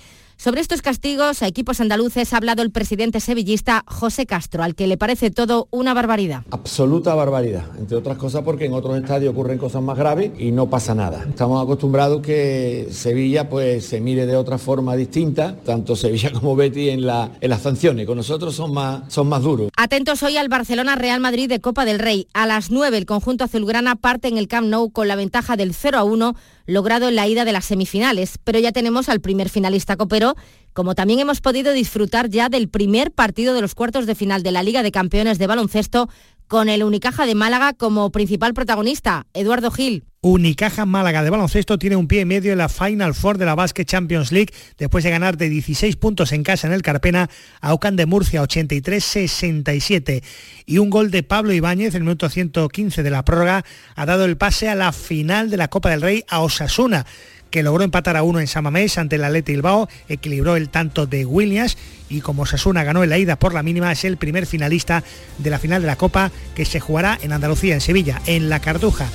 Sobre 0.44 0.60
estos 0.60 0.82
castigos 0.82 1.42
a 1.42 1.48
equipos 1.48 1.80
andaluces 1.80 2.34
ha 2.34 2.36
hablado 2.36 2.64
el 2.64 2.72
presidente 2.72 3.22
sevillista 3.22 3.86
José 3.88 4.26
Castro, 4.26 4.62
al 4.62 4.76
que 4.76 4.88
le 4.88 4.98
parece 4.98 5.32
todo 5.32 5.70
una 5.72 5.94
barbaridad. 5.94 6.44
Absoluta 6.52 7.16
barbaridad, 7.16 7.64
entre 7.80 7.96
otras 7.96 8.18
cosas 8.18 8.42
porque 8.42 8.66
en 8.66 8.74
otros 8.74 8.98
estadios 8.98 9.32
ocurren 9.32 9.58
cosas 9.58 9.82
más 9.82 9.98
graves 9.98 10.34
y 10.38 10.52
no 10.52 10.70
pasa 10.70 10.94
nada. 10.94 11.24
Estamos 11.30 11.64
acostumbrados 11.64 12.22
que 12.22 12.90
Sevilla 12.92 13.48
pues 13.48 13.86
se 13.86 14.02
mire 14.02 14.26
de 14.26 14.36
otra 14.36 14.58
forma 14.58 14.98
distinta, 14.98 15.56
tanto 15.64 15.96
Sevilla 15.96 16.34
como 16.34 16.58
Betty 16.58 16.90
en, 16.90 17.06
la, 17.06 17.32
en 17.40 17.50
las 17.50 17.62
sanciones. 17.62 18.06
Con 18.06 18.18
nosotros 18.18 18.54
son 18.54 18.74
más, 18.74 19.14
son 19.14 19.30
más 19.30 19.44
duros. 19.44 19.70
Atentos 19.78 20.24
hoy 20.24 20.36
al 20.36 20.50
Barcelona 20.50 20.98
Real 20.98 21.22
Madrid 21.22 21.48
de 21.48 21.62
Copa 21.62 21.86
del 21.86 22.00
Rey. 22.00 22.28
A 22.34 22.48
las 22.48 22.70
9 22.70 22.98
el 22.98 23.06
conjunto 23.06 23.46
azulgrana 23.46 23.96
parte 23.96 24.28
en 24.28 24.38
el 24.38 24.50
Camp 24.50 24.68
Nou 24.68 24.92
con 24.92 25.08
la 25.08 25.16
ventaja 25.16 25.56
del 25.56 25.74
0 25.74 26.00
a 26.00 26.04
1 26.04 26.36
logrado 26.66 27.10
en 27.10 27.16
la 27.16 27.28
ida 27.28 27.46
de 27.46 27.52
las 27.52 27.66
semifinales, 27.66 28.38
pero 28.44 28.60
ya 28.60 28.72
tenemos 28.72 29.10
al 29.10 29.22
primer 29.22 29.50
finalista 29.50 29.98
copero, 29.98 30.36
como 30.74 30.96
también 30.96 31.20
hemos 31.20 31.42
podido 31.42 31.72
disfrutar 31.74 32.30
ya 32.30 32.50
del 32.50 32.70
primer 32.70 33.12
partido 33.12 33.54
de 33.54 33.62
los 33.62 33.76
cuartos 33.76 34.06
de 34.06 34.16
final 34.16 34.44
de 34.44 34.52
la 34.52 34.64
Liga 34.64 34.84
de 34.84 34.92
Campeones 34.92 35.38
de 35.38 35.48
Baloncesto 35.48 36.10
con 36.54 36.70
el 36.70 36.84
Unicaja 36.84 37.26
de 37.26 37.34
Málaga 37.34 37.74
como 37.74 38.12
principal 38.12 38.54
protagonista, 38.54 39.26
Eduardo 39.34 39.72
Gil. 39.72 40.04
Unicaja 40.22 40.86
Málaga 40.86 41.24
de 41.24 41.32
baloncesto 41.32 41.80
tiene 41.80 41.96
un 41.96 42.08
pie 42.08 42.22
y 42.22 42.26
medio 42.26 42.52
en 42.52 42.60
la 42.60 42.70
Final 42.70 43.16
Four 43.16 43.40
de 43.40 43.46
la 43.46 43.56
Basket 43.56 43.86
Champions 43.86 44.32
League 44.32 44.54
después 44.78 45.04
de 45.04 45.10
ganar 45.10 45.36
de 45.36 45.50
16 45.50 45.96
puntos 45.96 46.32
en 46.32 46.44
casa 46.44 46.68
en 46.68 46.74
el 46.74 46.84
Carpena 46.84 47.28
a 47.60 47.74
Ocan 47.74 47.96
de 47.96 48.06
Murcia 48.06 48.44
83-67 48.44 50.24
y 50.68 50.78
un 50.78 50.92
gol 50.92 51.10
de 51.10 51.24
Pablo 51.24 51.54
Ibáñez 51.54 51.96
en 51.96 52.02
el 52.02 52.04
minuto 52.04 52.30
115 52.30 53.02
de 53.02 53.10
la 53.10 53.26
prórroga 53.26 53.66
ha 53.96 54.06
dado 54.06 54.26
el 54.26 54.38
pase 54.38 54.70
a 54.70 54.76
la 54.76 54.92
final 54.92 55.50
de 55.50 55.58
la 55.58 55.70
Copa 55.70 55.90
del 55.90 56.04
Rey 56.04 56.24
a 56.30 56.42
Osasuna 56.42 57.08
que 57.54 57.62
logró 57.62 57.84
empatar 57.84 58.18
a 58.18 58.24
uno 58.24 58.40
en 58.40 58.48
Samamés 58.48 58.98
ante 58.98 59.18
el 59.18 59.24
Atleti 59.24 59.52
Bilbao, 59.52 59.88
equilibró 60.10 60.56
el 60.56 60.70
tanto 60.70 61.06
de 61.06 61.24
Williams 61.24 61.78
y 62.10 62.22
como 62.22 62.48
Sasuna 62.48 62.84
ganó 62.84 63.04
en 63.04 63.12
la 63.12 63.20
ida 63.20 63.36
por 63.36 63.54
la 63.54 63.62
mínima, 63.62 63.92
es 63.92 64.06
el 64.06 64.18
primer 64.18 64.48
finalista 64.48 65.04
de 65.38 65.52
la 65.52 65.60
final 65.60 65.84
de 65.84 65.86
la 65.86 65.96
Copa 65.96 66.32
que 66.56 66.66
se 66.66 66.80
jugará 66.80 67.20
en 67.22 67.32
Andalucía, 67.32 67.76
en 67.76 67.82
Sevilla, 67.82 68.24
en 68.26 68.50
La 68.50 68.60
Cartuja. 68.60 69.08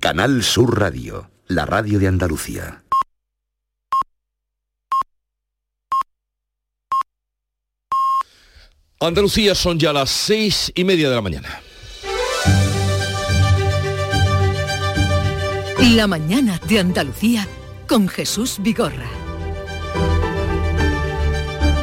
Canal 0.00 0.42
Sur 0.44 0.80
Radio, 0.80 1.30
la 1.46 1.66
radio 1.66 1.98
de 1.98 2.08
Andalucía. 2.08 2.85
Andalucía 8.98 9.54
son 9.54 9.78
ya 9.78 9.92
las 9.92 10.08
seis 10.08 10.72
y 10.74 10.82
media 10.82 11.10
de 11.10 11.14
la 11.14 11.20
mañana. 11.20 11.60
La 15.94 16.06
mañana 16.06 16.58
de 16.66 16.80
Andalucía 16.80 17.46
con 17.86 18.08
Jesús 18.08 18.56
Vigorra. 18.60 19.06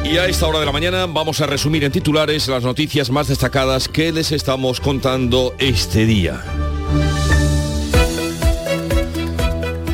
Y 0.04 0.16
a 0.18 0.26
esta 0.26 0.48
hora 0.48 0.58
de 0.58 0.66
la 0.66 0.72
mañana 0.72 1.06
vamos 1.06 1.40
a 1.40 1.46
resumir 1.46 1.84
en 1.84 1.92
titulares 1.92 2.48
las 2.48 2.64
noticias 2.64 3.10
más 3.10 3.28
destacadas 3.28 3.88
que 3.88 4.10
les 4.10 4.32
estamos 4.32 4.80
contando 4.80 5.54
este 5.58 6.06
día. 6.06 6.53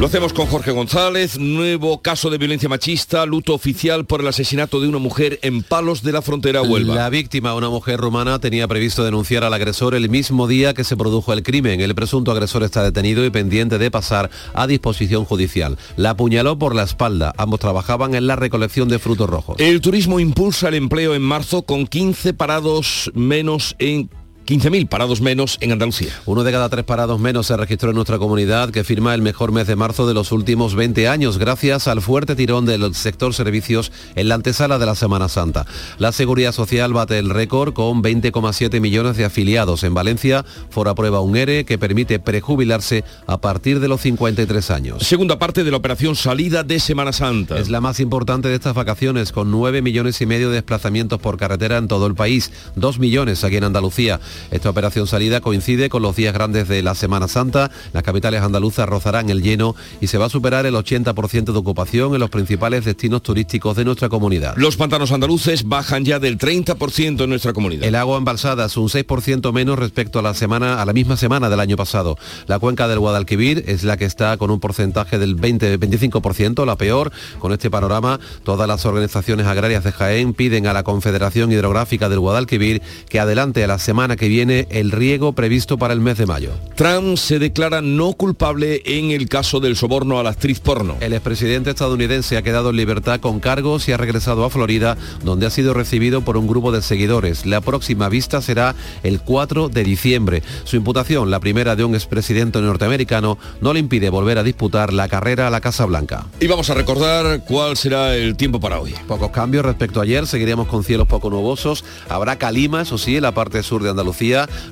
Lo 0.00 0.06
hacemos 0.06 0.32
con 0.32 0.46
Jorge 0.46 0.70
González, 0.70 1.38
nuevo 1.38 2.00
caso 2.00 2.30
de 2.30 2.38
violencia 2.38 2.70
machista, 2.70 3.26
luto 3.26 3.52
oficial 3.52 4.06
por 4.06 4.22
el 4.22 4.28
asesinato 4.28 4.80
de 4.80 4.88
una 4.88 4.96
mujer 4.96 5.38
en 5.42 5.62
Palos 5.62 6.02
de 6.02 6.10
la 6.10 6.22
Frontera 6.22 6.62
Huelva. 6.62 6.94
La 6.94 7.10
víctima, 7.10 7.54
una 7.54 7.68
mujer 7.68 8.00
rumana, 8.00 8.38
tenía 8.38 8.66
previsto 8.66 9.04
denunciar 9.04 9.44
al 9.44 9.52
agresor 9.52 9.94
el 9.94 10.08
mismo 10.08 10.48
día 10.48 10.72
que 10.72 10.84
se 10.84 10.96
produjo 10.96 11.34
el 11.34 11.42
crimen. 11.42 11.82
El 11.82 11.94
presunto 11.94 12.32
agresor 12.32 12.62
está 12.62 12.82
detenido 12.82 13.26
y 13.26 13.30
pendiente 13.30 13.76
de 13.76 13.90
pasar 13.90 14.30
a 14.54 14.66
disposición 14.66 15.26
judicial. 15.26 15.76
La 15.96 16.10
apuñaló 16.10 16.58
por 16.58 16.74
la 16.74 16.84
espalda. 16.84 17.34
Ambos 17.36 17.60
trabajaban 17.60 18.14
en 18.14 18.26
la 18.26 18.36
recolección 18.36 18.88
de 18.88 19.00
frutos 19.00 19.28
rojos. 19.28 19.56
El 19.58 19.82
turismo 19.82 20.18
impulsa 20.18 20.68
el 20.68 20.76
empleo 20.76 21.14
en 21.14 21.20
marzo 21.20 21.60
con 21.64 21.86
15 21.86 22.32
parados 22.32 23.10
menos 23.12 23.76
en 23.78 24.08
15.000 24.46 24.88
parados 24.88 25.20
menos 25.20 25.58
en 25.60 25.72
Andalucía. 25.72 26.10
Uno 26.26 26.42
de 26.42 26.52
cada 26.52 26.68
tres 26.68 26.84
parados 26.84 27.20
menos 27.20 27.46
se 27.46 27.56
registró 27.56 27.90
en 27.90 27.96
nuestra 27.96 28.18
comunidad, 28.18 28.70
que 28.70 28.82
firma 28.82 29.14
el 29.14 29.22
mejor 29.22 29.52
mes 29.52 29.66
de 29.66 29.76
marzo 29.76 30.08
de 30.08 30.14
los 30.14 30.32
últimos 30.32 30.74
20 30.74 31.08
años, 31.08 31.38
gracias 31.38 31.86
al 31.86 32.02
fuerte 32.02 32.34
tirón 32.34 32.66
del 32.66 32.94
sector 32.94 33.32
servicios 33.32 33.92
en 34.16 34.28
la 34.28 34.34
antesala 34.34 34.78
de 34.78 34.86
la 34.86 34.94
Semana 34.94 35.28
Santa. 35.28 35.66
La 35.98 36.12
Seguridad 36.12 36.52
Social 36.52 36.92
bate 36.92 37.18
el 37.18 37.30
récord 37.30 37.74
con 37.74 38.02
20,7 38.02 38.80
millones 38.80 39.16
de 39.16 39.24
afiliados. 39.24 39.84
En 39.84 39.94
Valencia, 39.94 40.44
fora 40.70 40.94
prueba 40.94 41.20
un 41.20 41.36
ERE 41.36 41.64
que 41.64 41.78
permite 41.78 42.18
prejubilarse 42.18 43.04
a 43.26 43.40
partir 43.40 43.78
de 43.80 43.88
los 43.88 44.00
53 44.00 44.70
años. 44.70 45.02
Segunda 45.06 45.38
parte 45.38 45.64
de 45.64 45.70
la 45.70 45.76
operación 45.76 46.16
salida 46.16 46.64
de 46.64 46.80
Semana 46.80 47.12
Santa. 47.12 47.58
Es 47.58 47.68
la 47.68 47.80
más 47.80 48.00
importante 48.00 48.48
de 48.48 48.54
estas 48.56 48.74
vacaciones, 48.74 49.32
con 49.32 49.50
9 49.50 49.82
millones 49.82 50.20
y 50.20 50.26
medio 50.26 50.48
de 50.48 50.56
desplazamientos 50.56 51.20
por 51.20 51.36
carretera 51.36 51.78
en 51.78 51.88
todo 51.88 52.06
el 52.06 52.14
país, 52.14 52.50
2 52.76 52.98
millones 52.98 53.44
aquí 53.44 53.56
en 53.56 53.64
Andalucía. 53.64 54.20
Esta 54.50 54.70
operación 54.70 55.06
salida 55.06 55.40
coincide 55.40 55.88
con 55.88 56.02
los 56.02 56.16
días 56.16 56.34
grandes 56.34 56.68
de 56.68 56.82
la 56.82 56.94
Semana 56.94 57.28
Santa. 57.28 57.70
Las 57.92 58.02
capitales 58.02 58.42
andaluzas 58.42 58.88
rozarán 58.88 59.30
el 59.30 59.42
lleno 59.42 59.74
y 60.00 60.06
se 60.06 60.18
va 60.18 60.26
a 60.26 60.30
superar 60.30 60.66
el 60.66 60.74
80% 60.74 61.52
de 61.52 61.58
ocupación 61.58 62.14
en 62.14 62.20
los 62.20 62.30
principales 62.30 62.84
destinos 62.84 63.22
turísticos 63.22 63.76
de 63.76 63.84
nuestra 63.84 64.08
comunidad. 64.08 64.54
Los 64.56 64.76
pantanos 64.76 65.12
andaluces 65.12 65.64
bajan 65.64 66.04
ya 66.04 66.18
del 66.18 66.38
30% 66.38 67.22
en 67.22 67.30
nuestra 67.30 67.52
comunidad. 67.52 67.84
El 67.84 67.94
agua 67.94 68.18
embalsada 68.18 68.66
es 68.66 68.76
un 68.76 68.88
6% 68.88 69.52
menos 69.52 69.78
respecto 69.78 70.18
a 70.18 70.22
la 70.22 70.34
semana 70.34 70.80
a 70.80 70.84
la 70.84 70.92
misma 70.92 71.16
semana 71.16 71.50
del 71.50 71.60
año 71.60 71.76
pasado. 71.76 72.18
La 72.46 72.58
cuenca 72.58 72.88
del 72.88 72.98
Guadalquivir 72.98 73.64
es 73.66 73.84
la 73.84 73.96
que 73.96 74.04
está 74.04 74.36
con 74.36 74.50
un 74.50 74.60
porcentaje 74.60 75.18
del 75.18 75.36
20-25%, 75.36 76.64
la 76.64 76.76
peor. 76.76 77.12
Con 77.38 77.52
este 77.52 77.70
panorama, 77.70 78.20
todas 78.44 78.68
las 78.68 78.84
organizaciones 78.86 79.46
agrarias 79.46 79.84
de 79.84 79.92
Jaén 79.92 80.34
piden 80.34 80.66
a 80.66 80.72
la 80.72 80.82
Confederación 80.82 81.52
Hidrográfica 81.52 82.08
del 82.08 82.20
Guadalquivir 82.20 82.82
que 83.08 83.20
adelante 83.20 83.64
a 83.64 83.66
la 83.66 83.78
semana 83.78 84.16
que 84.16 84.19
viene 84.28 84.66
el 84.70 84.90
riego 84.90 85.32
previsto 85.32 85.78
para 85.78 85.94
el 85.94 86.00
mes 86.00 86.18
de 86.18 86.26
mayo. 86.26 86.52
Trump 86.74 87.16
se 87.16 87.38
declara 87.38 87.80
no 87.80 88.12
culpable 88.12 88.82
en 88.84 89.10
el 89.10 89.28
caso 89.28 89.60
del 89.60 89.76
soborno 89.76 90.18
a 90.18 90.22
la 90.22 90.30
actriz 90.30 90.60
porno. 90.60 90.96
El 91.00 91.12
expresidente 91.12 91.70
estadounidense 91.70 92.36
ha 92.36 92.42
quedado 92.42 92.70
en 92.70 92.76
libertad 92.76 93.20
con 93.20 93.40
cargos 93.40 93.88
y 93.88 93.92
ha 93.92 93.96
regresado 93.96 94.44
a 94.44 94.50
Florida, 94.50 94.96
donde 95.24 95.46
ha 95.46 95.50
sido 95.50 95.72
recibido 95.72 96.20
por 96.22 96.36
un 96.36 96.46
grupo 96.46 96.70
de 96.70 96.82
seguidores. 96.82 97.46
La 97.46 97.62
próxima 97.62 98.08
vista 98.10 98.42
será 98.42 98.74
el 99.02 99.20
4 99.20 99.68
de 99.68 99.84
diciembre. 99.84 100.42
Su 100.64 100.76
imputación, 100.76 101.30
la 101.30 101.40
primera 101.40 101.74
de 101.74 101.84
un 101.84 101.94
expresidente 101.94 102.60
norteamericano, 102.60 103.38
no 103.62 103.72
le 103.72 103.80
impide 103.80 104.10
volver 104.10 104.36
a 104.36 104.42
disputar 104.42 104.92
la 104.92 105.08
carrera 105.08 105.46
a 105.46 105.50
la 105.50 105.60
Casa 105.60 105.86
Blanca. 105.86 106.26
Y 106.40 106.46
vamos 106.46 106.68
a 106.68 106.74
recordar 106.74 107.44
cuál 107.46 107.76
será 107.76 108.14
el 108.14 108.36
tiempo 108.36 108.60
para 108.60 108.80
hoy. 108.80 108.94
Pocos 109.08 109.30
cambios 109.30 109.64
respecto 109.64 110.00
a 110.00 110.02
ayer, 110.02 110.26
seguiremos 110.26 110.68
con 110.68 110.84
cielos 110.84 111.08
poco 111.08 111.30
nubosos. 111.30 111.84
Habrá 112.08 112.36
calima, 112.36 112.82
eso 112.82 112.98
sí, 112.98 113.16
en 113.16 113.22
la 113.22 113.32
parte 113.32 113.62
sur 113.62 113.82
de 113.82 113.90
Andalucía. 113.90 114.09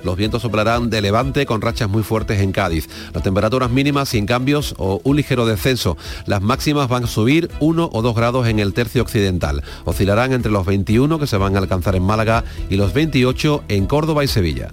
Los 0.05 0.17
vientos 0.17 0.43
soplarán 0.43 0.91
de 0.91 1.01
levante 1.01 1.47
con 1.47 1.61
rachas 1.61 1.89
muy 1.89 2.03
fuertes 2.03 2.41
en 2.41 2.53
Cádiz. 2.53 2.89
Las 3.15 3.23
temperaturas 3.23 3.71
mínimas 3.71 4.09
sin 4.09 4.27
cambios 4.27 4.75
o 4.79 5.01
un 5.05 5.17
ligero 5.17 5.47
descenso. 5.47 5.97
Las 6.27 6.43
máximas 6.43 6.89
van 6.89 7.05
a 7.05 7.07
subir 7.07 7.49
1 7.61 7.91
o 7.93 8.03
2 8.03 8.17
grados 8.17 8.49
en 8.49 8.59
el 8.59 8.75
tercio 8.75 9.03
occidental. 9.03 9.63
Oscilarán 9.85 10.33
entre 10.33 10.51
los 10.51 10.67
21 10.67 11.19
que 11.19 11.27
se 11.27 11.37
van 11.37 11.55
a 11.55 11.59
alcanzar 11.59 11.95
en 11.95 12.03
Málaga 12.03 12.45
y 12.69 12.77
los 12.77 12.93
28 12.93 13.65
en 13.69 13.87
Córdoba 13.87 14.25
y 14.25 14.29
Sevilla. 14.29 14.71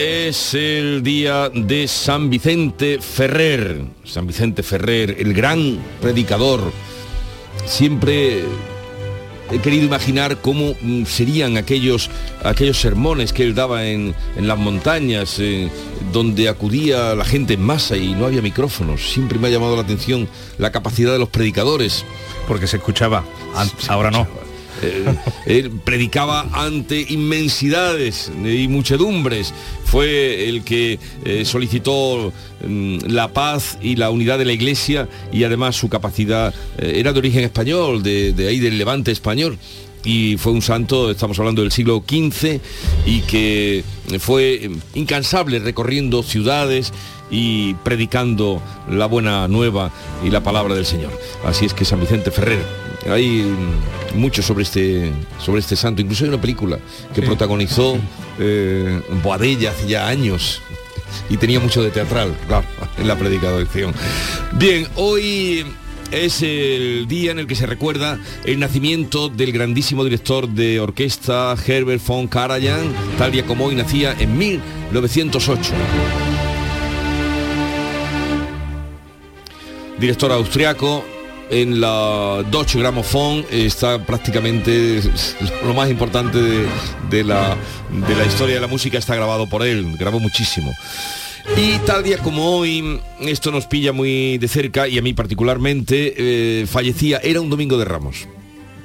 Es 0.00 0.54
el 0.54 1.02
día 1.02 1.50
de 1.50 1.86
San 1.86 2.30
Vicente 2.30 2.98
Ferrer. 3.00 3.84
San 4.04 4.26
Vicente 4.26 4.62
Ferrer, 4.62 5.16
el 5.18 5.34
gran 5.34 5.78
predicador. 6.00 6.72
Siempre 7.66 8.44
he 9.50 9.58
querido 9.58 9.84
imaginar 9.84 10.38
cómo 10.38 10.74
mm, 10.80 11.04
serían 11.04 11.58
aquellos, 11.58 12.08
aquellos 12.42 12.80
sermones 12.80 13.32
que 13.34 13.42
él 13.42 13.54
daba 13.54 13.86
en, 13.86 14.14
en 14.36 14.48
las 14.48 14.58
montañas, 14.58 15.38
eh, 15.38 15.68
donde 16.12 16.48
acudía 16.48 17.14
la 17.14 17.24
gente 17.24 17.54
en 17.54 17.62
masa 17.62 17.96
y 17.96 18.14
no 18.14 18.24
había 18.24 18.40
micrófonos. 18.40 19.12
Siempre 19.12 19.38
me 19.38 19.48
ha 19.48 19.50
llamado 19.50 19.76
la 19.76 19.82
atención 19.82 20.28
la 20.56 20.72
capacidad 20.72 21.12
de 21.12 21.18
los 21.18 21.28
predicadores. 21.28 22.04
Porque 22.48 22.66
se 22.66 22.78
escuchaba, 22.78 23.24
ahora 23.88 24.10
no. 24.10 24.49
Eh, 24.82 25.04
él 25.46 25.70
predicaba 25.70 26.48
ante 26.52 27.06
inmensidades 27.08 28.30
y 28.44 28.68
muchedumbres. 28.68 29.52
Fue 29.84 30.48
el 30.48 30.62
que 30.62 30.98
eh, 31.24 31.44
solicitó 31.44 32.32
mm, 32.66 32.98
la 33.06 33.32
paz 33.32 33.78
y 33.82 33.96
la 33.96 34.10
unidad 34.10 34.38
de 34.38 34.44
la 34.44 34.52
iglesia 34.52 35.08
y 35.32 35.44
además 35.44 35.76
su 35.76 35.88
capacidad 35.88 36.54
eh, 36.78 36.94
era 36.96 37.12
de 37.12 37.18
origen 37.18 37.44
español, 37.44 38.02
de, 38.02 38.34
ahí 38.48 38.60
del 38.60 38.78
levante 38.78 39.10
español 39.10 39.58
y 40.02 40.38
fue 40.38 40.52
un 40.52 40.62
santo, 40.62 41.10
estamos 41.10 41.38
hablando 41.38 41.60
del 41.60 41.72
siglo 41.72 42.02
XV, 42.08 42.58
y 43.04 43.20
que 43.20 43.84
fue 44.18 44.70
incansable 44.94 45.58
recorriendo 45.58 46.22
ciudades 46.22 46.90
y 47.30 47.74
predicando 47.74 48.62
la 48.88 49.04
buena 49.04 49.46
nueva 49.48 49.92
y 50.24 50.30
la 50.30 50.42
palabra 50.42 50.74
del 50.74 50.86
Señor. 50.86 51.12
Así 51.44 51.66
es 51.66 51.74
que 51.74 51.84
San 51.84 52.00
Vicente 52.00 52.30
Ferrer, 52.30 52.64
hay 53.08 53.44
mucho 54.14 54.42
sobre 54.42 54.64
este, 54.64 55.12
sobre 55.38 55.60
este 55.60 55.76
santo. 55.76 56.02
Incluso 56.02 56.24
hay 56.24 56.30
una 56.30 56.40
película 56.40 56.78
que 57.14 57.22
protagonizó 57.22 57.98
eh, 58.38 59.00
Boadella 59.22 59.70
hace 59.70 59.86
ya 59.86 60.08
años 60.08 60.60
y 61.28 61.36
tenía 61.36 61.60
mucho 61.60 61.82
de 61.82 61.90
teatral, 61.90 62.36
claro, 62.46 62.66
en 62.98 63.08
la 63.08 63.16
predicación. 63.16 63.94
Bien, 64.52 64.86
hoy 64.96 65.64
es 66.10 66.42
el 66.42 67.06
día 67.08 67.30
en 67.30 67.38
el 67.38 67.46
que 67.46 67.54
se 67.54 67.66
recuerda 67.66 68.18
el 68.44 68.58
nacimiento 68.58 69.28
del 69.28 69.52
grandísimo 69.52 70.04
director 70.04 70.48
de 70.48 70.80
orquesta 70.80 71.54
Herbert 71.66 72.04
von 72.04 72.26
Karajan, 72.26 72.92
tal 73.18 73.32
día 73.32 73.44
como 73.46 73.66
hoy 73.66 73.74
nacía 73.74 74.14
en 74.18 74.36
1908. 74.36 75.72
Director 79.98 80.32
austriaco, 80.32 81.04
en 81.50 81.80
la 81.80 82.44
Deutsche 82.50 82.78
Grammophon 82.78 83.44
está 83.50 84.04
prácticamente 84.06 85.00
lo 85.64 85.74
más 85.74 85.90
importante 85.90 86.38
de, 86.40 86.66
de 87.10 87.24
la, 87.24 87.56
de 88.06 88.14
la 88.14 88.24
historia 88.24 88.54
de 88.54 88.60
la 88.60 88.68
música 88.68 88.98
está 88.98 89.16
grabado 89.16 89.48
por 89.48 89.64
él, 89.64 89.96
grabó 89.98 90.20
muchísimo. 90.20 90.72
Y 91.56 91.78
tal 91.78 92.04
día 92.04 92.18
como 92.18 92.56
hoy, 92.56 93.00
esto 93.20 93.50
nos 93.50 93.66
pilla 93.66 93.92
muy 93.92 94.38
de 94.38 94.46
cerca 94.46 94.86
y 94.86 94.98
a 94.98 95.02
mí 95.02 95.12
particularmente, 95.12 96.14
eh, 96.16 96.66
fallecía, 96.66 97.18
era 97.18 97.40
un 97.40 97.50
domingo 97.50 97.76
de 97.78 97.84
Ramos. 97.84 98.28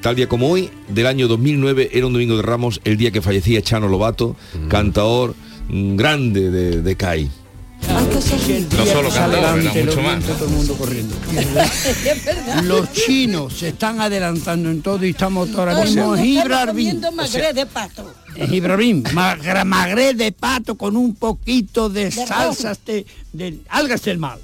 Tal 0.02 0.16
día 0.16 0.28
como 0.28 0.50
hoy, 0.50 0.70
del 0.88 1.08
año 1.08 1.28
2009, 1.28 1.90
era 1.94 2.08
un 2.08 2.14
domingo 2.14 2.36
de 2.36 2.44
Ramos, 2.44 2.82
el 2.84 2.98
día 2.98 3.12
que 3.12 3.22
fallecía 3.22 3.62
Chano 3.62 3.88
Lobato, 3.88 4.36
cantaor 4.70 5.36
mm, 5.70 5.96
grande 5.96 6.50
de, 6.50 6.82
de 6.82 6.96
CAI. 6.96 7.30
No 7.82 8.86
solo 8.86 9.10
mucho 9.10 10.02
más. 10.02 10.24
Todo 10.24 10.46
el 10.46 10.52
mundo 10.52 10.76
corriendo. 10.76 11.16
Los 12.64 12.92
chinos 12.94 13.54
se 13.54 13.70
están 13.70 14.00
adelantando 14.00 14.70
en 14.70 14.82
todo 14.82 15.06
y 15.06 15.10
estamos 15.12 15.50
ahora 15.56 15.84
mismo 15.84 16.16
en 16.16 16.24
Gibraltar. 16.24 16.74
de 17.54 17.66
pato. 17.66 18.14
En 18.36 18.50
Gibraltar, 18.50 19.66
magre 19.66 20.14
de 20.14 20.32
pato 20.32 20.76
con 20.76 20.96
un 20.98 21.16
poquito 21.16 21.90
de, 21.90 22.12
salsas 22.12 22.80
de, 22.86 23.06
de 23.34 23.60
algas 23.70 24.02
del 24.04 24.18
mar. 24.18 24.40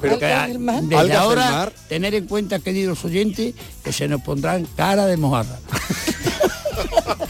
Pero 0.00 0.18
que 0.18 0.26
desde 0.26 0.96
¿Algas 0.96 1.08
del 1.08 1.12
ahora 1.16 1.50
mar? 1.50 1.72
tener 1.88 2.14
en 2.14 2.26
cuenta, 2.26 2.58
queridos 2.58 3.04
oyentes, 3.04 3.54
que 3.84 3.92
se 3.92 4.08
nos 4.08 4.22
pondrán 4.22 4.66
cara 4.76 5.06
de 5.06 5.16
mojarra. 5.16 5.58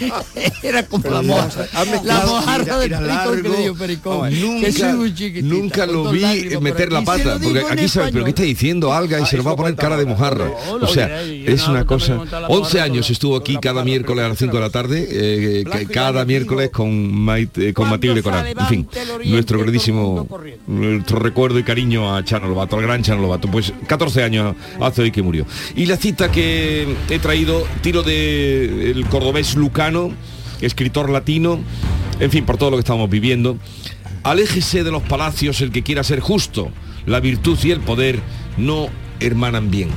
Era 0.62 0.86
como 0.86 1.03
Pero 1.03 1.22
la 1.22 1.48
la 2.05 2.26
mojarra 2.26 2.78
del 2.78 2.90
pericón 2.90 3.42
que 3.42 3.48
le 3.48 3.57
dio 3.62 3.74
pericón. 3.74 4.40
Nunca- 4.40 4.66
Nunca 5.42 5.86
lo 5.86 6.11
vi 6.11 6.24
meter 6.61 6.92
la 6.92 7.03
pata, 7.03 7.38
porque 7.42 7.61
aquí 7.70 7.88
sabe, 7.88 8.12
pero 8.12 8.24
¿qué 8.24 8.30
está 8.30 8.42
diciendo 8.42 8.92
alga 8.92 9.20
y 9.20 9.26
se 9.26 9.36
lo 9.36 9.44
va 9.44 9.53
a 9.53 9.57
poner 9.57 9.74
cara 9.76 9.96
de 9.96 10.07
mojarra? 10.07 10.51
O 10.80 10.86
sea, 10.86 11.22
es 11.22 11.66
una 11.68 11.84
cosa... 11.84 12.18
11 12.48 12.80
años 12.80 13.11
estuvo 13.11 13.36
aquí 13.36 13.57
cada 13.61 13.84
miércoles 13.84 14.24
a 14.24 14.28
las 14.28 14.38
5 14.38 14.55
de 14.57 14.61
la 14.62 14.70
tarde, 14.70 15.09
eh, 15.11 15.64
cada 15.92 16.24
miércoles 16.24 16.70
con, 16.70 16.90
Maite- 17.12 17.72
con 17.72 17.88
Matilde 17.90 18.22
Coral. 18.22 18.46
En 18.59 18.66
fin, 18.66 18.88
nuestro 19.26 19.59
queridísimo, 19.59 20.26
nuestro 20.66 21.18
recuerdo 21.18 21.59
y 21.59 21.62
cariño 21.64 22.14
a 22.14 22.24
Chano 22.24 22.48
Lobato, 22.48 22.76
al 22.76 22.82
gran 22.82 23.03
Chano 23.03 23.22
Lobato. 23.22 23.48
Pues 23.51 23.72
14 23.86 24.22
años 24.22 24.55
hace 24.80 25.03
hoy 25.03 25.11
que 25.11 25.22
murió. 25.22 25.46
Y 25.74 25.86
la 25.86 25.96
cita 25.96 26.30
que 26.30 26.94
he 27.09 27.18
traído, 27.18 27.66
tiro 27.82 28.03
de 28.03 28.90
el 28.90 29.07
cordobés 29.07 29.55
Escritor 30.61 31.11
latino, 31.11 31.61
en 32.18 32.30
fin, 32.30 32.45
por 32.45 32.57
todo 32.57 32.70
lo 32.70 32.76
que 32.76 32.80
estamos 32.80 33.09
viviendo. 33.09 33.57
Aléjese 34.22 34.84
de 34.84 34.91
los 34.91 35.03
palacios 35.03 35.61
el 35.61 35.72
que 35.72 35.82
quiera 35.82 36.05
ser 36.05 36.20
justo. 36.20 36.70
La 37.07 37.20
virtud 37.20 37.59
y 37.62 37.70
el 37.70 37.80
poder 37.80 38.20
no 38.57 38.88
hermanan 39.20 39.70
bien. 39.70 39.88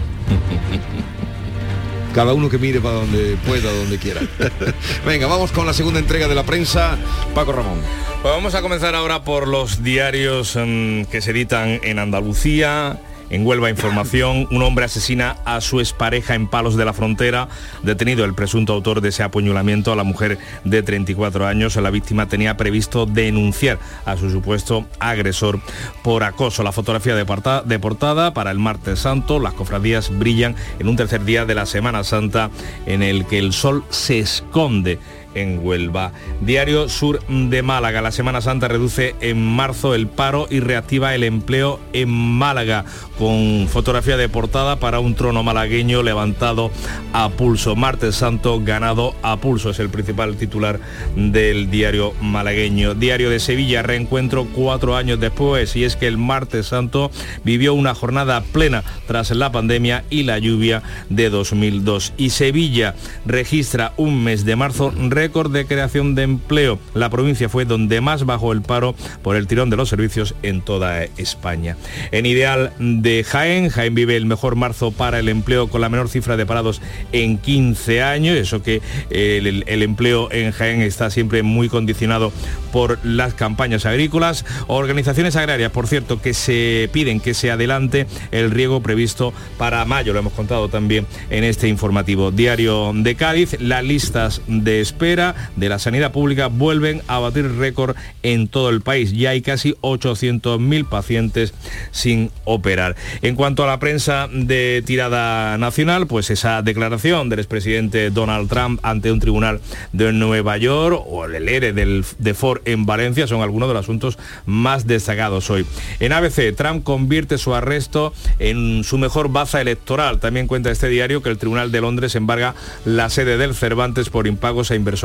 Cada 2.14 2.34
uno 2.34 2.48
que 2.48 2.60
mire 2.60 2.80
para 2.80 2.96
donde 2.96 3.38
pueda, 3.46 3.74
donde 3.74 3.98
quiera. 3.98 4.22
Venga, 5.06 5.26
vamos 5.28 5.52
con 5.52 5.66
la 5.66 5.74
segunda 5.74 6.00
entrega 6.00 6.28
de 6.28 6.36
la 6.36 6.44
prensa. 6.44 6.98
Paco 7.34 7.52
Ramón. 7.52 7.80
Pues 8.22 8.34
vamos 8.34 8.56
a 8.56 8.62
comenzar 8.62 8.94
ahora 8.96 9.24
por 9.24 9.48
los 9.48 9.84
diarios 9.84 10.56
mm, 10.56 11.06
que 11.06 11.22
se 11.22 11.32
editan 11.32 11.80
en 11.84 12.00
Andalucía. 12.00 13.00
En 13.30 13.46
Huelva 13.48 13.70
Información, 13.70 14.48
un 14.52 14.62
hombre 14.62 14.86
asesina 14.86 15.38
a 15.46 15.60
su 15.62 15.80
expareja 15.80 16.36
en 16.36 16.48
Palos 16.48 16.76
de 16.76 16.86
la 16.86 16.94
Frontera. 16.94 17.48
Detenido 17.82 18.26
el 18.26 18.36
presunto 18.36 18.74
autor 18.74 19.02
de 19.02 19.10
ese 19.10 19.24
apuñalamiento 19.24 19.92
a 19.92 19.96
la 19.96 20.04
mujer 20.04 20.38
de 20.64 20.84
34 20.84 21.48
años. 21.48 21.76
La 21.78 21.90
víctima 21.90 22.28
tenía 22.28 22.58
previsto 22.58 23.06
denunciar 23.08 23.80
a 24.06 24.18
su 24.18 24.30
supuesto 24.30 24.86
agresor 25.00 25.60
por 26.04 26.24
acoso. 26.24 26.62
La 26.62 26.72
fotografía 26.72 27.16
de 27.16 27.26
porta- 27.26 27.64
de 27.64 27.80
portada 27.80 28.34
para 28.36 28.52
el 28.52 28.60
martes 28.60 29.00
santo. 29.00 29.40
Las 29.40 29.54
cofradías 29.54 30.16
brillan 30.18 30.56
en 30.78 30.88
un 30.88 30.96
tercer 30.96 31.26
día 31.26 31.46
de 31.46 31.56
la 31.56 31.66
Semana 31.66 32.04
Santa 32.04 32.52
en 32.86 33.02
el 33.02 33.26
que 33.26 33.40
el 33.40 33.52
sol 33.54 33.84
se 33.90 34.20
esconde 34.20 35.00
en 35.36 35.60
Huelva. 35.64 36.12
Diario 36.42 36.90
Sur 36.90 37.20
de 37.28 37.62
Málaga. 37.62 38.02
La 38.02 38.12
Semana 38.12 38.42
Santa 38.42 38.68
reduce 38.68 39.16
en 39.22 39.46
marzo 39.46 39.96
el 39.96 40.08
paro 40.08 40.48
y 40.50 40.60
reactiva 40.60 41.16
el 41.16 41.24
empleo 41.24 41.80
en 41.94 42.10
Málaga 42.10 42.86
con 43.18 43.68
fotografía 43.70 44.18
de 44.18 44.30
portada 44.30 44.78
para 44.78 45.00
un 45.00 45.16
trono 45.16 45.44
malagueño 45.44 46.04
levantado 46.04 46.72
a 47.14 47.30
pulso. 47.30 47.76
Martes 47.76 48.16
Santo 48.16 48.62
ganado 48.64 49.16
a 49.22 49.38
pulso 49.38 49.70
es 49.70 49.80
el 49.80 49.90
principal 49.90 50.36
titular 50.36 50.80
del 51.16 51.70
diario 51.70 52.14
malagueño. 52.22 52.96
Diario 52.96 53.30
de 53.30 53.40
Sevilla, 53.40 53.82
reencuentro 53.82 54.46
cuatro 54.46 54.96
años 54.96 55.20
después 55.20 55.76
y 55.76 55.84
es 55.84 55.96
que 55.96 56.08
el 56.08 56.18
Martes 56.18 56.68
Santo 56.68 57.12
vivió 57.44 57.74
una 57.74 57.96
jornada 57.96 58.42
plena 58.42 58.84
tras 59.08 59.32
la 59.32 59.52
pandemia 59.52 60.04
y 60.10 60.24
la 60.24 60.40
lluvia 60.40 60.82
de 61.10 61.30
2002. 61.30 62.14
Y 62.18 62.32
Sevilla 62.32 62.96
registra 63.26 63.94
un 63.98 64.24
mes 64.24 64.46
de 64.46 64.56
marzo 64.56 64.92
récord 65.24 65.52
de 65.54 65.66
creación 65.66 66.16
de 66.16 66.24
empleo. 66.24 66.80
La 66.94 67.10
provincia 67.10 67.48
fue 67.48 67.64
donde 67.64 68.02
más 68.02 68.26
bajó 68.26 68.52
el 68.52 68.62
paro 68.62 68.94
por 69.22 69.38
el 69.38 69.48
tirón 69.48 69.70
de 69.70 69.78
los 69.78 69.88
servicios 69.88 70.36
en 70.44 70.62
toda 70.62 71.06
España. 71.18 71.78
En 72.12 72.26
ideal 72.26 72.74
de 72.80 73.24
Jaén, 73.24 73.70
Jaén 73.70 73.96
vive 73.96 74.18
el 74.18 74.26
mejor 74.26 74.58
marzo 74.58 74.92
para 74.92 75.20
el 75.20 75.30
empleo 75.30 75.70
con 75.70 75.80
la 75.80 75.88
menor 75.88 76.10
cifra 76.10 76.36
de 76.36 76.46
parados 76.46 76.82
en 77.14 77.38
15 77.38 78.02
años. 78.04 78.36
Eso 78.36 78.62
que 78.62 78.82
el, 79.10 79.64
el- 79.66 79.84
empleo 79.84 80.30
en 80.32 80.52
Jaén 80.52 80.82
está 80.82 81.10
siempre 81.10 81.42
muy 81.44 81.70
condicionado 81.70 82.32
por 82.74 83.00
las 83.06 83.34
campañas 83.34 83.86
agrícolas. 83.86 84.44
Organizaciones 84.68 85.36
agrarias, 85.38 85.72
por 85.72 85.88
cierto, 85.88 86.22
que 86.22 86.34
se 86.34 86.90
piden 86.92 87.20
que 87.22 87.34
se 87.34 87.50
adelante 87.52 88.08
el 88.32 88.52
riego 88.52 88.82
previsto 88.82 89.34
para 89.58 89.86
mayo. 89.86 90.12
Lo 90.14 90.20
hemos 90.20 90.34
contado 90.34 90.68
también 90.70 91.06
en 91.30 91.44
este 91.46 91.68
informativo. 91.70 92.32
Diario 92.32 92.92
de 92.94 93.16
Cádiz, 93.16 93.56
las 93.62 93.84
listas 93.86 94.42
de 94.48 94.82
espera 94.82 95.12
de 95.14 95.70
la 95.70 95.80
sanidad 95.80 96.11
pública 96.11 96.47
vuelven 96.47 97.01
a 97.07 97.20
batir 97.20 97.57
récord 97.57 97.95
en 98.24 98.47
todo 98.47 98.70
el 98.70 98.82
país. 98.82 99.11
Ya 99.11 99.30
hay 99.30 99.41
casi 99.41 99.74
800.000 99.82 100.86
pacientes 100.89 101.53
sin 101.91 102.32
operar. 102.45 102.95
En 103.22 103.36
cuanto 103.36 103.64
a 103.64 103.68
la 103.68 103.80
prensa 103.80 104.28
de 104.32 104.84
tirada 104.86 105.57
nacional, 105.57 106.07
pues 106.07 106.30
esa 106.30 106.61
declaración 106.61 107.30
del 107.30 107.39
expresidente 107.39 108.09
Donald 108.09 108.49
Trump 108.49 108.80
ante 108.84 109.11
un 109.11 109.20
tribunal 109.20 109.61
de 109.91 110.11
Nueva 110.14 110.57
York 110.57 111.03
o 111.05 111.26
el 111.26 111.47
ERE 111.47 111.74
del, 111.74 112.03
de 112.18 112.34
Ford 112.34 112.61
en 112.66 112.86
Valencia 112.86 113.28
son 113.28 113.41
algunos 113.41 113.70
de 113.70 113.76
los 113.76 113.84
asuntos 113.84 114.18
más 114.45 114.88
destacados 114.88 115.49
hoy. 115.49 115.66
En 115.99 116.11
ABC, 116.14 116.55
Trump 116.55 116.84
convierte 116.84 117.38
su 117.38 117.53
arresto 117.53 118.14
en 118.39 118.84
su 118.84 118.97
mejor 118.97 119.30
baza 119.30 119.61
electoral. 119.61 120.20
También 120.20 120.47
cuenta 120.47 120.72
este 120.72 120.88
diario 120.88 121.22
que 121.22 121.30
el 121.30 121.38
Tribunal 121.38 121.72
de 121.72 121.82
Londres 121.82 122.16
embarga 122.16 122.55
la 122.86 123.09
sede 123.09 123.38
del 123.38 123.53
Cervantes 123.53 124.09
por 124.09 124.28
impagos 124.28 124.72
a 124.72 124.76
inversores 124.76 125.03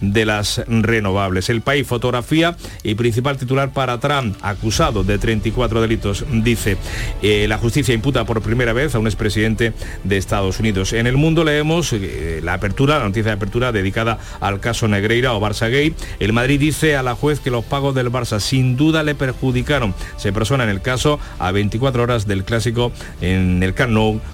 de 0.00 0.24
las 0.26 0.62
renovables. 0.66 1.48
El 1.48 1.62
país 1.62 1.86
fotografía 1.86 2.56
y 2.82 2.94
principal 2.96 3.36
titular 3.36 3.72
para 3.72 3.98
Trump, 4.00 4.36
acusado 4.42 5.04
de 5.04 5.18
34 5.18 5.80
delitos, 5.80 6.24
dice, 6.30 6.76
eh, 7.22 7.46
la 7.48 7.58
justicia 7.58 7.94
imputa 7.94 8.24
por 8.24 8.42
primera 8.42 8.72
vez 8.72 8.94
a 8.94 8.98
un 8.98 9.06
expresidente 9.06 9.72
de 10.02 10.16
Estados 10.16 10.60
Unidos. 10.60 10.92
En 10.92 11.06
el 11.06 11.16
mundo 11.16 11.44
leemos 11.44 11.92
eh, 11.92 12.40
la 12.42 12.54
apertura, 12.54 12.98
la 12.98 13.04
noticia 13.04 13.30
de 13.30 13.36
apertura 13.36 13.72
dedicada 13.72 14.18
al 14.40 14.60
caso 14.60 14.88
Negreira 14.88 15.34
o 15.34 15.40
Barça 15.40 15.70
Gay. 15.70 15.94
El 16.18 16.32
Madrid 16.32 16.60
dice 16.60 16.96
a 16.96 17.02
la 17.02 17.14
juez 17.14 17.40
que 17.40 17.50
los 17.50 17.64
pagos 17.64 17.94
del 17.94 18.10
Barça 18.10 18.40
sin 18.40 18.76
duda 18.76 19.02
le 19.02 19.14
perjudicaron. 19.14 19.94
Se 20.16 20.32
persona 20.32 20.64
en 20.64 20.70
el 20.70 20.82
caso 20.82 21.20
a 21.38 21.52
24 21.52 22.02
horas 22.02 22.26
del 22.26 22.44
clásico 22.44 22.92
en 23.20 23.62
el 23.62 23.72
Camp 23.72 23.84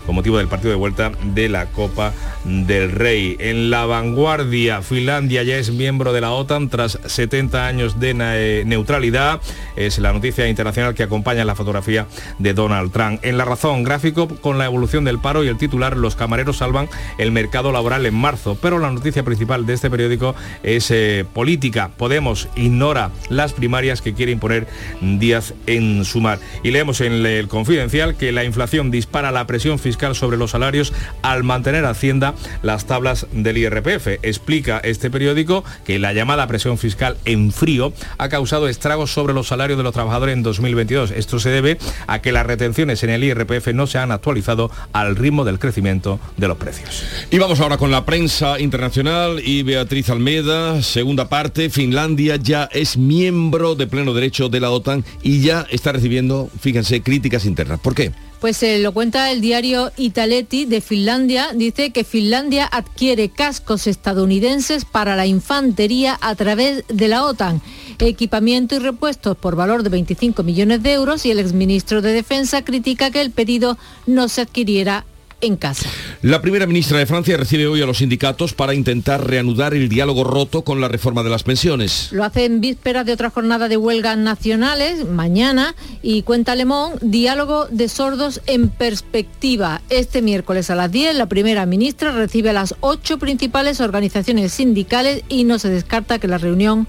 con 0.07 0.15
motivo 0.15 0.39
del 0.39 0.49
partido 0.49 0.71
de 0.71 0.77
vuelta 0.77 1.11
de 1.35 1.49
la 1.49 1.67
Copa 1.67 2.13
del 2.45 2.93
Rey. 2.93 3.37
En 3.41 3.71
la 3.71 3.85
vanguardia, 3.85 4.81
Finlandia 5.01 5.43
ya 5.45 5.57
es 5.57 5.71
miembro 5.71 6.13
de 6.13 6.21
la 6.21 6.33
OTAN 6.33 6.69
tras 6.69 6.99
70 7.07 7.67
años 7.67 7.99
de 7.99 8.15
eh, 8.21 8.65
neutralidad. 8.67 9.41
Es 9.75 9.99
la 9.99 10.13
noticia 10.13 10.47
internacional 10.47 10.95
que 10.95 11.03
acompaña 11.03 11.43
la 11.47 11.55
fotografía 11.55 12.07
de 12.39 12.53
Donald 12.53 12.93
Trump. 12.93 13.19
En 13.25 13.39
la 13.39 13.47
razón, 13.47 13.83
gráfico 13.83 14.29
con 14.29 14.59
la 14.59 14.67
evolución 14.67 15.07
del 15.07 15.19
paro 15.19 15.43
y 15.43 15.49
el 15.49 15.57
titular, 15.57 15.97
los 15.97 16.17
camareros 16.17 16.59
salvan 16.59 16.91
el 17.17 17.33
mercado 17.33 17.73
laboral 17.73 18.05
en 18.05 18.13
marzo. 18.13 18.59
Pero 18.61 18.79
la 18.79 18.91
noticia 18.91 19.23
principal 19.23 19.65
de 19.65 19.73
este 19.73 19.89
periódico 19.89 20.35
es 20.63 20.91
eh, 20.91 21.25
política. 21.33 21.93
Podemos 21.97 22.49
ignora 22.55 23.11
las 23.31 23.55
primarias 23.55 24.03
que 24.03 24.13
quiere 24.13 24.33
imponer 24.33 24.67
Díaz 25.01 25.55
en 25.67 26.05
Sumar. 26.05 26.41
Y 26.63 26.73
leemos 26.73 27.01
en 27.01 27.25
el 27.25 27.49
confidencial 27.49 28.19
que 28.19 28.33
la 28.33 28.45
inflación 28.45 28.91
dispara 28.91 29.31
la 29.31 29.47
presión 29.47 29.79
fiscal 29.79 30.15
sobre 30.15 30.37
los 30.37 30.51
salarios 30.51 30.93
al 31.23 31.43
mantener 31.43 31.87
Hacienda 31.87 32.35
las 32.61 32.85
tablas 32.85 33.27
del 33.33 33.57
IRPF. 33.57 34.19
Explica 34.21 34.79
este 34.91 35.11
periódico 35.11 35.65
que 35.85 35.99
la 35.99 36.13
llamada 36.13 36.47
presión 36.47 36.79
fiscal 36.79 37.17
en 37.25 37.53
frío 37.53 37.93
ha 38.19 38.29
causado 38.29 38.69
estragos 38.69 39.13
sobre 39.13 39.35
los 39.35 39.49
salarios 39.49 39.79
de 39.79 39.85
los 39.85 39.93
trabajadores 39.93 40.35
en 40.35 40.43
2022. 40.43 41.11
Esto 41.13 41.39
se 41.39 41.51
debe 41.51 41.79
a 42.07 42.21
que 42.21 42.33
las 42.33 42.47
retenciones 42.47 43.03
en 43.03 43.11
el 43.11 43.25
IRPF 43.25 43.69
no 43.75 43.87
se 43.87 43.99
han 43.99 44.13
actualizado 44.13 44.71
al 44.93 45.17
ritmo 45.17 45.45
del 45.45 45.59
crecimiento 45.59 46.21
de 46.37 46.49
los 46.49 46.59
precios. 46.59 47.05
Y 47.31 47.39
vamos 47.39 47.61
ahora 47.61 47.79
con 47.79 47.91
la 47.91 48.05
prensa 48.05 48.61
internacional 48.61 49.41
y 49.45 49.63
Beatriz 49.63 50.11
Almeda, 50.11 50.83
segunda 50.83 51.29
parte, 51.29 51.71
Finlandia 51.71 52.37
ya 52.37 52.69
es 52.73 52.97
miembro 52.97 53.75
de 53.75 53.87
pleno 53.87 54.15
derecho 54.15 54.49
de 54.49 54.61
la 54.61 54.71
OTAN 54.71 55.05
y 55.23 55.41
ya 55.41 55.67
está 55.71 55.93
recibiendo, 55.93 56.51
fíjense, 56.61 57.03
críticas 57.03 57.45
internas. 57.45 57.81
¿Por 57.81 57.95
qué? 57.95 58.13
Pues 58.41 58.63
eh, 58.63 58.79
lo 58.79 58.93
cuenta 58.93 59.31
el 59.31 59.43
diario 59.43 59.93
Italetti 59.99 60.65
de 60.65 60.81
Finlandia. 60.81 61.51
Dice 61.55 61.91
que 61.91 62.05
Finlandia 62.05 62.65
adquiere 62.65 63.29
cascos 63.29 63.87
estadounidenses 63.87 64.87
para 64.87 65.15
la 65.15 65.27
infantería 65.27 66.19
a 66.23 66.35
través 66.35 66.85
de 66.89 67.09
la 67.09 67.27
OTAN, 67.27 67.61
equipamiento 67.99 68.77
y 68.77 68.79
repuestos 68.79 69.37
por 69.37 69.57
valor 69.57 69.83
de 69.83 69.91
25 69.91 70.43
millones 70.43 70.83
de 70.83 70.95
euros 70.95 71.27
y 71.27 71.31
el 71.31 71.39
exministro 71.39 72.01
de 72.01 72.15
Defensa 72.15 72.65
critica 72.65 73.11
que 73.11 73.21
el 73.21 73.31
pedido 73.31 73.77
no 74.07 74.27
se 74.29 74.41
adquiriera 74.41 75.05
en 75.41 75.57
casa. 75.57 75.89
La 76.23 76.41
primera 76.43 76.67
ministra 76.67 76.99
de 76.99 77.07
Francia 77.07 77.37
recibe 77.37 77.67
hoy 77.67 77.83
a 77.83 77.87
los 77.87 77.99
sindicatos 77.99 78.55
para 78.55 78.75
intentar 78.75 79.27
reanudar 79.27 79.75
el 79.75 79.89
diálogo 79.89 80.25
roto 80.25 80.63
con 80.63 80.81
la 80.81 80.89
reforma 80.89 81.23
de 81.23 81.31
las 81.31 81.43
pensiones. 81.43 82.09
Lo 82.13 82.25
hace 82.25 82.45
en 82.45 82.61
vísperas 82.61 83.07
de 83.07 83.13
otra 83.13 83.31
jornada 83.31 83.69
de 83.69 83.77
huelgas 83.77 84.19
nacionales, 84.19 85.07
mañana, 85.07 85.75
y 86.03 86.23
cuenta 86.23 86.55
Lemón, 86.55 86.93
diálogo 87.01 87.67
de 87.67 87.89
sordos 87.89 88.41
en 88.47 88.69
perspectiva. 88.69 89.83
Este 89.89 90.23
miércoles 90.23 90.71
a 90.71 90.75
las 90.75 90.91
10, 90.91 91.15
la 91.15 91.27
primera 91.27 91.67
ministra 91.67 92.13
recibe 92.13 92.51
a 92.51 92.55
las 92.55 92.75
ocho 92.81 93.19
principales 93.19 93.81
organizaciones 93.81 94.53
sindicales 94.53 95.23
y 95.29 95.45
no 95.45 95.59
se 95.59 95.69
descarta 95.69 96.19
que 96.19 96.29
la 96.29 96.39
reunión 96.39 96.87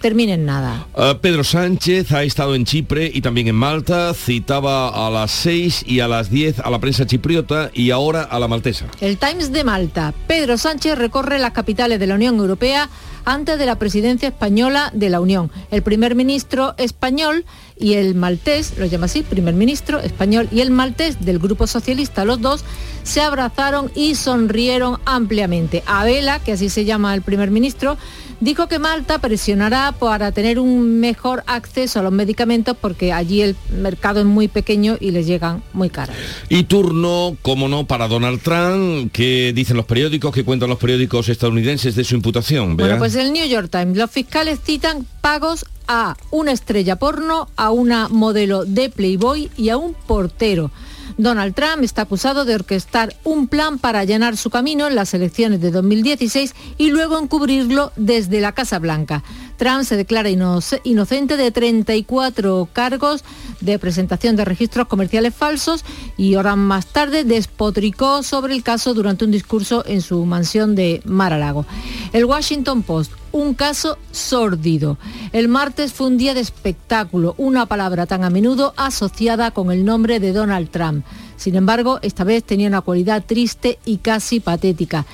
termine 0.00 0.34
en 0.34 0.46
nada. 0.46 0.86
Uh, 0.94 1.18
Pedro 1.20 1.44
Sánchez 1.44 2.12
ha 2.12 2.22
estado 2.22 2.54
en 2.54 2.64
Chipre 2.64 3.10
y 3.12 3.20
también 3.20 3.48
en 3.48 3.54
Malta, 3.54 4.14
citaba 4.14 4.88
a 4.88 5.10
las 5.10 5.30
6 5.30 5.84
y 5.86 6.00
a 6.00 6.08
las 6.08 6.30
10 6.30 6.60
a 6.60 6.70
la 6.70 6.78
prensa 6.78 7.06
chipriota 7.06 7.70
y 7.72 7.90
ahora 7.90 8.22
a 8.22 8.38
la 8.38 8.48
maltesa. 8.48 8.86
El 9.00 9.18
Times 9.18 9.52
de 9.52 9.64
Malta. 9.64 10.14
Pedro 10.26 10.58
Sánchez 10.58 10.96
recorre 10.98 11.38
las 11.38 11.52
capitales 11.52 11.98
de 12.00 12.06
la 12.06 12.14
Unión 12.14 12.36
Europea 12.36 12.88
antes 13.24 13.58
de 13.58 13.66
la 13.66 13.76
presidencia 13.76 14.28
española 14.28 14.90
de 14.94 15.10
la 15.10 15.20
Unión. 15.20 15.50
El 15.70 15.82
primer 15.82 16.14
ministro 16.14 16.74
español 16.78 17.44
y 17.78 17.94
el 17.94 18.14
maltés, 18.14 18.74
lo 18.78 18.86
llama 18.86 19.06
así, 19.06 19.22
primer 19.22 19.54
ministro 19.54 20.00
español 20.00 20.48
y 20.50 20.60
el 20.60 20.70
maltés 20.70 21.24
del 21.24 21.38
Grupo 21.38 21.66
Socialista, 21.66 22.24
los 22.24 22.40
dos, 22.40 22.64
se 23.02 23.20
abrazaron 23.20 23.90
y 23.94 24.14
sonrieron 24.14 24.98
ampliamente. 25.04 25.82
Abela, 25.86 26.38
que 26.40 26.52
así 26.52 26.68
se 26.68 26.84
llama 26.84 27.14
el 27.14 27.22
primer 27.22 27.50
ministro, 27.50 27.96
dijo 28.40 28.66
que 28.68 28.78
Malta 28.78 29.18
presionará 29.18 29.92
para 29.92 30.32
tener 30.32 30.58
un 30.58 31.00
mejor 31.00 31.42
acceso 31.46 32.00
a 32.00 32.02
los 32.02 32.12
medicamentos 32.12 32.76
porque 32.80 33.12
allí 33.12 33.42
el 33.42 33.56
mercado 33.70 34.20
es 34.20 34.26
muy 34.26 34.48
pequeño 34.48 34.96
y 35.00 35.10
les 35.10 35.26
llegan 35.26 35.62
muy 35.72 35.90
caros. 35.90 36.16
Y 36.48 36.64
turno, 36.64 37.36
como 37.42 37.68
no, 37.68 37.86
para 37.86 38.08
Donald 38.08 38.40
Trump, 38.40 39.12
que 39.12 39.52
dicen 39.54 39.76
los 39.76 39.86
periódicos, 39.86 40.34
que 40.34 40.44
cuentan 40.44 40.68
los 40.68 40.78
periódicos 40.78 41.28
estadounidenses 41.28 41.94
de 41.94 42.04
su 42.04 42.14
imputación. 42.14 42.76
Bueno, 42.76 42.98
pues 42.98 43.14
el 43.16 43.32
New 43.32 43.46
York 43.46 43.68
Times, 43.70 43.96
los 43.96 44.10
fiscales 44.10 44.60
citan 44.64 45.06
pagos 45.20 45.66
a 45.88 46.16
una 46.30 46.52
estrella 46.52 46.96
porno, 46.96 47.48
a 47.56 47.70
una 47.70 48.08
modelo 48.08 48.64
de 48.64 48.90
Playboy 48.90 49.50
y 49.56 49.70
a 49.70 49.76
un 49.76 49.94
portero. 49.94 50.70
Donald 51.18 51.54
Trump 51.54 51.82
está 51.82 52.02
acusado 52.02 52.44
de 52.44 52.54
orquestar 52.54 53.16
un 53.24 53.48
plan 53.48 53.78
para 53.78 54.00
allanar 54.00 54.36
su 54.36 54.50
camino 54.50 54.86
en 54.86 54.94
las 54.94 55.14
elecciones 55.14 55.60
de 55.60 55.70
2016 55.70 56.54
y 56.76 56.90
luego 56.90 57.18
encubrirlo 57.18 57.92
desde 57.96 58.40
la 58.40 58.52
Casa 58.52 58.78
Blanca. 58.78 59.22
Trump 59.56 59.84
se 59.84 59.96
declara 59.96 60.28
inocente 60.30 61.36
de 61.36 61.50
34 61.50 62.68
cargos 62.72 63.24
de 63.60 63.78
presentación 63.78 64.36
de 64.36 64.44
registros 64.44 64.86
comerciales 64.86 65.34
falsos 65.34 65.84
y 66.16 66.34
horas 66.36 66.56
más 66.56 66.86
tarde 66.86 67.24
despotricó 67.24 68.22
sobre 68.22 68.54
el 68.54 68.62
caso 68.62 68.94
durante 68.94 69.24
un 69.24 69.30
discurso 69.30 69.84
en 69.86 70.02
su 70.02 70.24
mansión 70.24 70.74
de 70.74 71.02
Mar-a-Lago. 71.04 71.66
El 72.12 72.24
Washington 72.24 72.82
Post 72.82 73.12
un 73.36 73.54
caso 73.54 73.98
sórdido. 74.12 74.98
El 75.32 75.48
martes 75.48 75.92
fue 75.92 76.06
un 76.06 76.16
día 76.16 76.32
de 76.32 76.40
espectáculo, 76.40 77.34
una 77.36 77.66
palabra 77.66 78.06
tan 78.06 78.24
a 78.24 78.30
menudo 78.30 78.72
asociada 78.76 79.50
con 79.50 79.70
el 79.70 79.84
nombre 79.84 80.20
de 80.20 80.32
Donald 80.32 80.70
Trump. 80.70 81.04
Sin 81.36 81.54
embargo, 81.54 81.98
esta 82.02 82.24
vez 82.24 82.44
tenía 82.44 82.68
una 82.68 82.80
cualidad 82.80 83.24
triste 83.26 83.78
y 83.84 83.98
casi 83.98 84.40
patética. 84.40 85.04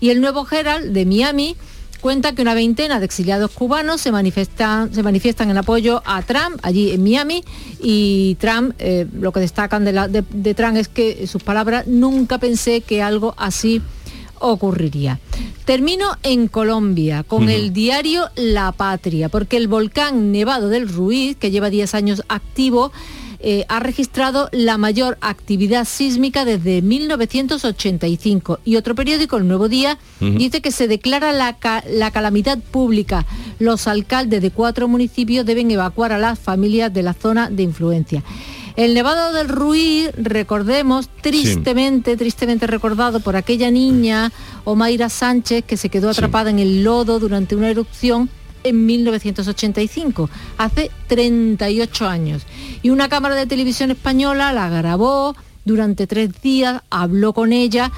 Y 0.00 0.10
el 0.10 0.20
nuevo 0.20 0.46
Herald 0.48 0.92
de 0.92 1.06
Miami 1.06 1.56
cuenta 2.02 2.34
que 2.34 2.42
una 2.42 2.52
veintena 2.52 2.98
de 2.98 3.06
exiliados 3.06 3.52
cubanos 3.52 4.02
se 4.02 4.12
manifiestan, 4.12 4.92
se 4.92 5.02
manifiestan 5.02 5.48
en 5.50 5.56
apoyo 5.56 6.02
a 6.04 6.20
Trump 6.20 6.58
allí 6.62 6.90
en 6.90 7.02
Miami 7.02 7.42
y 7.80 8.36
Trump, 8.40 8.74
eh, 8.78 9.06
lo 9.18 9.32
que 9.32 9.40
destacan 9.40 9.84
de, 9.84 10.24
de 10.28 10.54
Trump 10.54 10.76
es 10.76 10.88
que 10.88 11.26
sus 11.26 11.42
palabras, 11.42 11.86
nunca 11.86 12.38
pensé 12.38 12.82
que 12.82 13.00
algo 13.00 13.34
así 13.38 13.80
ocurriría. 14.42 15.20
Termino 15.64 16.16
en 16.24 16.48
Colombia 16.48 17.22
con 17.22 17.48
el 17.48 17.72
diario 17.72 18.28
La 18.34 18.72
Patria, 18.72 19.28
porque 19.28 19.56
el 19.56 19.68
volcán 19.68 20.32
Nevado 20.32 20.68
del 20.68 20.88
Ruiz, 20.88 21.36
que 21.36 21.52
lleva 21.52 21.70
10 21.70 21.94
años 21.94 22.24
activo, 22.28 22.92
eh, 23.42 23.64
ha 23.68 23.80
registrado 23.80 24.48
la 24.52 24.78
mayor 24.78 25.18
actividad 25.20 25.84
sísmica 25.84 26.44
desde 26.44 26.80
1985. 26.80 28.60
Y 28.64 28.76
otro 28.76 28.94
periódico, 28.94 29.36
El 29.36 29.48
Nuevo 29.48 29.68
Día, 29.68 29.98
dice 30.20 30.60
que 30.60 30.70
se 30.70 30.86
declara 30.86 31.32
la, 31.32 31.56
la 31.90 32.10
calamidad 32.12 32.58
pública. 32.58 33.26
Los 33.58 33.88
alcaldes 33.88 34.42
de 34.42 34.50
cuatro 34.50 34.86
municipios 34.86 35.44
deben 35.44 35.70
evacuar 35.70 36.12
a 36.12 36.18
las 36.18 36.38
familias 36.38 36.92
de 36.94 37.02
la 37.02 37.14
zona 37.14 37.50
de 37.50 37.64
influencia. 37.64 38.22
El 38.76 38.94
Nevado 38.94 39.34
del 39.34 39.48
Ruiz, 39.48 40.10
recordemos, 40.16 41.10
tristemente, 41.20 42.16
tristemente 42.16 42.66
recordado 42.66 43.20
por 43.20 43.36
aquella 43.36 43.70
niña, 43.70 44.32
Omaira 44.64 45.08
Sánchez, 45.10 45.64
que 45.64 45.76
se 45.76 45.90
quedó 45.90 46.08
atrapada 46.08 46.50
en 46.50 46.58
el 46.58 46.82
lodo 46.82 47.18
durante 47.18 47.54
una 47.54 47.68
erupción 47.68 48.30
en 48.64 48.86
1985, 48.86 50.30
hace 50.58 50.90
38 51.08 52.08
años. 52.08 52.42
Y 52.82 52.90
una 52.90 53.08
cámara 53.08 53.34
de 53.34 53.46
televisión 53.46 53.90
española 53.90 54.52
la 54.52 54.68
grabó 54.68 55.34
durante 55.64 56.06
tres 56.06 56.30
días, 56.42 56.82
habló 56.90 57.32
con 57.32 57.52
ella 57.52 57.92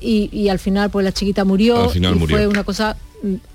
y, 0.00 0.48
al 0.48 0.58
final 0.58 0.90
pues 0.90 1.04
la 1.04 1.12
chiquita 1.12 1.44
murió 1.44 1.90
y 1.92 2.26
fue 2.26 2.46
una 2.46 2.64
cosa 2.64 2.96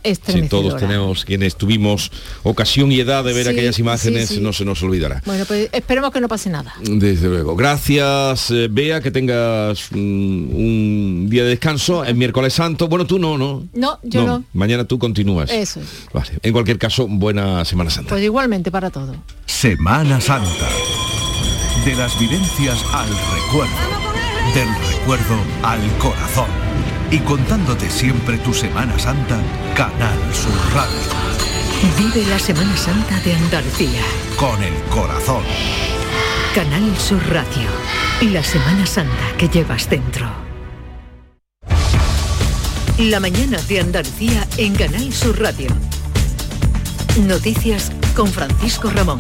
Sí, 0.04 0.42
todos 0.50 0.78
tenemos, 0.78 1.26
quienes 1.26 1.56
tuvimos 1.56 2.12
ocasión 2.44 2.92
y 2.92 3.00
edad 3.00 3.24
de 3.24 3.34
ver 3.34 3.48
aquellas 3.48 3.78
imágenes, 3.80 4.40
no 4.40 4.54
se 4.54 4.66
nos 4.66 4.82
olvidará. 4.84 5.22
Bueno, 5.26 5.46
pues 5.46 5.70
esperemos 5.72 6.12
que 6.12 6.22
no 6.22 6.28
pase 6.28 6.50
nada. 6.50 6.74
Desde 6.82 7.28
luego. 7.28 7.56
Gracias, 7.56 8.52
eh, 8.52 8.68
Bea, 8.70 9.02
que 9.02 9.12
tengas 9.12 9.92
un 9.92 11.28
día 11.30 11.44
de 11.44 11.50
descanso, 11.50 12.04
el 12.04 12.16
miércoles 12.16 12.54
santo. 12.54 12.88
Bueno, 12.88 13.06
tú 13.06 13.20
no, 13.20 13.38
¿no? 13.38 13.68
No, 13.74 14.00
yo 14.04 14.26
no. 14.26 14.44
Mañana 14.54 14.86
tú 14.86 15.00
continúas. 15.00 15.52
Eso. 15.52 15.82
Vale. 16.14 16.32
En 16.42 16.54
cualquier 16.54 16.78
caso, 16.78 17.08
buena 17.08 17.64
Semana 17.66 17.90
Santa. 17.90 18.10
Pues 18.10 18.24
igualmente 18.24 18.72
para 18.72 18.90
todo. 18.90 19.16
Semana 19.46 20.20
Santa. 20.22 20.70
De 21.86 21.96
las 21.96 22.20
vivencias 22.20 22.84
al 22.94 23.10
recuerdo. 23.10 23.72
Del 24.54 24.68
recuerdo 24.92 25.38
al 25.64 25.80
corazón 25.98 26.71
y 27.12 27.20
contándote 27.20 27.90
siempre 27.90 28.38
tu 28.38 28.54
Semana 28.54 28.98
Santa, 28.98 29.38
Canal 29.76 30.18
Sur 30.34 30.54
Radio. 30.74 31.22
Vive 31.98 32.26
la 32.28 32.40
Semana 32.40 32.76
Santa 32.78 33.20
de 33.20 33.34
Andalucía. 33.34 34.02
Con 34.38 34.64
el 34.64 34.74
corazón. 34.90 35.44
Canal 36.56 36.98
Sur 36.98 37.22
Radio. 37.30 37.70
La 38.22 38.44
Semana 38.44 38.86
Santa 38.86 39.36
que 39.38 39.50
llevas 39.50 39.90
dentro. 39.90 40.30
La 42.98 43.20
mañana 43.20 43.58
de 43.64 43.82
Andalucía 43.82 44.48
en 44.58 44.76
Canal 44.76 45.12
Sur 45.12 45.40
Radio. 45.40 45.70
Noticias 47.28 47.92
con 48.16 48.28
Francisco 48.28 48.90
Ramón. 48.90 49.20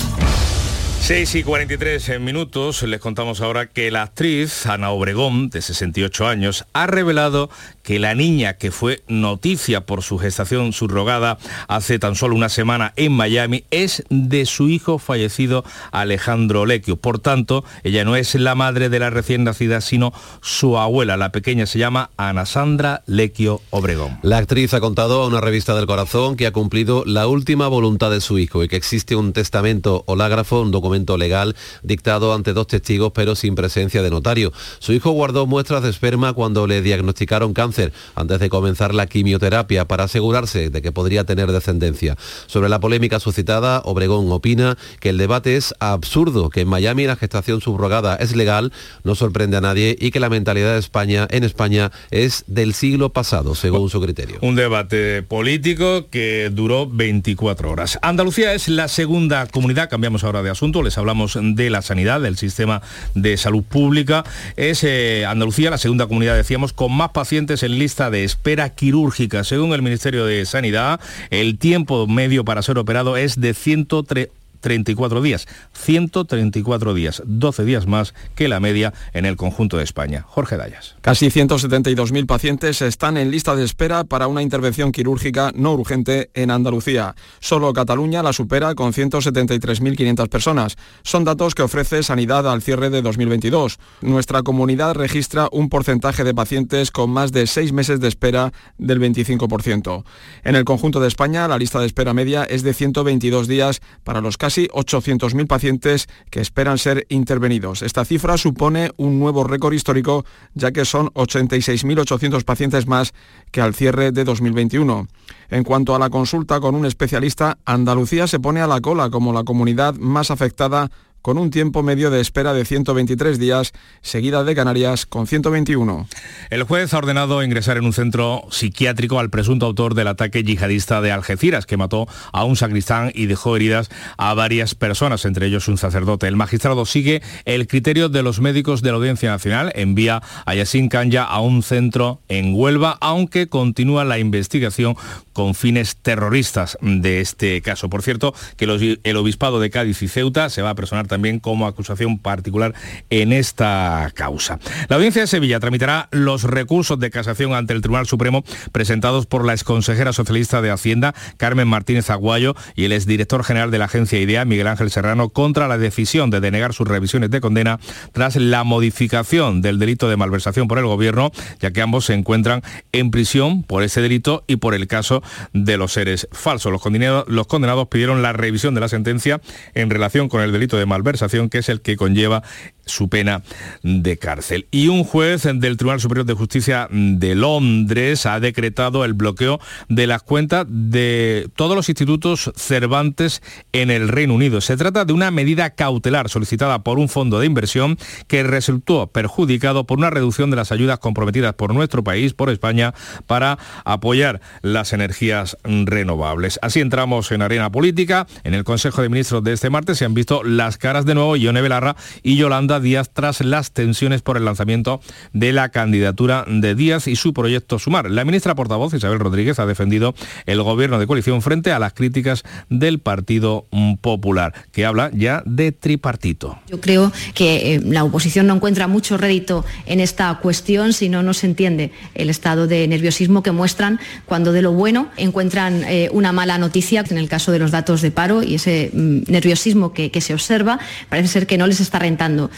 6 1.01 1.33
y 1.35 1.43
43 1.43 2.21
minutos, 2.21 2.83
les 2.83 2.99
contamos 2.99 3.41
ahora 3.41 3.65
que 3.65 3.89
la 3.89 4.03
actriz 4.03 4.67
Ana 4.67 4.91
Obregón, 4.91 5.49
de 5.49 5.63
68 5.63 6.27
años, 6.27 6.65
ha 6.73 6.85
revelado 6.85 7.49
que 7.83 7.99
la 7.99 8.15
niña 8.15 8.53
que 8.53 8.71
fue 8.71 9.03
noticia 9.07 9.81
por 9.81 10.03
su 10.03 10.17
gestación 10.17 10.73
subrogada 10.73 11.37
hace 11.67 11.99
tan 11.99 12.15
solo 12.15 12.35
una 12.35 12.49
semana 12.49 12.93
en 12.95 13.11
Miami 13.11 13.65
es 13.71 14.03
de 14.09 14.45
su 14.45 14.69
hijo 14.69 14.99
fallecido 14.99 15.63
Alejandro 15.91 16.65
Lequio. 16.65 16.97
Por 16.97 17.19
tanto, 17.19 17.63
ella 17.83 18.05
no 18.05 18.15
es 18.15 18.35
la 18.35 18.55
madre 18.55 18.89
de 18.89 18.99
la 18.99 19.09
recién 19.09 19.43
nacida, 19.43 19.81
sino 19.81 20.13
su 20.41 20.77
abuela. 20.77 21.17
La 21.17 21.31
pequeña 21.31 21.65
se 21.65 21.79
llama 21.79 22.11
Ana 22.17 22.45
Sandra 22.45 23.03
Lequio 23.07 23.61
Obregón. 23.71 24.19
La 24.21 24.37
actriz 24.37 24.73
ha 24.73 24.79
contado 24.79 25.23
a 25.23 25.27
una 25.27 25.41
revista 25.41 25.75
del 25.75 25.87
corazón 25.87 26.35
que 26.35 26.47
ha 26.47 26.51
cumplido 26.51 27.03
la 27.05 27.27
última 27.27 27.67
voluntad 27.67 28.11
de 28.11 28.21
su 28.21 28.37
hijo 28.39 28.63
y 28.63 28.67
que 28.67 28.75
existe 28.75 29.15
un 29.15 29.33
testamento 29.33 30.03
holágrafo, 30.05 30.61
un 30.61 30.71
documento 30.71 31.17
legal 31.17 31.55
dictado 31.83 32.33
ante 32.33 32.53
dos 32.53 32.67
testigos 32.67 33.11
pero 33.13 33.35
sin 33.35 33.55
presencia 33.55 34.01
de 34.01 34.09
notario. 34.09 34.53
Su 34.79 34.93
hijo 34.93 35.11
guardó 35.11 35.47
muestras 35.47 35.83
de 35.83 35.89
esperma 35.89 36.33
cuando 36.33 36.67
le 36.67 36.81
diagnosticaron 36.81 37.53
cáncer 37.53 37.70
antes 38.15 38.39
de 38.39 38.49
comenzar 38.49 38.93
la 38.93 39.07
quimioterapia 39.07 39.85
para 39.85 40.05
asegurarse 40.05 40.69
de 40.69 40.81
que 40.81 40.91
podría 40.91 41.23
tener 41.23 41.51
descendencia. 41.51 42.15
Sobre 42.47 42.69
la 42.69 42.79
polémica 42.79 43.19
suscitada, 43.19 43.81
Obregón 43.85 44.31
opina 44.31 44.77
que 44.99 45.09
el 45.09 45.17
debate 45.17 45.55
es 45.55 45.73
absurdo, 45.79 46.49
que 46.49 46.61
en 46.61 46.67
Miami 46.67 47.05
la 47.05 47.15
gestación 47.15 47.61
subrogada 47.61 48.15
es 48.15 48.35
legal, 48.35 48.71
no 49.03 49.15
sorprende 49.15 49.57
a 49.57 49.61
nadie 49.61 49.95
y 49.99 50.11
que 50.11 50.19
la 50.19 50.29
mentalidad 50.29 50.73
de 50.73 50.79
España 50.79 51.27
en 51.29 51.43
España 51.43 51.91
es 52.09 52.43
del 52.47 52.73
siglo 52.73 53.13
pasado, 53.13 53.55
según 53.55 53.89
su 53.89 54.01
criterio. 54.01 54.37
Un 54.41 54.55
debate 54.55 55.23
político 55.23 56.07
que 56.09 56.49
duró 56.51 56.87
24 56.87 57.71
horas. 57.71 57.99
Andalucía 58.01 58.53
es 58.53 58.67
la 58.67 58.87
segunda 58.87 59.47
comunidad, 59.47 59.89
cambiamos 59.89 60.23
ahora 60.23 60.43
de 60.43 60.49
asunto, 60.49 60.83
les 60.83 60.97
hablamos 60.97 61.37
de 61.41 61.69
la 61.69 61.81
sanidad, 61.81 62.21
del 62.21 62.37
sistema 62.37 62.81
de 63.15 63.37
salud 63.37 63.63
pública. 63.63 64.23
Es 64.55 64.83
eh, 64.83 65.25
Andalucía 65.25 65.69
la 65.69 65.77
segunda 65.77 66.07
comunidad, 66.07 66.35
decíamos, 66.35 66.73
con 66.73 66.95
más 66.95 67.11
pacientes 67.11 67.60
en 67.63 67.79
lista 67.79 68.09
de 68.09 68.23
espera 68.23 68.69
quirúrgica. 68.69 69.43
Según 69.43 69.73
el 69.73 69.81
Ministerio 69.81 70.25
de 70.25 70.45
Sanidad, 70.45 70.99
el 71.29 71.57
tiempo 71.57 72.07
medio 72.07 72.45
para 72.45 72.61
ser 72.61 72.77
operado 72.77 73.17
es 73.17 73.39
de 73.39 73.53
103 73.53 74.29
34 74.61 75.21
días. 75.21 75.47
134 75.73 76.93
días, 76.93 77.21
12 77.25 77.65
días 77.65 77.87
más 77.87 78.13
que 78.35 78.47
la 78.47 78.59
media 78.59 78.93
en 79.13 79.25
el 79.25 79.35
conjunto 79.35 79.77
de 79.77 79.83
España. 79.83 80.23
Jorge 80.27 80.55
Dayas. 80.55 80.95
Casi 81.01 81.27
172.000 81.27 82.25
pacientes 82.25 82.81
están 82.81 83.17
en 83.17 83.31
lista 83.31 83.55
de 83.55 83.65
espera 83.65 84.03
para 84.03 84.27
una 84.27 84.41
intervención 84.41 84.91
quirúrgica 84.91 85.51
no 85.55 85.73
urgente 85.73 86.29
en 86.33 86.51
Andalucía. 86.51 87.15
Solo 87.39 87.73
Cataluña 87.73 88.23
la 88.23 88.33
supera 88.33 88.75
con 88.75 88.93
173.500 88.93 90.29
personas. 90.29 90.77
Son 91.03 91.23
datos 91.23 91.55
que 91.55 91.63
ofrece 91.63 92.03
Sanidad 92.03 92.49
al 92.49 92.61
cierre 92.61 92.89
de 92.89 93.01
2022. 93.01 93.79
Nuestra 94.01 94.43
comunidad 94.43 94.93
registra 94.93 95.49
un 95.51 95.69
porcentaje 95.69 96.23
de 96.23 96.35
pacientes 96.35 96.91
con 96.91 97.09
más 97.09 97.31
de 97.31 97.47
seis 97.47 97.73
meses 97.73 97.99
de 97.99 98.07
espera 98.07 98.53
del 98.77 98.99
25%. 98.99 100.03
En 100.43 100.55
el 100.55 100.65
conjunto 100.65 100.99
de 100.99 101.07
España, 101.07 101.47
la 101.47 101.57
lista 101.57 101.79
de 101.79 101.87
espera 101.87 102.13
media 102.13 102.43
es 102.43 102.61
de 102.61 102.73
122 102.73 103.47
días 103.47 103.81
para 104.03 104.21
los 104.21 104.37
casos 104.37 104.50
casi 104.51 104.67
800.000 104.67 105.47
pacientes 105.47 106.09
que 106.29 106.41
esperan 106.41 106.77
ser 106.77 107.05
intervenidos. 107.07 107.81
Esta 107.83 108.03
cifra 108.03 108.37
supone 108.37 108.91
un 108.97 109.17
nuevo 109.17 109.45
récord 109.45 109.71
histórico, 109.73 110.25
ya 110.55 110.73
que 110.73 110.83
son 110.83 111.07
86.800 111.13 112.43
pacientes 112.43 112.85
más 112.85 113.13
que 113.51 113.61
al 113.61 113.73
cierre 113.73 114.11
de 114.11 114.25
2021. 114.25 115.07
En 115.51 115.63
cuanto 115.63 115.95
a 115.95 115.99
la 115.99 116.09
consulta 116.09 116.59
con 116.59 116.75
un 116.75 116.85
especialista, 116.85 117.59
Andalucía 117.63 118.27
se 118.27 118.41
pone 118.41 118.59
a 118.59 118.67
la 118.67 118.81
cola 118.81 119.09
como 119.09 119.31
la 119.31 119.45
comunidad 119.45 119.95
más 119.95 120.31
afectada 120.31 120.91
con 121.21 121.37
un 121.37 121.51
tiempo 121.51 121.83
medio 121.83 122.09
de 122.09 122.21
espera 122.21 122.53
de 122.53 122.65
123 122.65 123.39
días, 123.39 123.73
seguida 124.01 124.43
de 124.43 124.55
Canarias 124.55 125.05
con 125.05 125.27
121. 125.27 126.07
El 126.49 126.63
juez 126.63 126.93
ha 126.93 126.97
ordenado 126.97 127.43
ingresar 127.43 127.77
en 127.77 127.85
un 127.85 127.93
centro 127.93 128.43
psiquiátrico 128.49 129.19
al 129.19 129.29
presunto 129.29 129.65
autor 129.65 129.93
del 129.93 130.07
ataque 130.07 130.43
yihadista 130.43 131.01
de 131.01 131.11
Algeciras, 131.11 131.65
que 131.65 131.77
mató 131.77 132.07
a 132.31 132.43
un 132.43 132.55
sacristán 132.55 133.11
y 133.13 133.27
dejó 133.27 133.55
heridas 133.55 133.89
a 134.17 134.33
varias 134.33 134.75
personas, 134.75 135.25
entre 135.25 135.47
ellos 135.47 135.67
un 135.67 135.77
sacerdote. 135.77 136.27
El 136.27 136.35
magistrado 136.35 136.85
sigue 136.85 137.21
el 137.45 137.67
criterio 137.67 138.09
de 138.09 138.23
los 138.23 138.39
médicos 138.39 138.81
de 138.81 138.89
la 138.89 138.97
Audiencia 138.97 139.29
Nacional, 139.29 139.71
envía 139.75 140.21
a 140.45 140.55
Yassin 140.55 140.89
Kanya 140.89 141.23
a 141.23 141.39
un 141.39 141.63
centro 141.63 142.21
en 142.29 142.53
Huelva, 142.55 142.97
aunque 143.01 143.47
continúa 143.47 144.03
la 144.05 144.19
investigación 144.19 144.95
con 145.33 145.55
fines 145.55 145.95
terroristas 145.97 146.77
de 146.81 147.21
este 147.21 147.61
caso. 147.61 147.89
Por 147.89 148.01
cierto, 148.01 148.33
que 148.57 148.65
el 149.03 149.17
obispado 149.17 149.59
de 149.59 149.69
Cádiz 149.69 150.01
y 150.01 150.07
Ceuta 150.07 150.49
se 150.49 150.61
va 150.61 150.71
a 150.71 150.75
personar 150.75 151.07
también 151.11 151.41
como 151.41 151.67
acusación 151.67 152.17
particular 152.17 152.73
en 153.09 153.33
esta 153.33 154.13
causa. 154.15 154.59
La 154.87 154.95
audiencia 154.95 155.21
de 155.21 155.27
Sevilla 155.27 155.59
tramitará 155.59 156.07
los 156.11 156.43
recursos 156.43 156.97
de 156.99 157.11
casación 157.11 157.53
ante 157.53 157.73
el 157.73 157.81
Tribunal 157.81 158.07
Supremo 158.07 158.45
presentados 158.71 159.25
por 159.25 159.43
la 159.45 159.51
exconsejera 159.51 160.13
socialista 160.13 160.61
de 160.61 160.71
Hacienda, 160.71 161.13
Carmen 161.35 161.67
Martínez 161.67 162.09
Aguayo, 162.09 162.55
y 162.75 162.85
el 162.85 162.93
exdirector 162.93 163.43
general 163.43 163.71
de 163.71 163.79
la 163.79 163.85
agencia 163.85 164.21
IDEA, 164.21 164.45
Miguel 164.45 164.67
Ángel 164.67 164.89
Serrano, 164.89 165.27
contra 165.27 165.67
la 165.67 165.77
decisión 165.77 166.29
de 166.29 166.39
denegar 166.39 166.73
sus 166.73 166.87
revisiones 166.87 167.29
de 167.29 167.41
condena 167.41 167.81
tras 168.13 168.37
la 168.37 168.63
modificación 168.63 169.61
del 169.61 169.79
delito 169.79 170.07
de 170.07 170.15
malversación 170.15 170.69
por 170.69 170.77
el 170.77 170.85
gobierno, 170.85 171.31
ya 171.59 171.71
que 171.71 171.81
ambos 171.81 172.05
se 172.05 172.13
encuentran 172.13 172.61
en 172.93 173.11
prisión 173.11 173.63
por 173.63 173.83
ese 173.83 173.99
delito 173.99 174.45
y 174.47 174.55
por 174.55 174.75
el 174.75 174.87
caso 174.87 175.21
de 175.51 175.75
los 175.75 175.91
seres 175.91 176.29
falsos. 176.31 176.71
Los 176.71 176.81
condenados, 176.81 177.25
los 177.27 177.47
condenados 177.47 177.89
pidieron 177.89 178.21
la 178.21 178.31
revisión 178.31 178.75
de 178.75 178.79
la 178.79 178.87
sentencia 178.87 179.41
en 179.73 179.89
relación 179.89 180.29
con 180.29 180.39
el 180.39 180.53
delito 180.53 180.77
de 180.77 180.85
malversación 180.85 181.00
malversación, 181.01 181.49
que 181.49 181.57
es 181.59 181.69
el 181.69 181.81
que 181.81 181.97
conlleva 181.97 182.43
su 182.85 183.09
pena 183.09 183.43
de 183.83 184.17
cárcel. 184.17 184.67
Y 184.71 184.87
un 184.87 185.03
juez 185.03 185.43
del 185.43 185.77
Tribunal 185.77 185.99
Superior 185.99 186.25
de 186.25 186.33
Justicia 186.33 186.87
de 186.91 187.35
Londres 187.35 188.25
ha 188.25 188.39
decretado 188.39 189.05
el 189.05 189.13
bloqueo 189.13 189.59
de 189.89 190.07
las 190.07 190.23
cuentas 190.23 190.65
de 190.69 191.49
todos 191.55 191.75
los 191.75 191.89
institutos 191.89 192.51
Cervantes 192.55 193.41
en 193.71 193.91
el 193.91 194.07
Reino 194.07 194.33
Unido. 194.33 194.61
Se 194.61 194.77
trata 194.77 195.05
de 195.05 195.13
una 195.13 195.31
medida 195.31 195.71
cautelar 195.71 196.29
solicitada 196.29 196.83
por 196.83 196.99
un 196.99 197.09
fondo 197.09 197.39
de 197.39 197.45
inversión 197.45 197.97
que 198.27 198.43
resultó 198.43 199.07
perjudicado 199.07 199.85
por 199.85 199.97
una 199.97 200.09
reducción 200.09 200.49
de 200.49 200.55
las 200.55 200.71
ayudas 200.71 200.99
comprometidas 200.99 201.53
por 201.53 201.73
nuestro 201.73 202.03
país, 202.03 202.33
por 202.33 202.49
España, 202.49 202.93
para 203.27 203.57
apoyar 203.85 204.41
las 204.61 204.93
energías 204.93 205.57
renovables. 205.63 206.59
Así 206.61 206.79
entramos 206.79 207.31
en 207.31 207.41
arena 207.41 207.71
política. 207.71 208.27
En 208.43 208.53
el 208.53 208.63
Consejo 208.63 209.01
de 209.01 209.09
Ministros 209.09 209.43
de 209.43 209.53
este 209.53 209.69
martes 209.69 209.97
se 209.97 210.05
han 210.05 210.13
visto 210.13 210.43
las 210.43 210.77
caras 210.77 211.05
de 211.05 211.15
nuevo 211.15 211.35
Ione 211.35 211.61
Belarra 211.61 211.95
y 212.23 212.35
Yolanda 212.71 212.79
Díaz 212.79 213.09
tras 213.11 213.41
las 213.41 213.71
tensiones 213.71 214.21
por 214.21 214.37
el 214.37 214.45
lanzamiento 214.45 215.01
de 215.33 215.51
la 215.51 215.69
candidatura 215.69 216.45
de 216.47 216.73
Díaz 216.73 217.07
y 217.07 217.17
su 217.17 217.33
proyecto 217.33 217.79
Sumar. 217.79 218.09
La 218.09 218.23
ministra 218.23 218.55
portavoz 218.55 218.93
Isabel 218.93 219.19
Rodríguez 219.19 219.59
ha 219.59 219.65
defendido 219.65 220.15
el 220.45 220.61
gobierno 220.63 220.97
de 220.97 221.05
coalición 221.05 221.41
frente 221.41 221.73
a 221.73 221.79
las 221.79 221.91
críticas 221.93 222.43
del 222.69 222.99
Partido 222.99 223.65
Popular, 223.99 224.53
que 224.71 224.85
habla 224.85 225.11
ya 225.13 225.43
de 225.45 225.73
tripartito. 225.73 226.59
Yo 226.69 226.79
creo 226.79 227.11
que 227.33 227.75
eh, 227.75 227.81
la 227.83 228.05
oposición 228.05 228.47
no 228.47 228.55
encuentra 228.55 228.87
mucho 228.87 229.17
rédito 229.17 229.65
en 229.85 229.99
esta 229.99 230.33
cuestión 230.41 230.93
si 230.93 231.09
no 231.09 231.23
nos 231.23 231.43
entiende 231.43 231.91
el 232.15 232.29
estado 232.29 232.67
de 232.67 232.87
nerviosismo 232.87 233.43
que 233.43 233.51
muestran 233.51 233.99
cuando 234.25 234.53
de 234.53 234.61
lo 234.61 234.71
bueno 234.71 235.09
encuentran 235.17 235.83
eh, 235.83 236.09
una 236.13 236.31
mala 236.31 236.57
noticia 236.57 237.03
en 237.09 237.17
el 237.17 237.27
caso 237.27 237.51
de 237.51 237.59
los 237.59 237.71
datos 237.71 238.01
de 238.01 238.11
paro 238.11 238.43
y 238.43 238.55
ese 238.55 238.91
mm, 238.93 239.23
nerviosismo 239.27 239.91
que 239.91 240.21
se 240.21 240.33
observa 240.33 240.79
parece 241.09 241.27
ser 241.27 241.47
que 241.47 241.57
no 241.57 241.67
les 241.67 241.81
está 241.81 241.99
rentando. 241.99 242.49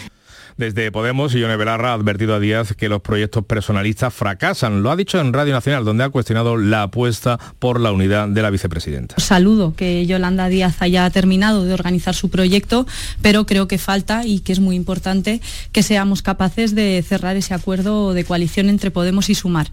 Desde 0.58 0.92
Podemos, 0.92 1.34
Ione 1.34 1.58
Belarra 1.58 1.92
ha 1.92 1.94
advertido 1.94 2.36
a 2.36 2.40
Díaz 2.40 2.74
que 2.76 2.90
los 2.90 3.02
proyectos 3.02 3.44
personalistas 3.46 4.14
fracasan. 4.14 4.84
Lo 4.84 4.92
ha 4.92 4.96
dicho 4.96 5.20
en 5.20 5.34
Radio 5.34 5.54
Nacional, 5.54 5.84
donde 5.84 6.04
ha 6.04 6.10
cuestionado 6.10 6.58
la 6.58 6.84
apuesta 6.84 7.40
por 7.60 7.80
la 7.80 7.92
unidad 7.92 8.28
de 8.28 8.42
la 8.42 8.52
vicepresidenta. 8.52 9.16
Saludo 9.18 9.74
que 9.76 10.06
Yolanda 10.06 10.50
Díaz 10.50 10.82
haya 10.82 11.10
terminado 11.10 11.66
de 11.66 11.74
organizar 11.74 12.14
su 12.14 12.30
proyecto, 12.30 12.86
pero 13.22 13.46
creo 13.46 13.68
que 13.68 13.78
falta 13.78 14.26
y 14.26 14.40
que 14.40 14.54
es 14.54 14.60
muy 14.60 14.76
importante 14.76 15.42
que 15.72 15.84
seamos 15.84 16.22
capaces 16.22 16.76
de 16.76 17.04
cerrar 17.08 17.36
ese 17.36 17.54
acuerdo 17.54 18.14
de 18.14 18.24
coalición 18.24 18.70
entre 18.70 18.92
Podemos 18.92 19.30
y 19.30 19.36
Sumar. 19.36 19.72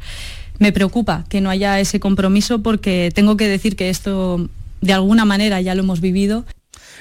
Me 0.59 0.73
preocupa 0.73 1.25
que 1.29 1.41
no 1.41 1.51
haya 1.51 1.81
ese 1.81 2.01
compromiso 2.01 2.63
porque 2.63 3.11
tengo 3.15 3.37
que 3.37 3.49
decir 3.49 3.77
que 3.77 3.91
esto 3.91 4.49
de 4.81 4.93
alguna 4.93 5.25
manera 5.25 5.61
ya 5.61 5.75
lo 5.75 5.83
hemos 5.83 6.01
vivido. 6.01 6.45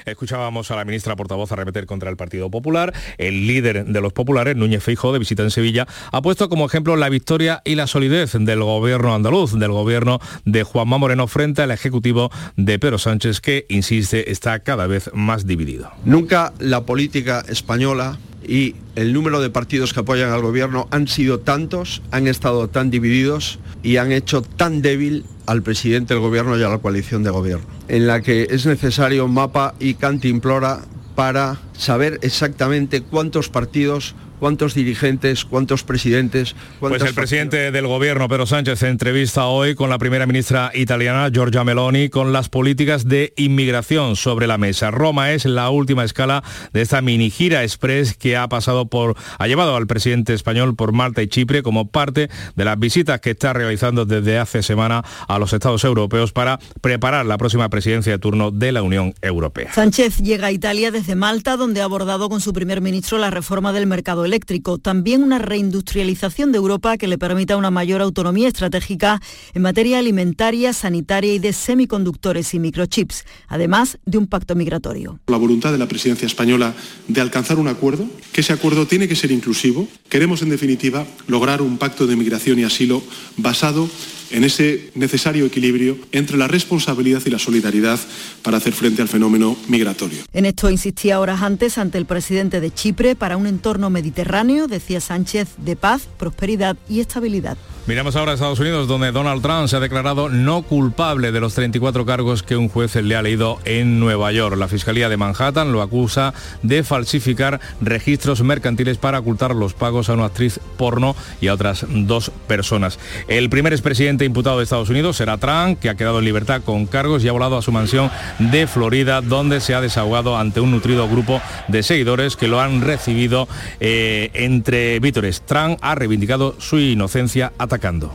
Escuchábamos 0.06 0.70
a 0.70 0.76
la 0.76 0.84
ministra 0.84 1.16
portavoz 1.16 1.52
arremeter 1.52 1.86
contra 1.86 2.10
el 2.10 2.16
Partido 2.16 2.50
Popular. 2.50 2.92
El 3.18 3.46
líder 3.46 3.86
de 3.86 4.00
los 4.00 4.12
populares, 4.12 4.56
Núñez 4.56 4.82
Feijóo, 4.82 5.12
de 5.12 5.18
visita 5.18 5.42
en 5.42 5.50
Sevilla, 5.50 5.86
ha 6.12 6.22
puesto 6.22 6.48
como 6.48 6.66
ejemplo 6.66 6.96
la 6.96 7.08
victoria 7.08 7.62
y 7.64 7.74
la 7.74 7.86
solidez 7.86 8.32
del 8.38 8.62
gobierno 8.62 9.14
andaluz, 9.14 9.58
del 9.58 9.72
gobierno 9.72 10.20
de 10.44 10.62
Juanma 10.62 10.98
Moreno 10.98 11.26
frente 11.26 11.62
al 11.62 11.70
ejecutivo 11.70 12.30
de 12.56 12.78
Pedro 12.78 12.98
Sánchez, 12.98 13.40
que, 13.40 13.66
insiste, 13.68 14.30
está 14.30 14.60
cada 14.60 14.86
vez 14.86 15.10
más 15.14 15.46
dividido. 15.46 15.90
Nunca 16.04 16.52
la 16.58 16.82
política 16.82 17.44
española 17.48 18.18
y 18.46 18.74
el 18.96 19.12
número 19.12 19.40
de 19.40 19.50
partidos 19.50 19.92
que 19.92 20.00
apoyan 20.00 20.30
al 20.30 20.42
gobierno 20.42 20.88
han 20.90 21.08
sido 21.08 21.40
tantos, 21.40 22.02
han 22.10 22.26
estado 22.26 22.68
tan 22.68 22.90
divididos 22.90 23.58
y 23.82 23.96
han 23.96 24.12
hecho 24.12 24.42
tan 24.42 24.82
débil 24.82 25.24
al 25.46 25.62
presidente 25.62 26.14
del 26.14 26.22
gobierno 26.22 26.58
y 26.58 26.62
a 26.62 26.68
la 26.68 26.78
coalición 26.78 27.22
de 27.22 27.30
gobierno, 27.30 27.66
en 27.88 28.06
la 28.06 28.20
que 28.22 28.48
es 28.50 28.66
necesario 28.66 29.28
mapa 29.28 29.74
y 29.78 29.94
cantimplora 29.94 30.80
para 31.14 31.60
saber 31.72 32.18
exactamente 32.22 33.02
cuántos 33.02 33.48
partidos 33.48 34.14
¿Cuántos 34.40 34.74
dirigentes, 34.74 35.44
cuántos 35.44 35.84
presidentes? 35.84 36.54
Pues 36.80 37.02
el 37.02 37.14
presidente 37.14 37.70
del 37.70 37.86
gobierno, 37.86 38.28
Pedro 38.28 38.46
Sánchez, 38.46 38.82
entrevista 38.82 39.46
hoy 39.46 39.74
con 39.76 39.90
la 39.90 39.98
primera 39.98 40.26
ministra 40.26 40.70
italiana, 40.74 41.30
Giorgia 41.32 41.64
Meloni, 41.64 42.08
con 42.08 42.32
las 42.32 42.48
políticas 42.48 43.06
de 43.06 43.32
inmigración 43.36 44.16
sobre 44.16 44.46
la 44.46 44.58
mesa. 44.58 44.90
Roma 44.90 45.32
es 45.32 45.46
la 45.46 45.70
última 45.70 46.04
escala 46.04 46.44
de 46.72 46.82
esta 46.82 47.00
mini 47.00 47.30
gira 47.30 47.62
express 47.62 48.14
que 48.14 48.36
ha 48.36 48.48
pasado 48.48 48.86
por, 48.86 49.16
ha 49.38 49.46
llevado 49.46 49.76
al 49.76 49.86
presidente 49.86 50.34
español 50.34 50.76
por 50.76 50.92
Malta 50.92 51.22
y 51.22 51.28
Chipre 51.28 51.62
como 51.62 51.88
parte 51.88 52.28
de 52.56 52.64
las 52.64 52.78
visitas 52.78 53.20
que 53.20 53.30
está 53.30 53.54
realizando 53.54 54.04
desde 54.04 54.38
hace 54.38 54.62
semana 54.62 55.02
a 55.28 55.38
los 55.38 55.52
Estados 55.52 55.84
europeos 55.84 56.32
para 56.32 56.58
preparar 56.80 57.24
la 57.24 57.38
próxima 57.38 57.68
presidencia 57.70 58.12
de 58.12 58.18
turno 58.18 58.50
de 58.50 58.72
la 58.72 58.82
Unión 58.82 59.14
Europea. 59.22 59.72
Sánchez 59.72 60.18
llega 60.18 60.48
a 60.48 60.52
Italia 60.52 60.90
desde 60.90 61.14
Malta, 61.14 61.56
donde 61.56 61.70
donde 61.70 61.82
ha 61.82 61.84
abordado 61.84 62.28
con 62.28 62.40
su 62.40 62.52
primer 62.52 62.80
ministro 62.80 63.16
la 63.16 63.30
reforma 63.30 63.72
del 63.72 63.86
mercado 63.86 64.24
eléctrico. 64.30 64.78
También 64.78 65.22
una 65.22 65.38
reindustrialización 65.38 66.52
de 66.52 66.58
Europa 66.58 66.96
que 66.96 67.08
le 67.08 67.18
permita 67.18 67.56
una 67.56 67.70
mayor 67.70 68.00
autonomía 68.00 68.46
estratégica 68.48 69.20
en 69.54 69.62
materia 69.62 69.98
alimentaria, 69.98 70.72
sanitaria 70.72 71.34
y 71.34 71.40
de 71.40 71.52
semiconductores 71.52 72.54
y 72.54 72.60
microchips, 72.60 73.24
además 73.48 73.98
de 74.06 74.18
un 74.18 74.28
pacto 74.28 74.54
migratorio. 74.54 75.18
La 75.26 75.36
voluntad 75.36 75.72
de 75.72 75.78
la 75.78 75.88
presidencia 75.88 76.26
española 76.26 76.74
de 77.08 77.20
alcanzar 77.20 77.58
un 77.58 77.68
acuerdo, 77.68 78.08
que 78.32 78.42
ese 78.42 78.52
acuerdo 78.52 78.86
tiene 78.86 79.08
que 79.08 79.16
ser 79.16 79.32
inclusivo. 79.32 79.88
Queremos, 80.08 80.42
en 80.42 80.50
definitiva, 80.50 81.06
lograr 81.26 81.60
un 81.60 81.76
pacto 81.78 82.06
de 82.06 82.16
migración 82.16 82.58
y 82.58 82.64
asilo 82.64 83.02
basado 83.36 83.88
en 84.30 84.44
ese 84.44 84.90
necesario 84.94 85.44
equilibrio 85.46 85.98
entre 86.12 86.36
la 86.36 86.48
responsabilidad 86.48 87.22
y 87.26 87.30
la 87.30 87.38
solidaridad 87.38 87.98
para 88.42 88.58
hacer 88.58 88.72
frente 88.72 89.02
al 89.02 89.08
fenómeno 89.08 89.56
migratorio. 89.68 90.18
En 90.32 90.46
esto 90.46 90.70
insistía 90.70 91.20
horas 91.20 91.42
antes 91.42 91.78
ante 91.78 91.98
el 91.98 92.06
presidente 92.06 92.60
de 92.60 92.72
Chipre 92.72 93.16
para 93.16 93.36
un 93.36 93.46
entorno 93.46 93.90
mediterráneo, 93.90 94.19
decía 94.66 95.00
Sánchez, 95.00 95.48
de 95.58 95.76
paz, 95.76 96.08
prosperidad 96.18 96.76
y 96.88 97.00
estabilidad. 97.00 97.56
Miramos 97.86 98.14
ahora 98.14 98.32
a 98.32 98.34
Estados 98.34 98.60
Unidos, 98.60 98.86
donde 98.86 99.10
Donald 99.10 99.42
Trump 99.42 99.66
se 99.66 99.74
ha 99.74 99.80
declarado 99.80 100.28
no 100.28 100.62
culpable 100.62 101.32
de 101.32 101.40
los 101.40 101.54
34 101.54 102.04
cargos 102.04 102.42
que 102.42 102.56
un 102.56 102.68
juez 102.68 102.94
le 102.94 103.16
ha 103.16 103.22
leído 103.22 103.58
en 103.64 103.98
Nueva 103.98 104.30
York. 104.32 104.56
La 104.56 104.68
Fiscalía 104.68 105.08
de 105.08 105.16
Manhattan 105.16 105.72
lo 105.72 105.82
acusa 105.82 106.34
de 106.62 106.84
falsificar 106.84 107.58
registros 107.80 108.42
mercantiles 108.42 108.98
para 108.98 109.18
ocultar 109.18 109.56
los 109.56 109.74
pagos 109.74 110.08
a 110.08 110.12
una 110.12 110.26
actriz 110.26 110.60
porno 110.76 111.16
y 111.40 111.48
a 111.48 111.54
otras 111.54 111.86
dos 111.88 112.30
personas. 112.46 112.98
El 113.28 113.50
primer 113.50 113.72
expresidente 113.72 114.24
imputado 114.24 114.58
de 114.58 114.64
Estados 114.64 114.90
Unidos 114.90 115.16
será 115.16 115.38
Trump, 115.38 115.80
que 115.80 115.88
ha 115.88 115.96
quedado 115.96 116.18
en 116.18 116.26
libertad 116.26 116.62
con 116.62 116.86
cargos 116.86 117.24
y 117.24 117.28
ha 117.28 117.32
volado 117.32 117.56
a 117.56 117.62
su 117.62 117.72
mansión 117.72 118.10
de 118.38 118.66
Florida, 118.66 119.20
donde 119.20 119.60
se 119.60 119.74
ha 119.74 119.80
desahogado 119.80 120.36
ante 120.36 120.60
un 120.60 120.70
nutrido 120.70 121.08
grupo 121.08 121.40
de 121.68 121.82
seguidores 121.82 122.36
que 122.36 122.46
lo 122.46 122.60
han 122.60 122.82
recibido 122.82 123.48
eh, 123.80 124.30
entre 124.34 125.00
vítores. 125.00 125.42
Trump 125.42 125.78
ha 125.80 125.94
reivindicado 125.94 126.54
su 126.58 126.78
inocencia 126.78 127.52
atacando. 127.70 128.12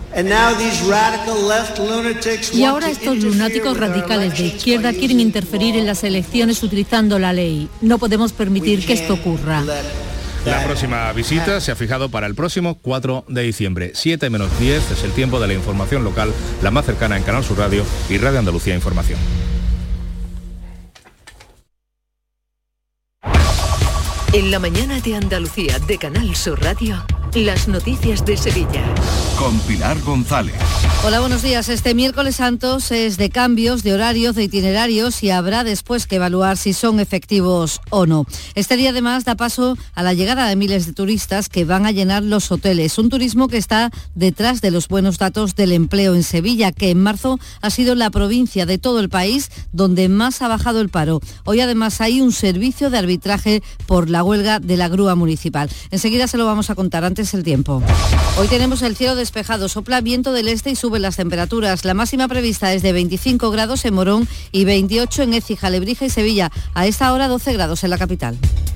Y 2.53 2.63
ahora 2.63 2.89
estos 2.89 3.17
lunáticos 3.23 3.77
radicales 3.77 4.37
de 4.37 4.45
izquierda 4.47 4.91
quieren 4.91 5.21
interferir 5.21 5.77
en 5.77 5.85
las 5.85 6.03
elecciones 6.03 6.61
utilizando 6.61 7.17
la 7.17 7.31
ley. 7.31 7.69
No 7.81 7.97
podemos 7.97 8.33
permitir 8.33 8.85
que 8.85 8.93
esto 8.93 9.13
ocurra. 9.13 9.63
La 10.45 10.63
próxima 10.63 11.11
visita 11.13 11.59
se 11.59 11.71
ha 11.71 11.75
fijado 11.75 12.09
para 12.09 12.27
el 12.27 12.35
próximo 12.35 12.77
4 12.79 13.25
de 13.27 13.41
diciembre. 13.41 13.91
7 13.95 14.29
menos 14.29 14.59
10 14.59 14.91
es 14.91 15.03
el 15.03 15.11
tiempo 15.11 15.39
de 15.39 15.47
la 15.47 15.53
información 15.53 16.03
local, 16.03 16.31
la 16.61 16.69
más 16.69 16.85
cercana 16.85 17.17
en 17.17 17.23
Canal 17.23 17.43
Sur 17.43 17.57
Radio 17.57 17.83
y 18.09 18.17
Radio 18.17 18.39
Andalucía 18.39 18.75
Información. 18.75 19.17
En 24.35 24.51
la 24.51 24.59
mañana 24.59 24.99
de 24.99 25.15
Andalucía 25.15 25.79
de 25.79 25.97
Canal 25.97 26.35
Sur 26.35 26.61
Radio. 26.61 27.05
Las 27.35 27.67
noticias 27.67 28.25
de 28.25 28.37
Sevilla. 28.37 28.83
Con 29.37 29.59
Pilar 29.59 29.99
González. 30.01 30.55
Hola, 31.03 31.19
buenos 31.19 31.43
días. 31.43 31.67
Este 31.67 31.93
miércoles 31.93 32.37
santos 32.37 32.91
es 32.91 33.17
de 33.17 33.29
cambios 33.29 33.83
de 33.83 33.93
horarios, 33.93 34.35
de 34.35 34.43
itinerarios 34.45 35.21
y 35.21 35.29
habrá 35.29 35.65
después 35.65 36.07
que 36.07 36.15
evaluar 36.15 36.55
si 36.55 36.71
son 36.71 37.01
efectivos 37.01 37.81
o 37.89 38.05
no. 38.05 38.25
Este 38.55 38.77
día 38.77 38.91
además 38.91 39.25
da 39.25 39.35
paso 39.35 39.77
a 39.93 40.01
la 40.01 40.13
llegada 40.13 40.47
de 40.47 40.55
miles 40.55 40.85
de 40.85 40.93
turistas 40.93 41.49
que 41.49 41.65
van 41.65 41.85
a 41.85 41.91
llenar 41.91 42.23
los 42.23 42.51
hoteles. 42.51 42.97
Un 42.97 43.09
turismo 43.09 43.49
que 43.49 43.57
está 43.57 43.91
detrás 44.15 44.61
de 44.61 44.71
los 44.71 44.87
buenos 44.87 45.17
datos 45.17 45.55
del 45.55 45.73
empleo 45.73 46.15
en 46.15 46.23
Sevilla, 46.23 46.71
que 46.71 46.89
en 46.89 47.03
marzo 47.03 47.37
ha 47.61 47.69
sido 47.69 47.95
la 47.95 48.09
provincia 48.09 48.65
de 48.65 48.77
todo 48.77 48.99
el 49.01 49.09
país 49.09 49.51
donde 49.73 50.07
más 50.07 50.41
ha 50.41 50.47
bajado 50.47 50.79
el 50.79 50.89
paro. 50.89 51.19
Hoy 51.43 51.59
además 51.59 51.99
hay 51.99 52.21
un 52.21 52.31
servicio 52.31 52.89
de 52.89 52.97
arbitraje 52.97 53.61
por 53.85 54.09
la 54.09 54.23
huelga 54.25 54.59
de 54.59 54.77
la 54.77 54.89
grúa 54.89 55.15
municipal. 55.15 55.69
Enseguida 55.91 56.27
se 56.27 56.37
lo 56.37 56.45
vamos 56.45 56.69
a 56.69 56.75
contar 56.75 57.05
antes 57.05 57.33
el 57.33 57.43
tiempo. 57.43 57.81
Hoy 58.37 58.47
tenemos 58.47 58.81
el 58.81 58.95
cielo 58.95 59.15
despejado, 59.15 59.69
sopla 59.69 60.01
viento 60.01 60.33
del 60.33 60.47
este 60.47 60.71
y 60.71 60.75
suben 60.75 61.01
las 61.01 61.15
temperaturas. 61.15 61.85
La 61.85 61.93
máxima 61.93 62.27
prevista 62.27 62.73
es 62.73 62.81
de 62.81 62.91
25 62.91 63.49
grados 63.51 63.85
en 63.85 63.93
Morón 63.93 64.27
y 64.51 64.65
28 64.65 65.23
en 65.23 65.33
Écija, 65.33 65.69
Lebrija 65.69 66.05
y 66.05 66.09
Sevilla. 66.09 66.51
A 66.73 66.85
esta 66.87 67.13
hora 67.13 67.27
12 67.27 67.53
grados 67.53 67.83
en 67.83 67.89
la 67.91 67.97
capital. 67.97 68.37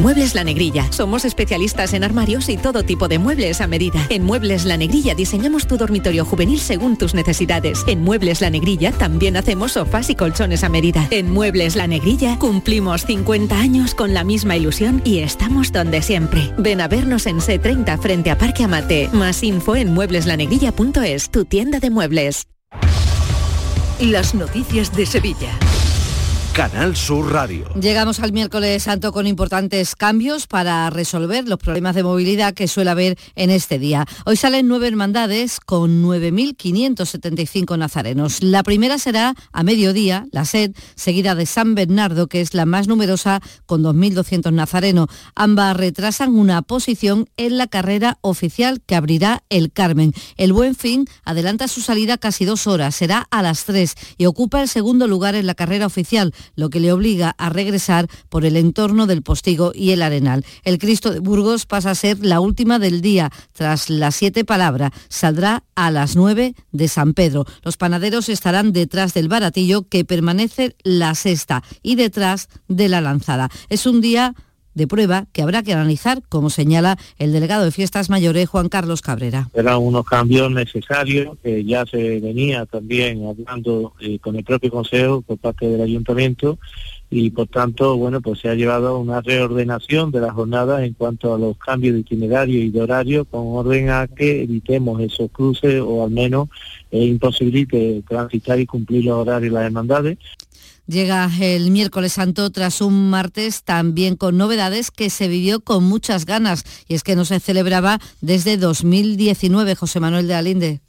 Muebles 0.00 0.34
La 0.34 0.44
Negrilla. 0.44 0.90
Somos 0.90 1.26
especialistas 1.26 1.92
en 1.92 2.04
armarios 2.04 2.48
y 2.48 2.56
todo 2.56 2.84
tipo 2.84 3.06
de 3.06 3.18
muebles 3.18 3.60
a 3.60 3.66
medida. 3.66 4.00
En 4.08 4.24
Muebles 4.24 4.64
La 4.64 4.78
Negrilla 4.78 5.14
diseñamos 5.14 5.66
tu 5.66 5.76
dormitorio 5.76 6.24
juvenil 6.24 6.58
según 6.58 6.96
tus 6.96 7.12
necesidades. 7.12 7.84
En 7.86 8.02
Muebles 8.02 8.40
La 8.40 8.48
Negrilla 8.48 8.92
también 8.92 9.36
hacemos 9.36 9.72
sofás 9.72 10.08
y 10.08 10.14
colchones 10.14 10.64
a 10.64 10.70
medida. 10.70 11.06
En 11.10 11.30
Muebles 11.30 11.76
La 11.76 11.86
Negrilla 11.86 12.38
cumplimos 12.38 13.04
50 13.04 13.58
años 13.58 13.94
con 13.94 14.14
la 14.14 14.24
misma 14.24 14.56
ilusión 14.56 15.02
y 15.04 15.18
estamos 15.18 15.70
donde 15.70 16.00
siempre. 16.00 16.50
Ven 16.56 16.80
a 16.80 16.88
vernos 16.88 17.26
en 17.26 17.40
C30 17.40 17.98
frente 18.00 18.30
a 18.30 18.38
Parque 18.38 18.64
Amate. 18.64 19.10
Más 19.12 19.42
info 19.42 19.76
en 19.76 19.92
muebleslanegrilla.es, 19.92 21.28
tu 21.28 21.44
tienda 21.44 21.78
de 21.78 21.90
muebles. 21.90 22.46
Las 24.00 24.34
noticias 24.34 24.96
de 24.96 25.04
Sevilla. 25.04 25.50
Canal 26.52 26.96
Sur 26.96 27.32
Radio. 27.32 27.68
Llegamos 27.80 28.18
al 28.18 28.32
miércoles 28.32 28.82
santo 28.82 29.12
con 29.12 29.28
importantes 29.28 29.94
cambios 29.94 30.48
para 30.48 30.90
resolver 30.90 31.48
los 31.48 31.58
problemas 31.58 31.94
de 31.94 32.02
movilidad 32.02 32.54
que 32.54 32.66
suele 32.66 32.90
haber 32.90 33.16
en 33.36 33.50
este 33.50 33.78
día. 33.78 34.04
Hoy 34.26 34.36
salen 34.36 34.66
nueve 34.66 34.88
hermandades 34.88 35.60
con 35.60 36.02
9.575 36.02 37.78
nazarenos. 37.78 38.42
La 38.42 38.64
primera 38.64 38.98
será 38.98 39.34
a 39.52 39.62
mediodía, 39.62 40.26
la 40.32 40.44
SED, 40.44 40.72
seguida 40.96 41.36
de 41.36 41.46
San 41.46 41.76
Bernardo, 41.76 42.26
que 42.26 42.40
es 42.40 42.52
la 42.52 42.66
más 42.66 42.88
numerosa 42.88 43.40
con 43.66 43.82
2.200 43.84 44.52
nazarenos. 44.52 45.06
Ambas 45.36 45.76
retrasan 45.76 46.34
una 46.34 46.62
posición 46.62 47.28
en 47.36 47.58
la 47.58 47.68
carrera 47.68 48.18
oficial 48.22 48.82
que 48.84 48.96
abrirá 48.96 49.44
el 49.50 49.70
Carmen. 49.72 50.12
El 50.36 50.52
Buen 50.52 50.74
Fin 50.74 51.06
adelanta 51.24 51.68
su 51.68 51.80
salida 51.80 52.18
casi 52.18 52.44
dos 52.44 52.66
horas, 52.66 52.96
será 52.96 53.28
a 53.30 53.40
las 53.40 53.64
tres 53.64 53.94
y 54.18 54.26
ocupa 54.26 54.60
el 54.62 54.68
segundo 54.68 55.06
lugar 55.06 55.36
en 55.36 55.46
la 55.46 55.54
carrera 55.54 55.86
oficial 55.86 56.34
lo 56.56 56.70
que 56.70 56.80
le 56.80 56.92
obliga 56.92 57.34
a 57.38 57.48
regresar 57.50 58.08
por 58.28 58.44
el 58.44 58.56
entorno 58.56 59.06
del 59.06 59.22
Postigo 59.22 59.72
y 59.74 59.90
el 59.90 60.02
Arenal. 60.02 60.44
El 60.64 60.78
Cristo 60.78 61.10
de 61.10 61.20
Burgos 61.20 61.66
pasa 61.66 61.90
a 61.90 61.94
ser 61.94 62.24
la 62.24 62.40
última 62.40 62.78
del 62.78 63.00
día. 63.00 63.30
Tras 63.52 63.90
las 63.90 64.14
siete 64.14 64.44
palabras, 64.44 64.92
saldrá 65.08 65.64
a 65.74 65.90
las 65.90 66.16
nueve 66.16 66.54
de 66.72 66.88
San 66.88 67.14
Pedro. 67.14 67.46
Los 67.62 67.76
panaderos 67.76 68.28
estarán 68.28 68.72
detrás 68.72 69.14
del 69.14 69.28
baratillo 69.28 69.88
que 69.88 70.04
permanece 70.04 70.76
la 70.82 71.14
sexta 71.14 71.62
y 71.82 71.96
detrás 71.96 72.48
de 72.68 72.88
la 72.88 73.00
lanzada. 73.00 73.50
Es 73.68 73.86
un 73.86 74.00
día 74.00 74.34
de 74.74 74.86
prueba 74.86 75.26
que 75.32 75.42
habrá 75.42 75.62
que 75.62 75.72
analizar, 75.72 76.22
como 76.28 76.50
señala 76.50 76.98
el 77.18 77.32
delegado 77.32 77.64
de 77.64 77.70
Fiestas 77.70 78.10
Mayores, 78.10 78.48
Juan 78.48 78.68
Carlos 78.68 79.02
Cabrera. 79.02 79.48
Eran 79.54 79.78
unos 79.78 80.04
cambios 80.04 80.50
necesarios 80.50 81.36
que 81.42 81.64
ya 81.64 81.84
se 81.86 82.20
venía 82.20 82.66
también 82.66 83.26
hablando 83.26 83.94
eh, 84.00 84.18
con 84.18 84.36
el 84.36 84.44
propio 84.44 84.70
Consejo 84.70 85.22
por 85.22 85.38
parte 85.38 85.66
del 85.68 85.80
Ayuntamiento 85.80 86.58
y 87.12 87.30
por 87.30 87.48
tanto, 87.48 87.96
bueno, 87.96 88.20
pues 88.20 88.38
se 88.38 88.48
ha 88.48 88.54
llevado 88.54 88.88
a 88.88 88.98
una 88.98 89.20
reordenación 89.20 90.12
de 90.12 90.20
las 90.20 90.32
jornadas 90.32 90.82
en 90.82 90.94
cuanto 90.94 91.34
a 91.34 91.38
los 91.38 91.58
cambios 91.58 91.94
de 91.94 92.00
itinerario 92.00 92.62
y 92.62 92.70
de 92.70 92.80
horario 92.80 93.24
con 93.24 93.42
orden 93.48 93.90
a 93.90 94.06
que 94.06 94.44
evitemos 94.44 95.00
esos 95.02 95.28
cruces 95.32 95.82
o 95.84 96.04
al 96.04 96.12
menos 96.12 96.48
imposibilite 96.92 98.02
transitar 98.08 98.60
y 98.60 98.66
cumplir 98.66 99.06
los 99.06 99.16
horarios 99.16 99.50
y 99.50 99.54
las 99.54 99.64
hermandades. 99.64 100.18
Llega 100.86 101.30
el 101.40 101.70
miércoles 101.70 102.14
santo 102.14 102.50
tras 102.50 102.80
un 102.80 103.10
martes 103.10 103.62
también 103.62 104.16
con 104.16 104.36
novedades 104.36 104.90
que 104.90 105.10
se 105.10 105.28
vivió 105.28 105.60
con 105.60 105.84
muchas 105.84 106.26
ganas 106.26 106.64
y 106.88 106.94
es 106.94 107.02
que 107.02 107.16
no 107.16 107.24
se 107.24 107.40
celebraba 107.40 108.00
desde 108.20 108.56
2019, 108.56 109.74
José 109.74 110.00
Manuel 110.00 110.26
de 110.26 110.34
Alinde. 110.34 110.80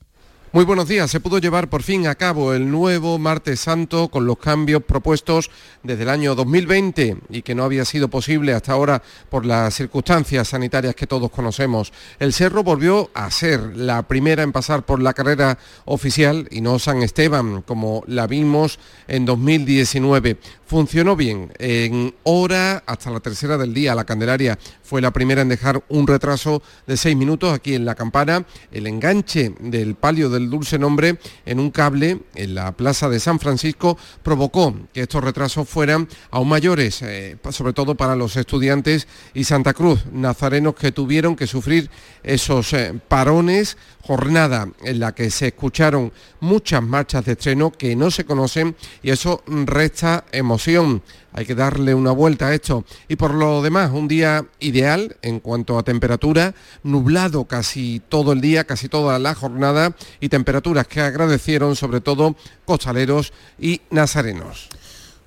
Muy 0.54 0.66
buenos 0.66 0.89
días. 0.89 1.10
Se 1.10 1.22
pudo 1.22 1.38
llevar 1.38 1.70
por 1.70 1.82
fin 1.82 2.08
a 2.08 2.16
cabo 2.16 2.54
el 2.54 2.70
nuevo 2.70 3.18
martes 3.18 3.62
santo 3.62 4.10
con 4.10 4.26
los 4.26 4.38
cambios 4.38 4.84
propuestos 4.84 5.49
desde 5.82 6.04
el 6.04 6.10
año 6.10 6.36
2020 6.36 7.20
y 7.30 7.41
que 7.41 7.56
no 7.56 7.64
había 7.64 7.86
sido 7.86 8.10
posible 8.10 8.54
hasta 8.54 8.74
ahora 8.74 9.02
por 9.30 9.45
las 9.45 9.74
circunstancias 9.74 10.49
sanitarias 10.49 10.93
que 10.93 11.08
todos 11.08 11.32
conocemos. 11.32 11.93
El 12.20 12.34
Cerro 12.34 12.66
volvió 12.66 13.10
a 13.14 13.32
ser 13.32 13.78
la 13.78 14.04
primera 14.04 14.43
en 14.43 14.52
pasar 14.52 14.86
por 14.86 15.02
la 15.02 15.14
carrera 15.14 15.58
oficial 15.86 16.49
y 16.52 16.60
no 16.60 16.80
San 16.80 17.02
Esteban 17.02 17.62
como 17.62 18.04
la 18.08 18.28
vimos 18.28 18.78
en 19.08 19.24
2019. 19.24 20.38
Funcionó 20.66 21.16
bien. 21.16 21.54
En 21.60 22.14
hora 22.24 22.84
hasta 22.86 23.10
la 23.10 23.22
tercera 23.22 23.58
del 23.58 23.74
día 23.74 23.95
la 23.95 24.04
Candelaria 24.04 24.60
fue 24.84 24.99
la 24.99 25.12
primera 25.12 25.43
en 25.43 25.49
dejar 25.49 25.82
un 25.88 26.08
retraso 26.08 26.62
de 26.88 26.97
seis 26.97 27.16
minutos 27.16 27.54
aquí 27.54 27.74
en 27.74 27.86
la 27.86 27.95
campana. 27.95 28.45
El 28.70 28.88
enganche 28.88 29.56
del 29.62 29.95
palio 29.95 30.30
del 30.30 30.41
dulce 30.50 30.80
nombre 30.80 31.18
en 31.46 31.60
un 31.60 31.72
cable 31.72 32.20
en 32.36 32.56
la 32.56 32.72
plaza 32.72 33.10
de 33.10 33.20
San 33.20 33.39
Francisco 33.39 33.98
provocó 34.24 34.76
que 34.94 35.02
estos 35.02 35.24
retrasos 35.24 35.68
fueran 35.68 36.08
aún 36.32 36.50
mayores, 36.50 37.02
eh, 37.02 37.38
sobre 37.50 37.74
todo 37.74 37.96
para 37.96 38.16
los 38.16 38.36
estudiantes 38.36 39.08
y 39.34 39.44
Santa 39.44 39.74
Cruz, 39.74 40.06
nazarenos 40.12 40.76
que 40.76 40.92
tuvieron 40.92 41.36
que 41.36 41.48
sufrir 41.48 41.89
esos 42.24 42.74
eh, 42.74 42.94
parones, 43.08 43.78
jornada 44.02 44.68
en 44.84 45.00
la 45.00 45.14
que 45.14 45.30
se 45.30 45.48
escucharon 45.48 46.12
muchas 46.39 46.82
marchas 46.82 47.26
de 47.26 47.34
estreno 47.34 47.72
que 47.72 47.96
no 47.96 48.10
se 48.10 48.26
conocen 48.26 48.76
y 49.04 49.12
eso 49.12 49.44
resta 49.48 50.26
emoción 50.32 51.04
hay 51.34 51.46
que 51.46 51.56
darle 51.56 51.94
una 51.94 52.12
vuelta 52.12 52.48
a 52.48 52.54
esto. 52.54 52.86
Y 53.08 53.16
por 53.16 53.34
lo 53.34 53.62
demás, 53.62 53.92
un 53.94 54.08
día 54.08 54.46
ideal 54.60 55.18
en 55.22 55.40
cuanto 55.40 55.78
a 55.78 55.84
temperatura, 55.84 56.54
nublado 56.84 57.46
casi 57.46 58.02
todo 58.10 58.34
el 58.34 58.42
día, 58.42 58.66
casi 58.66 58.90
toda 58.90 59.20
la 59.20 59.36
jornada 59.36 59.96
y 60.20 60.30
temperaturas 60.30 60.88
que 60.88 61.02
agradecieron 61.02 61.76
sobre 61.76 62.02
todo 62.02 62.36
costaleros 62.66 63.34
y 63.60 63.82
nazarenos. 63.90 64.70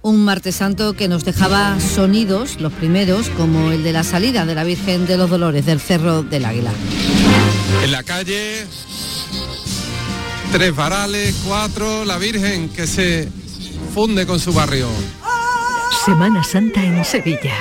Un 0.03 0.23
martes 0.23 0.57
santo 0.57 0.93
que 0.93 1.09
nos 1.09 1.25
dejaba 1.25 1.81
sonidos, 1.81 2.61
los 2.61 2.75
primeros, 2.75 3.31
como 3.31 3.73
el 3.73 3.83
de 3.83 3.93
la 3.93 4.05
salida 4.05 4.45
de 4.45 4.55
la 4.55 4.63
Virgen 4.63 5.07
de 5.07 5.17
los 5.17 5.31
Dolores 5.31 5.65
del 5.65 5.81
Cerro 5.81 6.23
del 6.23 6.45
Águila. 6.45 6.73
En 7.83 7.91
la 7.91 8.03
calle, 8.03 8.67
tres 10.53 10.77
varales, 10.77 11.35
cuatro, 11.47 12.05
la 12.05 12.19
Virgen 12.19 12.69
que 12.69 12.87
se 12.87 13.31
funde 13.95 14.27
con 14.27 14.39
su 14.39 14.53
barrio. 14.53 14.89
Semana 15.95 16.43
Santa 16.43 16.83
en 16.83 17.05
Sevilla. 17.05 17.55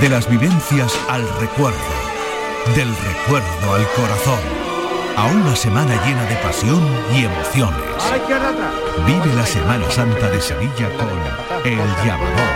De 0.00 0.08
las 0.08 0.30
vivencias 0.30 0.96
al 1.08 1.28
recuerdo, 1.40 1.76
del 2.74 2.88
recuerdo 2.88 3.74
al 3.74 3.86
corazón, 3.94 4.38
a 5.16 5.26
una 5.26 5.54
semana 5.54 5.92
llena 6.06 6.24
de 6.24 6.36
pasión 6.36 6.80
y 7.12 7.24
emociones. 7.24 7.80
Vive 9.04 9.34
la 9.34 9.44
Semana 9.44 9.90
Santa 9.90 10.30
de 10.30 10.40
Sevilla 10.40 10.88
con 10.96 11.70
El 11.70 11.78
Llamador. 12.06 12.54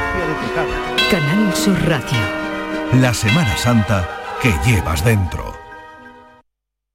Canal 1.11 1.55
Sur 1.55 1.77
Radio. 1.87 3.01
La 3.01 3.13
Semana 3.13 3.57
Santa 3.57 4.09
que 4.41 4.55
llevas 4.65 5.05
dentro. 5.05 5.62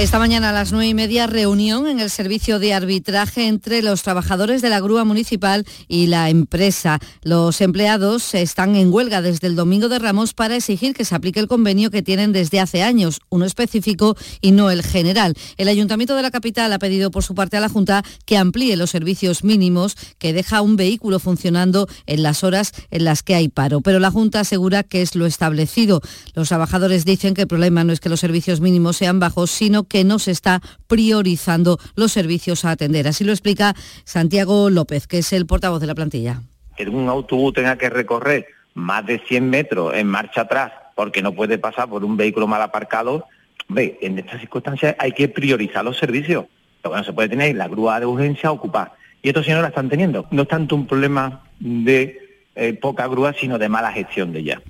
Esta 0.00 0.18
mañana 0.18 0.48
a 0.48 0.52
las 0.52 0.72
nueve 0.72 0.88
y 0.88 0.94
media 0.94 1.26
reunión 1.26 1.86
en 1.86 2.00
el 2.00 2.08
servicio 2.08 2.58
de 2.58 2.72
arbitraje 2.72 3.48
entre 3.48 3.82
los 3.82 4.02
trabajadores 4.02 4.62
de 4.62 4.70
la 4.70 4.80
grúa 4.80 5.04
municipal 5.04 5.66
y 5.88 6.06
la 6.06 6.30
empresa. 6.30 6.98
Los 7.22 7.60
empleados 7.60 8.32
están 8.32 8.76
en 8.76 8.90
huelga 8.90 9.20
desde 9.20 9.46
el 9.46 9.56
domingo 9.56 9.90
de 9.90 9.98
Ramos 9.98 10.32
para 10.32 10.56
exigir 10.56 10.94
que 10.94 11.04
se 11.04 11.14
aplique 11.14 11.38
el 11.38 11.48
convenio 11.48 11.90
que 11.90 12.00
tienen 12.00 12.32
desde 12.32 12.60
hace 12.60 12.82
años, 12.82 13.20
uno 13.28 13.44
específico 13.44 14.16
y 14.40 14.52
no 14.52 14.70
el 14.70 14.82
general. 14.82 15.34
El 15.58 15.68
ayuntamiento 15.68 16.16
de 16.16 16.22
la 16.22 16.30
capital 16.30 16.72
ha 16.72 16.78
pedido 16.78 17.10
por 17.10 17.22
su 17.22 17.34
parte 17.34 17.58
a 17.58 17.60
la 17.60 17.68
Junta 17.68 18.02
que 18.24 18.38
amplíe 18.38 18.76
los 18.76 18.88
servicios 18.88 19.44
mínimos 19.44 19.98
que 20.16 20.32
deja 20.32 20.62
un 20.62 20.76
vehículo 20.76 21.18
funcionando 21.18 21.88
en 22.06 22.22
las 22.22 22.42
horas 22.42 22.72
en 22.90 23.04
las 23.04 23.22
que 23.22 23.34
hay 23.34 23.50
paro. 23.50 23.82
Pero 23.82 23.98
la 23.98 24.10
Junta 24.10 24.40
asegura 24.40 24.82
que 24.82 25.02
es 25.02 25.14
lo 25.14 25.26
establecido. 25.26 26.00
Los 26.32 26.48
trabajadores 26.48 27.04
dicen 27.04 27.34
que 27.34 27.42
el 27.42 27.48
problema 27.48 27.84
no 27.84 27.92
es 27.92 28.00
que 28.00 28.08
los 28.08 28.20
servicios 28.20 28.62
mínimos 28.62 28.96
sean 28.96 29.20
bajos, 29.20 29.50
sino 29.50 29.89
que 29.90 30.04
no 30.04 30.18
se 30.18 30.30
está 30.30 30.62
priorizando 30.86 31.78
los 31.96 32.12
servicios 32.12 32.64
a 32.64 32.70
atender. 32.70 33.06
Así 33.06 33.24
lo 33.24 33.32
explica 33.32 33.74
Santiago 34.04 34.70
López, 34.70 35.06
que 35.06 35.18
es 35.18 35.34
el 35.34 35.44
portavoz 35.44 35.82
de 35.82 35.86
la 35.86 35.94
plantilla. 35.94 36.40
Que 36.76 36.88
un 36.88 37.10
autobús 37.10 37.52
tenga 37.52 37.76
que 37.76 37.90
recorrer 37.90 38.46
más 38.72 39.04
de 39.04 39.18
100 39.18 39.50
metros 39.50 39.94
en 39.94 40.06
marcha 40.06 40.42
atrás 40.42 40.72
porque 41.00 41.22
no 41.22 41.32
puede 41.32 41.56
pasar 41.56 41.88
por 41.88 42.04
un 42.04 42.16
vehículo 42.16 42.46
mal 42.46 42.60
aparcado, 42.60 43.24
ve, 43.68 43.98
en 44.02 44.18
estas 44.18 44.38
circunstancias 44.40 44.94
hay 44.98 45.12
que 45.12 45.28
priorizar 45.28 45.82
los 45.82 45.96
servicios. 45.96 46.44
Lo 46.84 46.90
que 46.90 46.96
no 46.98 47.04
se 47.04 47.14
puede 47.14 47.30
tener 47.30 47.56
la 47.56 47.68
grúa 47.68 47.98
de 48.00 48.04
urgencia 48.04 48.52
ocupada. 48.52 48.92
Y 49.22 49.28
estos 49.28 49.46
señores 49.46 49.62
la 49.62 49.68
están 49.68 49.88
teniendo. 49.88 50.26
No 50.30 50.42
es 50.42 50.48
tanto 50.48 50.74
un 50.74 50.86
problema 50.86 51.42
de 51.58 52.29
eh, 52.60 52.74
poca 52.74 53.06
grúa, 53.06 53.32
sino 53.32 53.58
de 53.58 53.70
mala 53.70 53.90
gestión 53.90 54.32
de 54.32 54.40
ella. 54.40 54.62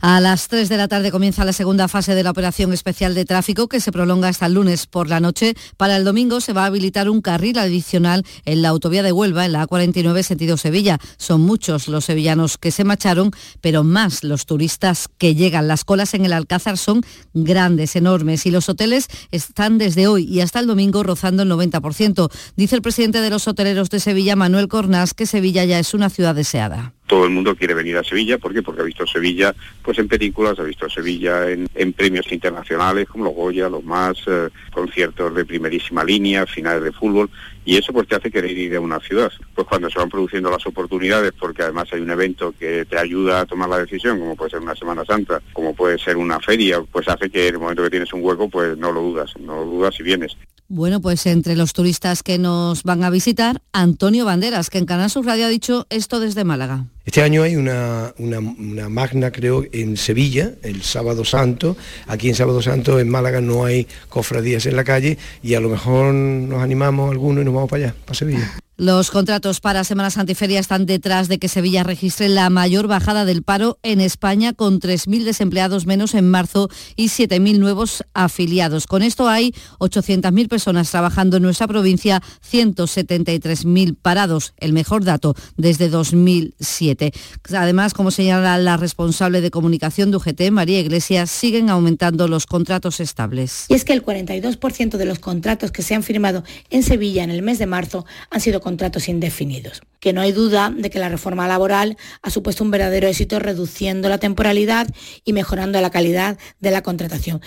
A 0.00 0.20
las 0.20 0.48
3 0.48 0.68
de 0.68 0.76
la 0.76 0.88
tarde 0.88 1.12
comienza 1.12 1.44
la 1.44 1.52
segunda 1.52 1.86
fase 1.86 2.14
de 2.16 2.24
la 2.24 2.30
operación 2.30 2.72
especial 2.72 3.14
de 3.14 3.24
tráfico 3.24 3.68
que 3.68 3.78
se 3.78 3.92
prolonga 3.92 4.28
hasta 4.28 4.46
el 4.46 4.54
lunes 4.54 4.86
por 4.86 5.08
la 5.08 5.20
noche. 5.20 5.54
Para 5.76 5.96
el 5.96 6.04
domingo 6.04 6.40
se 6.40 6.52
va 6.52 6.64
a 6.64 6.66
habilitar 6.66 7.08
un 7.08 7.20
carril 7.20 7.58
adicional 7.58 8.24
en 8.46 8.62
la 8.62 8.70
autovía 8.70 9.04
de 9.04 9.12
Huelva, 9.12 9.46
en 9.46 9.52
la 9.52 9.66
A49 9.66 10.22
sentido 10.22 10.56
Sevilla. 10.56 10.98
Son 11.18 11.40
muchos 11.40 11.86
los 11.86 12.04
sevillanos 12.04 12.58
que 12.58 12.72
se 12.72 12.82
marcharon, 12.82 13.30
pero 13.60 13.84
más 13.84 14.24
los 14.24 14.46
turistas 14.46 15.08
que 15.16 15.36
llegan. 15.36 15.68
Las 15.68 15.84
colas 15.84 16.14
en 16.14 16.24
el 16.24 16.32
Alcázar 16.32 16.78
son 16.78 17.02
grandes, 17.32 17.94
enormes 17.94 18.44
y 18.46 18.50
los 18.50 18.68
hoteles 18.68 19.06
están 19.30 19.78
desde 19.78 20.08
hoy 20.08 20.24
y 20.24 20.40
hasta 20.40 20.58
el 20.58 20.66
domingo 20.66 21.04
rozando 21.04 21.44
el 21.44 21.50
90%. 21.50 22.28
Dice 22.56 22.74
el 22.74 22.82
presidente 22.82 23.20
de 23.20 23.30
los 23.30 23.46
hoteleros 23.46 23.88
de 23.90 24.00
Sevilla, 24.00 24.34
Manuel 24.34 24.66
Cornás, 24.66 25.14
que 25.14 25.26
Sevilla 25.26 25.64
ya 25.64 25.78
es 25.78 25.94
una 25.94 26.10
ciudad 26.10 26.34
deseada 26.34 26.95
todo 27.06 27.24
el 27.24 27.30
mundo 27.30 27.54
quiere 27.54 27.74
venir 27.74 27.96
a 27.96 28.04
Sevilla, 28.04 28.38
¿por 28.38 28.52
qué? 28.52 28.62
Porque 28.62 28.82
ha 28.82 28.84
visto 28.84 29.06
Sevilla 29.06 29.54
pues 29.82 29.98
en 29.98 30.08
películas, 30.08 30.58
ha 30.58 30.62
visto 30.62 30.88
Sevilla 30.90 31.48
en, 31.48 31.92
premios 31.92 32.30
internacionales 32.32 33.08
como 33.08 33.24
los 33.24 33.34
Goya, 33.34 33.68
los 33.68 33.84
más, 33.84 34.18
eh, 34.26 34.48
conciertos 34.72 35.34
de 35.34 35.44
primerísima 35.44 36.04
línea, 36.04 36.46
finales 36.46 36.82
de 36.82 36.92
fútbol, 36.92 37.30
y 37.64 37.76
eso 37.76 37.92
pues 37.92 38.08
te 38.08 38.16
hace 38.16 38.30
querer 38.30 38.50
ir 38.50 38.76
a 38.76 38.80
una 38.80 39.00
ciudad. 39.00 39.32
Pues 39.54 39.66
cuando 39.66 39.88
se 39.88 39.98
van 39.98 40.10
produciendo 40.10 40.50
las 40.50 40.66
oportunidades, 40.66 41.32
porque 41.32 41.62
además 41.62 41.88
hay 41.92 42.00
un 42.00 42.10
evento 42.10 42.54
que 42.58 42.84
te 42.84 42.98
ayuda 42.98 43.40
a 43.40 43.46
tomar 43.46 43.68
la 43.68 43.78
decisión, 43.78 44.18
como 44.18 44.36
puede 44.36 44.50
ser 44.50 44.60
una 44.60 44.74
Semana 44.74 45.04
Santa, 45.04 45.40
como 45.52 45.74
puede 45.74 45.98
ser 45.98 46.16
una 46.16 46.40
feria, 46.40 46.82
pues 46.82 47.08
hace 47.08 47.30
que 47.30 47.48
en 47.48 47.54
el 47.54 47.60
momento 47.60 47.82
que 47.82 47.90
tienes 47.90 48.12
un 48.12 48.22
hueco, 48.22 48.48
pues 48.48 48.76
no 48.76 48.92
lo 48.92 49.00
dudas, 49.00 49.32
no 49.38 49.56
lo 49.56 49.64
dudas 49.64 49.94
si 49.94 50.02
vienes. 50.02 50.36
Bueno, 50.68 51.00
pues 51.00 51.26
entre 51.26 51.54
los 51.54 51.72
turistas 51.72 52.24
que 52.24 52.38
nos 52.38 52.82
van 52.82 53.04
a 53.04 53.10
visitar, 53.10 53.62
Antonio 53.72 54.24
Banderas, 54.24 54.68
que 54.68 54.78
en 54.78 54.86
Canal 54.86 55.08
Sur 55.10 55.24
Radio 55.24 55.46
ha 55.46 55.48
dicho 55.48 55.86
esto 55.90 56.18
desde 56.18 56.42
Málaga. 56.42 56.86
Este 57.04 57.22
año 57.22 57.44
hay 57.44 57.54
una, 57.54 58.12
una, 58.18 58.88
magna, 58.88 59.30
creo, 59.30 59.64
en 59.70 59.96
Sevilla, 59.96 60.54
el 60.62 60.82
Sábado 60.82 61.24
Santo. 61.24 61.76
Aquí 62.08 62.28
en 62.28 62.34
Sábado 62.34 62.60
Santo, 62.62 62.98
en 62.98 63.08
Málaga, 63.08 63.40
no 63.40 63.64
hay 63.64 63.86
cofradías 64.08 64.66
en 64.66 64.74
la 64.74 64.82
calle 64.82 65.18
y 65.40 65.54
a 65.54 65.60
lo 65.60 65.68
mejor 65.68 66.12
nos 66.12 66.60
animamos 66.60 67.12
algunos 67.12 67.42
y 67.42 67.44
nos 67.44 67.54
vamos 67.54 67.70
para 67.70 67.84
allá, 67.84 67.94
para 68.04 68.18
Sevilla. 68.18 68.58
Los 68.78 69.10
contratos 69.10 69.60
para 69.60 69.84
Semana 69.84 70.10
Santa 70.10 70.32
están 70.32 70.84
detrás 70.84 71.28
de 71.28 71.38
que 71.38 71.48
Sevilla 71.48 71.82
registre 71.82 72.28
la 72.28 72.50
mayor 72.50 72.88
bajada 72.88 73.24
del 73.24 73.42
paro 73.42 73.78
en 73.82 74.02
España 74.02 74.52
con 74.52 74.80
3.000 74.80 75.24
desempleados 75.24 75.86
menos 75.86 76.12
en 76.12 76.28
marzo 76.28 76.68
y 76.94 77.06
7.000 77.06 77.58
nuevos 77.58 78.04
afiliados. 78.12 78.86
Con 78.86 79.02
esto 79.02 79.30
hay 79.30 79.54
800.000 79.78 80.48
personas 80.48 80.90
trabajando 80.90 81.38
en 81.38 81.44
nuestra 81.44 81.66
provincia, 81.66 82.22
173.000 82.52 83.96
parados, 83.96 84.52
el 84.58 84.74
mejor 84.74 85.04
dato 85.04 85.34
desde 85.56 85.88
2007. 85.88 87.12
Además, 87.54 87.94
como 87.94 88.10
señala 88.10 88.58
la 88.58 88.76
responsable 88.76 89.40
de 89.40 89.50
comunicación 89.50 90.10
de 90.10 90.18
UGT, 90.18 90.50
María 90.50 90.80
Iglesias, 90.80 91.30
siguen 91.30 91.70
aumentando 91.70 92.28
los 92.28 92.44
contratos 92.44 93.00
estables. 93.00 93.64
Y 93.70 93.74
es 93.74 93.86
que 93.86 93.94
el 93.94 94.04
42% 94.04 94.98
de 94.98 95.04
los 95.06 95.18
contratos 95.18 95.72
que 95.72 95.80
se 95.80 95.94
han 95.94 96.02
firmado 96.02 96.44
en 96.68 96.82
Sevilla 96.82 97.24
en 97.24 97.30
el 97.30 97.40
mes 97.40 97.58
de 97.58 97.64
marzo 97.64 98.04
han 98.30 98.42
sido 98.42 98.65
contratos 98.66 99.08
indefinidos. 99.08 99.80
Que 100.00 100.12
no 100.12 100.20
hay 100.20 100.32
duda 100.32 100.74
de 100.76 100.90
que 100.90 100.98
la 100.98 101.08
reforma 101.08 101.46
laboral 101.46 101.96
ha 102.20 102.30
supuesto 102.30 102.64
un 102.64 102.72
verdadero 102.72 103.06
éxito 103.06 103.38
reduciendo 103.38 104.08
la 104.08 104.18
temporalidad 104.18 104.88
y 105.24 105.32
mejorando 105.34 105.80
la 105.80 105.90
calidad 105.90 106.36
de 106.58 106.72
la 106.72 106.82
contratación. 106.82 107.40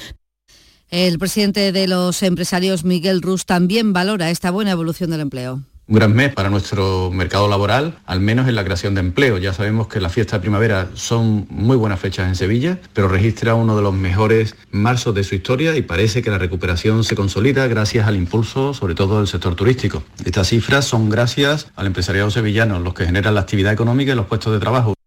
El 0.87 1.19
presidente 1.19 1.73
de 1.73 1.87
los 1.89 2.23
empresarios, 2.23 2.85
Miguel 2.85 3.21
Rus, 3.21 3.45
también 3.45 3.91
valora 3.91 4.29
esta 4.29 4.49
buena 4.49 4.71
evolución 4.71 5.09
del 5.09 5.19
empleo 5.19 5.65
un 5.89 5.95
gran 5.95 6.13
mes 6.13 6.31
para 6.31 6.49
nuestro 6.49 7.09
mercado 7.11 7.47
laboral, 7.47 7.97
al 8.05 8.19
menos 8.19 8.47
en 8.47 8.55
la 8.55 8.63
creación 8.63 8.93
de 8.93 9.01
empleo. 9.01 9.39
Ya 9.39 9.53
sabemos 9.53 9.87
que 9.87 9.99
las 9.99 10.13
fiestas 10.13 10.39
de 10.39 10.41
primavera 10.41 10.89
son 10.93 11.47
muy 11.49 11.75
buenas 11.75 11.99
fechas 11.99 12.27
en 12.27 12.35
Sevilla, 12.35 12.79
pero 12.93 13.07
registra 13.07 13.55
uno 13.55 13.75
de 13.75 13.81
los 13.81 13.93
mejores 13.93 14.55
marzos 14.69 15.15
de 15.15 15.23
su 15.23 15.33
historia 15.33 15.75
y 15.75 15.81
parece 15.81 16.21
que 16.21 16.29
la 16.29 16.37
recuperación 16.37 17.03
se 17.03 17.15
consolida 17.15 17.65
gracias 17.67 18.07
al 18.07 18.15
impulso, 18.15 18.75
sobre 18.75 18.93
todo 18.93 19.17
del 19.17 19.27
sector 19.27 19.55
turístico. 19.55 20.03
Estas 20.23 20.47
cifras 20.47 20.85
son 20.85 21.09
gracias 21.09 21.71
al 21.75 21.87
empresariado 21.87 22.29
sevillano, 22.29 22.79
los 22.79 22.93
que 22.93 23.05
generan 23.05 23.33
la 23.33 23.41
actividad 23.41 23.73
económica 23.73 24.11
y 24.11 24.15
los 24.15 24.27
puestos 24.27 24.53
de 24.53 24.59
trabajo. 24.59 24.98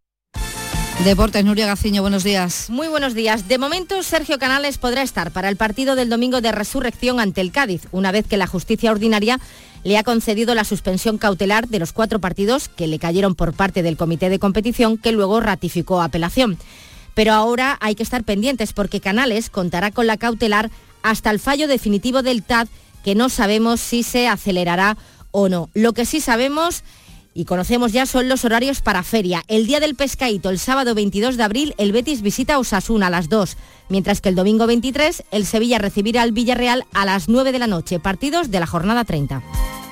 Deportes, 1.05 1.45
Nuria 1.45 1.67
Gaciño, 1.67 2.01
buenos 2.01 2.23
días. 2.23 2.71
Muy 2.71 2.87
buenos 2.87 3.13
días. 3.15 3.49
De 3.49 3.59
momento, 3.59 4.05
Sergio 4.05 4.39
Canales 4.39 4.79
podrá 4.79 5.03
estar 5.03 5.33
para 5.33 5.49
el 5.49 5.57
partido 5.57 5.97
del 5.97 6.09
domingo 6.09 6.41
de 6.41 6.53
resurrección 6.53 7.19
ante 7.19 7.41
el 7.41 7.51
Cádiz, 7.51 7.89
una 7.91 8.13
vez 8.13 8.25
que 8.29 8.37
la 8.37 8.47
justicia 8.47 8.93
ordinaria 8.93 9.41
le 9.83 9.99
ha 9.99 10.05
concedido 10.05 10.55
la 10.55 10.63
suspensión 10.63 11.19
cautelar 11.19 11.67
de 11.67 11.81
los 11.81 11.93
cuatro 11.93 12.21
partidos 12.21 12.69
que 12.69 12.87
le 12.87 13.01
cayeron 13.01 13.35
por 13.35 13.53
parte 13.53 13.83
del 13.83 13.97
comité 13.97 14.31
de 14.31 14.39
competición 14.39 14.97
que 14.97 15.11
luego 15.11 15.41
ratificó 15.41 16.01
apelación. 16.01 16.57
Pero 17.15 17.33
ahora 17.33 17.79
hay 17.81 17.97
que 17.97 18.05
estar 18.05 18.23
pendientes 18.23 18.73
porque 18.73 19.01
Canales 19.01 19.51
contará 19.51 19.91
con 19.91 20.07
la 20.07 20.19
cautelar 20.19 20.71
hasta 21.03 21.31
el 21.31 21.41
fallo 21.41 21.67
definitivo 21.67 22.23
del 22.23 22.45
TAD 22.45 22.69
que 23.03 23.17
no 23.17 23.29
sabemos 23.29 23.81
si 23.81 24.05
se 24.05 24.29
acelerará 24.29 24.97
o 25.33 25.49
no. 25.49 25.69
Lo 25.75 25.95
que 25.95 26.07
sí 26.07 26.21
sabemos 26.21 26.85
y 27.35 27.45
conocemos 27.45 27.93
ya 27.93 28.07
son 28.07 28.28
los 28.28 28.45
horarios 28.45 28.80
para 28.80 29.03
feria. 29.03 29.43
El 29.49 29.66
día 29.66 29.80
del 29.80 29.95
pescadito, 29.95 30.51
el 30.51 30.59
sábado 30.59 30.95
22 30.95 31.37
de 31.37 31.43
abril, 31.43 31.74
el 31.78 31.93
Betis 31.93 32.22
visita 32.22 32.59
Osasuna 32.59 33.07
a 33.07 33.11
las 33.11 33.28
2, 33.28 33.57
mientras 33.93 34.20
que 34.20 34.30
el 34.30 34.34
domingo 34.34 34.66
23 34.66 35.22
el 35.30 35.47
Sevilla 35.47 35.78
recibirá 35.78 36.22
al 36.22 36.32
Villarreal 36.32 36.84
a 36.95 37.05
las 37.05 37.28
9 37.28 37.53
de 37.53 37.59
la 37.61 37.68
noche, 37.68 38.01
partidos 38.01 38.51
de 38.51 38.59
la 38.59 38.66
jornada 38.66 39.05
30. 39.05 39.43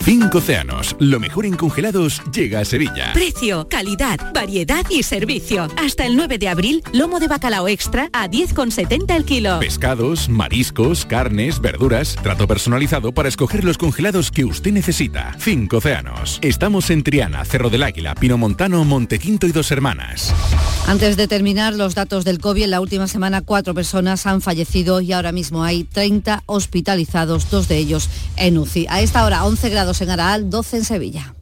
Cinco 0.02 0.38
océanos, 0.38 0.96
lo 0.98 1.20
mejor 1.20 1.44
en 1.44 1.56
congelados 1.56 2.22
llega 2.32 2.60
a 2.60 2.64
Sevilla. 2.64 3.12
Precio, 3.12 3.68
calidad, 3.68 4.32
variedad 4.32 4.84
y 4.88 5.02
servicio. 5.02 5.68
Hasta 5.76 6.06
el 6.06 6.16
9 6.16 6.38
de 6.38 6.48
abril, 6.48 6.82
lomo 6.94 7.20
de 7.20 7.28
bacalao 7.28 7.68
extra 7.68 8.08
a 8.14 8.26
10,70 8.26 9.14
el 9.14 9.24
kilo. 9.26 9.60
Pescados, 9.60 10.30
mariscos, 10.30 11.04
carnes, 11.04 11.60
verduras, 11.60 12.16
trato 12.22 12.48
personalizado 12.48 13.12
para 13.12 13.28
escoger 13.28 13.62
los 13.62 13.76
congelados 13.76 14.30
que 14.30 14.46
usted 14.46 14.72
necesita. 14.72 15.36
Cinco 15.38 15.76
océanos. 15.76 16.38
Estamos 16.40 16.88
en 16.88 17.02
Triana, 17.02 17.44
Cerro 17.44 17.68
del 17.68 17.82
Águila, 17.82 18.14
Pino 18.14 18.38
Montano, 18.38 18.82
Montequinto 18.84 19.46
y 19.46 19.52
Dos 19.52 19.70
Hermanas. 19.70 20.34
Antes 20.86 21.18
de 21.18 21.28
terminar 21.28 21.74
los 21.74 21.94
datos 21.94 22.24
del 22.24 22.38
COVID, 22.38 22.64
en 22.64 22.70
la 22.70 22.80
última 22.80 23.06
semana 23.06 23.42
cuatro 23.42 23.74
personas 23.90 24.24
han 24.24 24.40
fallecido 24.40 25.00
y 25.00 25.12
ahora 25.12 25.32
mismo 25.32 25.64
hay 25.64 25.82
30 25.82 26.44
hospitalizados, 26.46 27.50
dos 27.50 27.66
de 27.66 27.78
ellos 27.78 28.08
en 28.36 28.56
UCI. 28.56 28.86
A 28.88 29.00
esta 29.00 29.24
hora 29.24 29.44
11 29.44 29.68
grados 29.68 30.00
en 30.00 30.10
Araal, 30.10 30.48
12 30.48 30.76
en 30.76 30.84
Sevilla. 30.84 31.34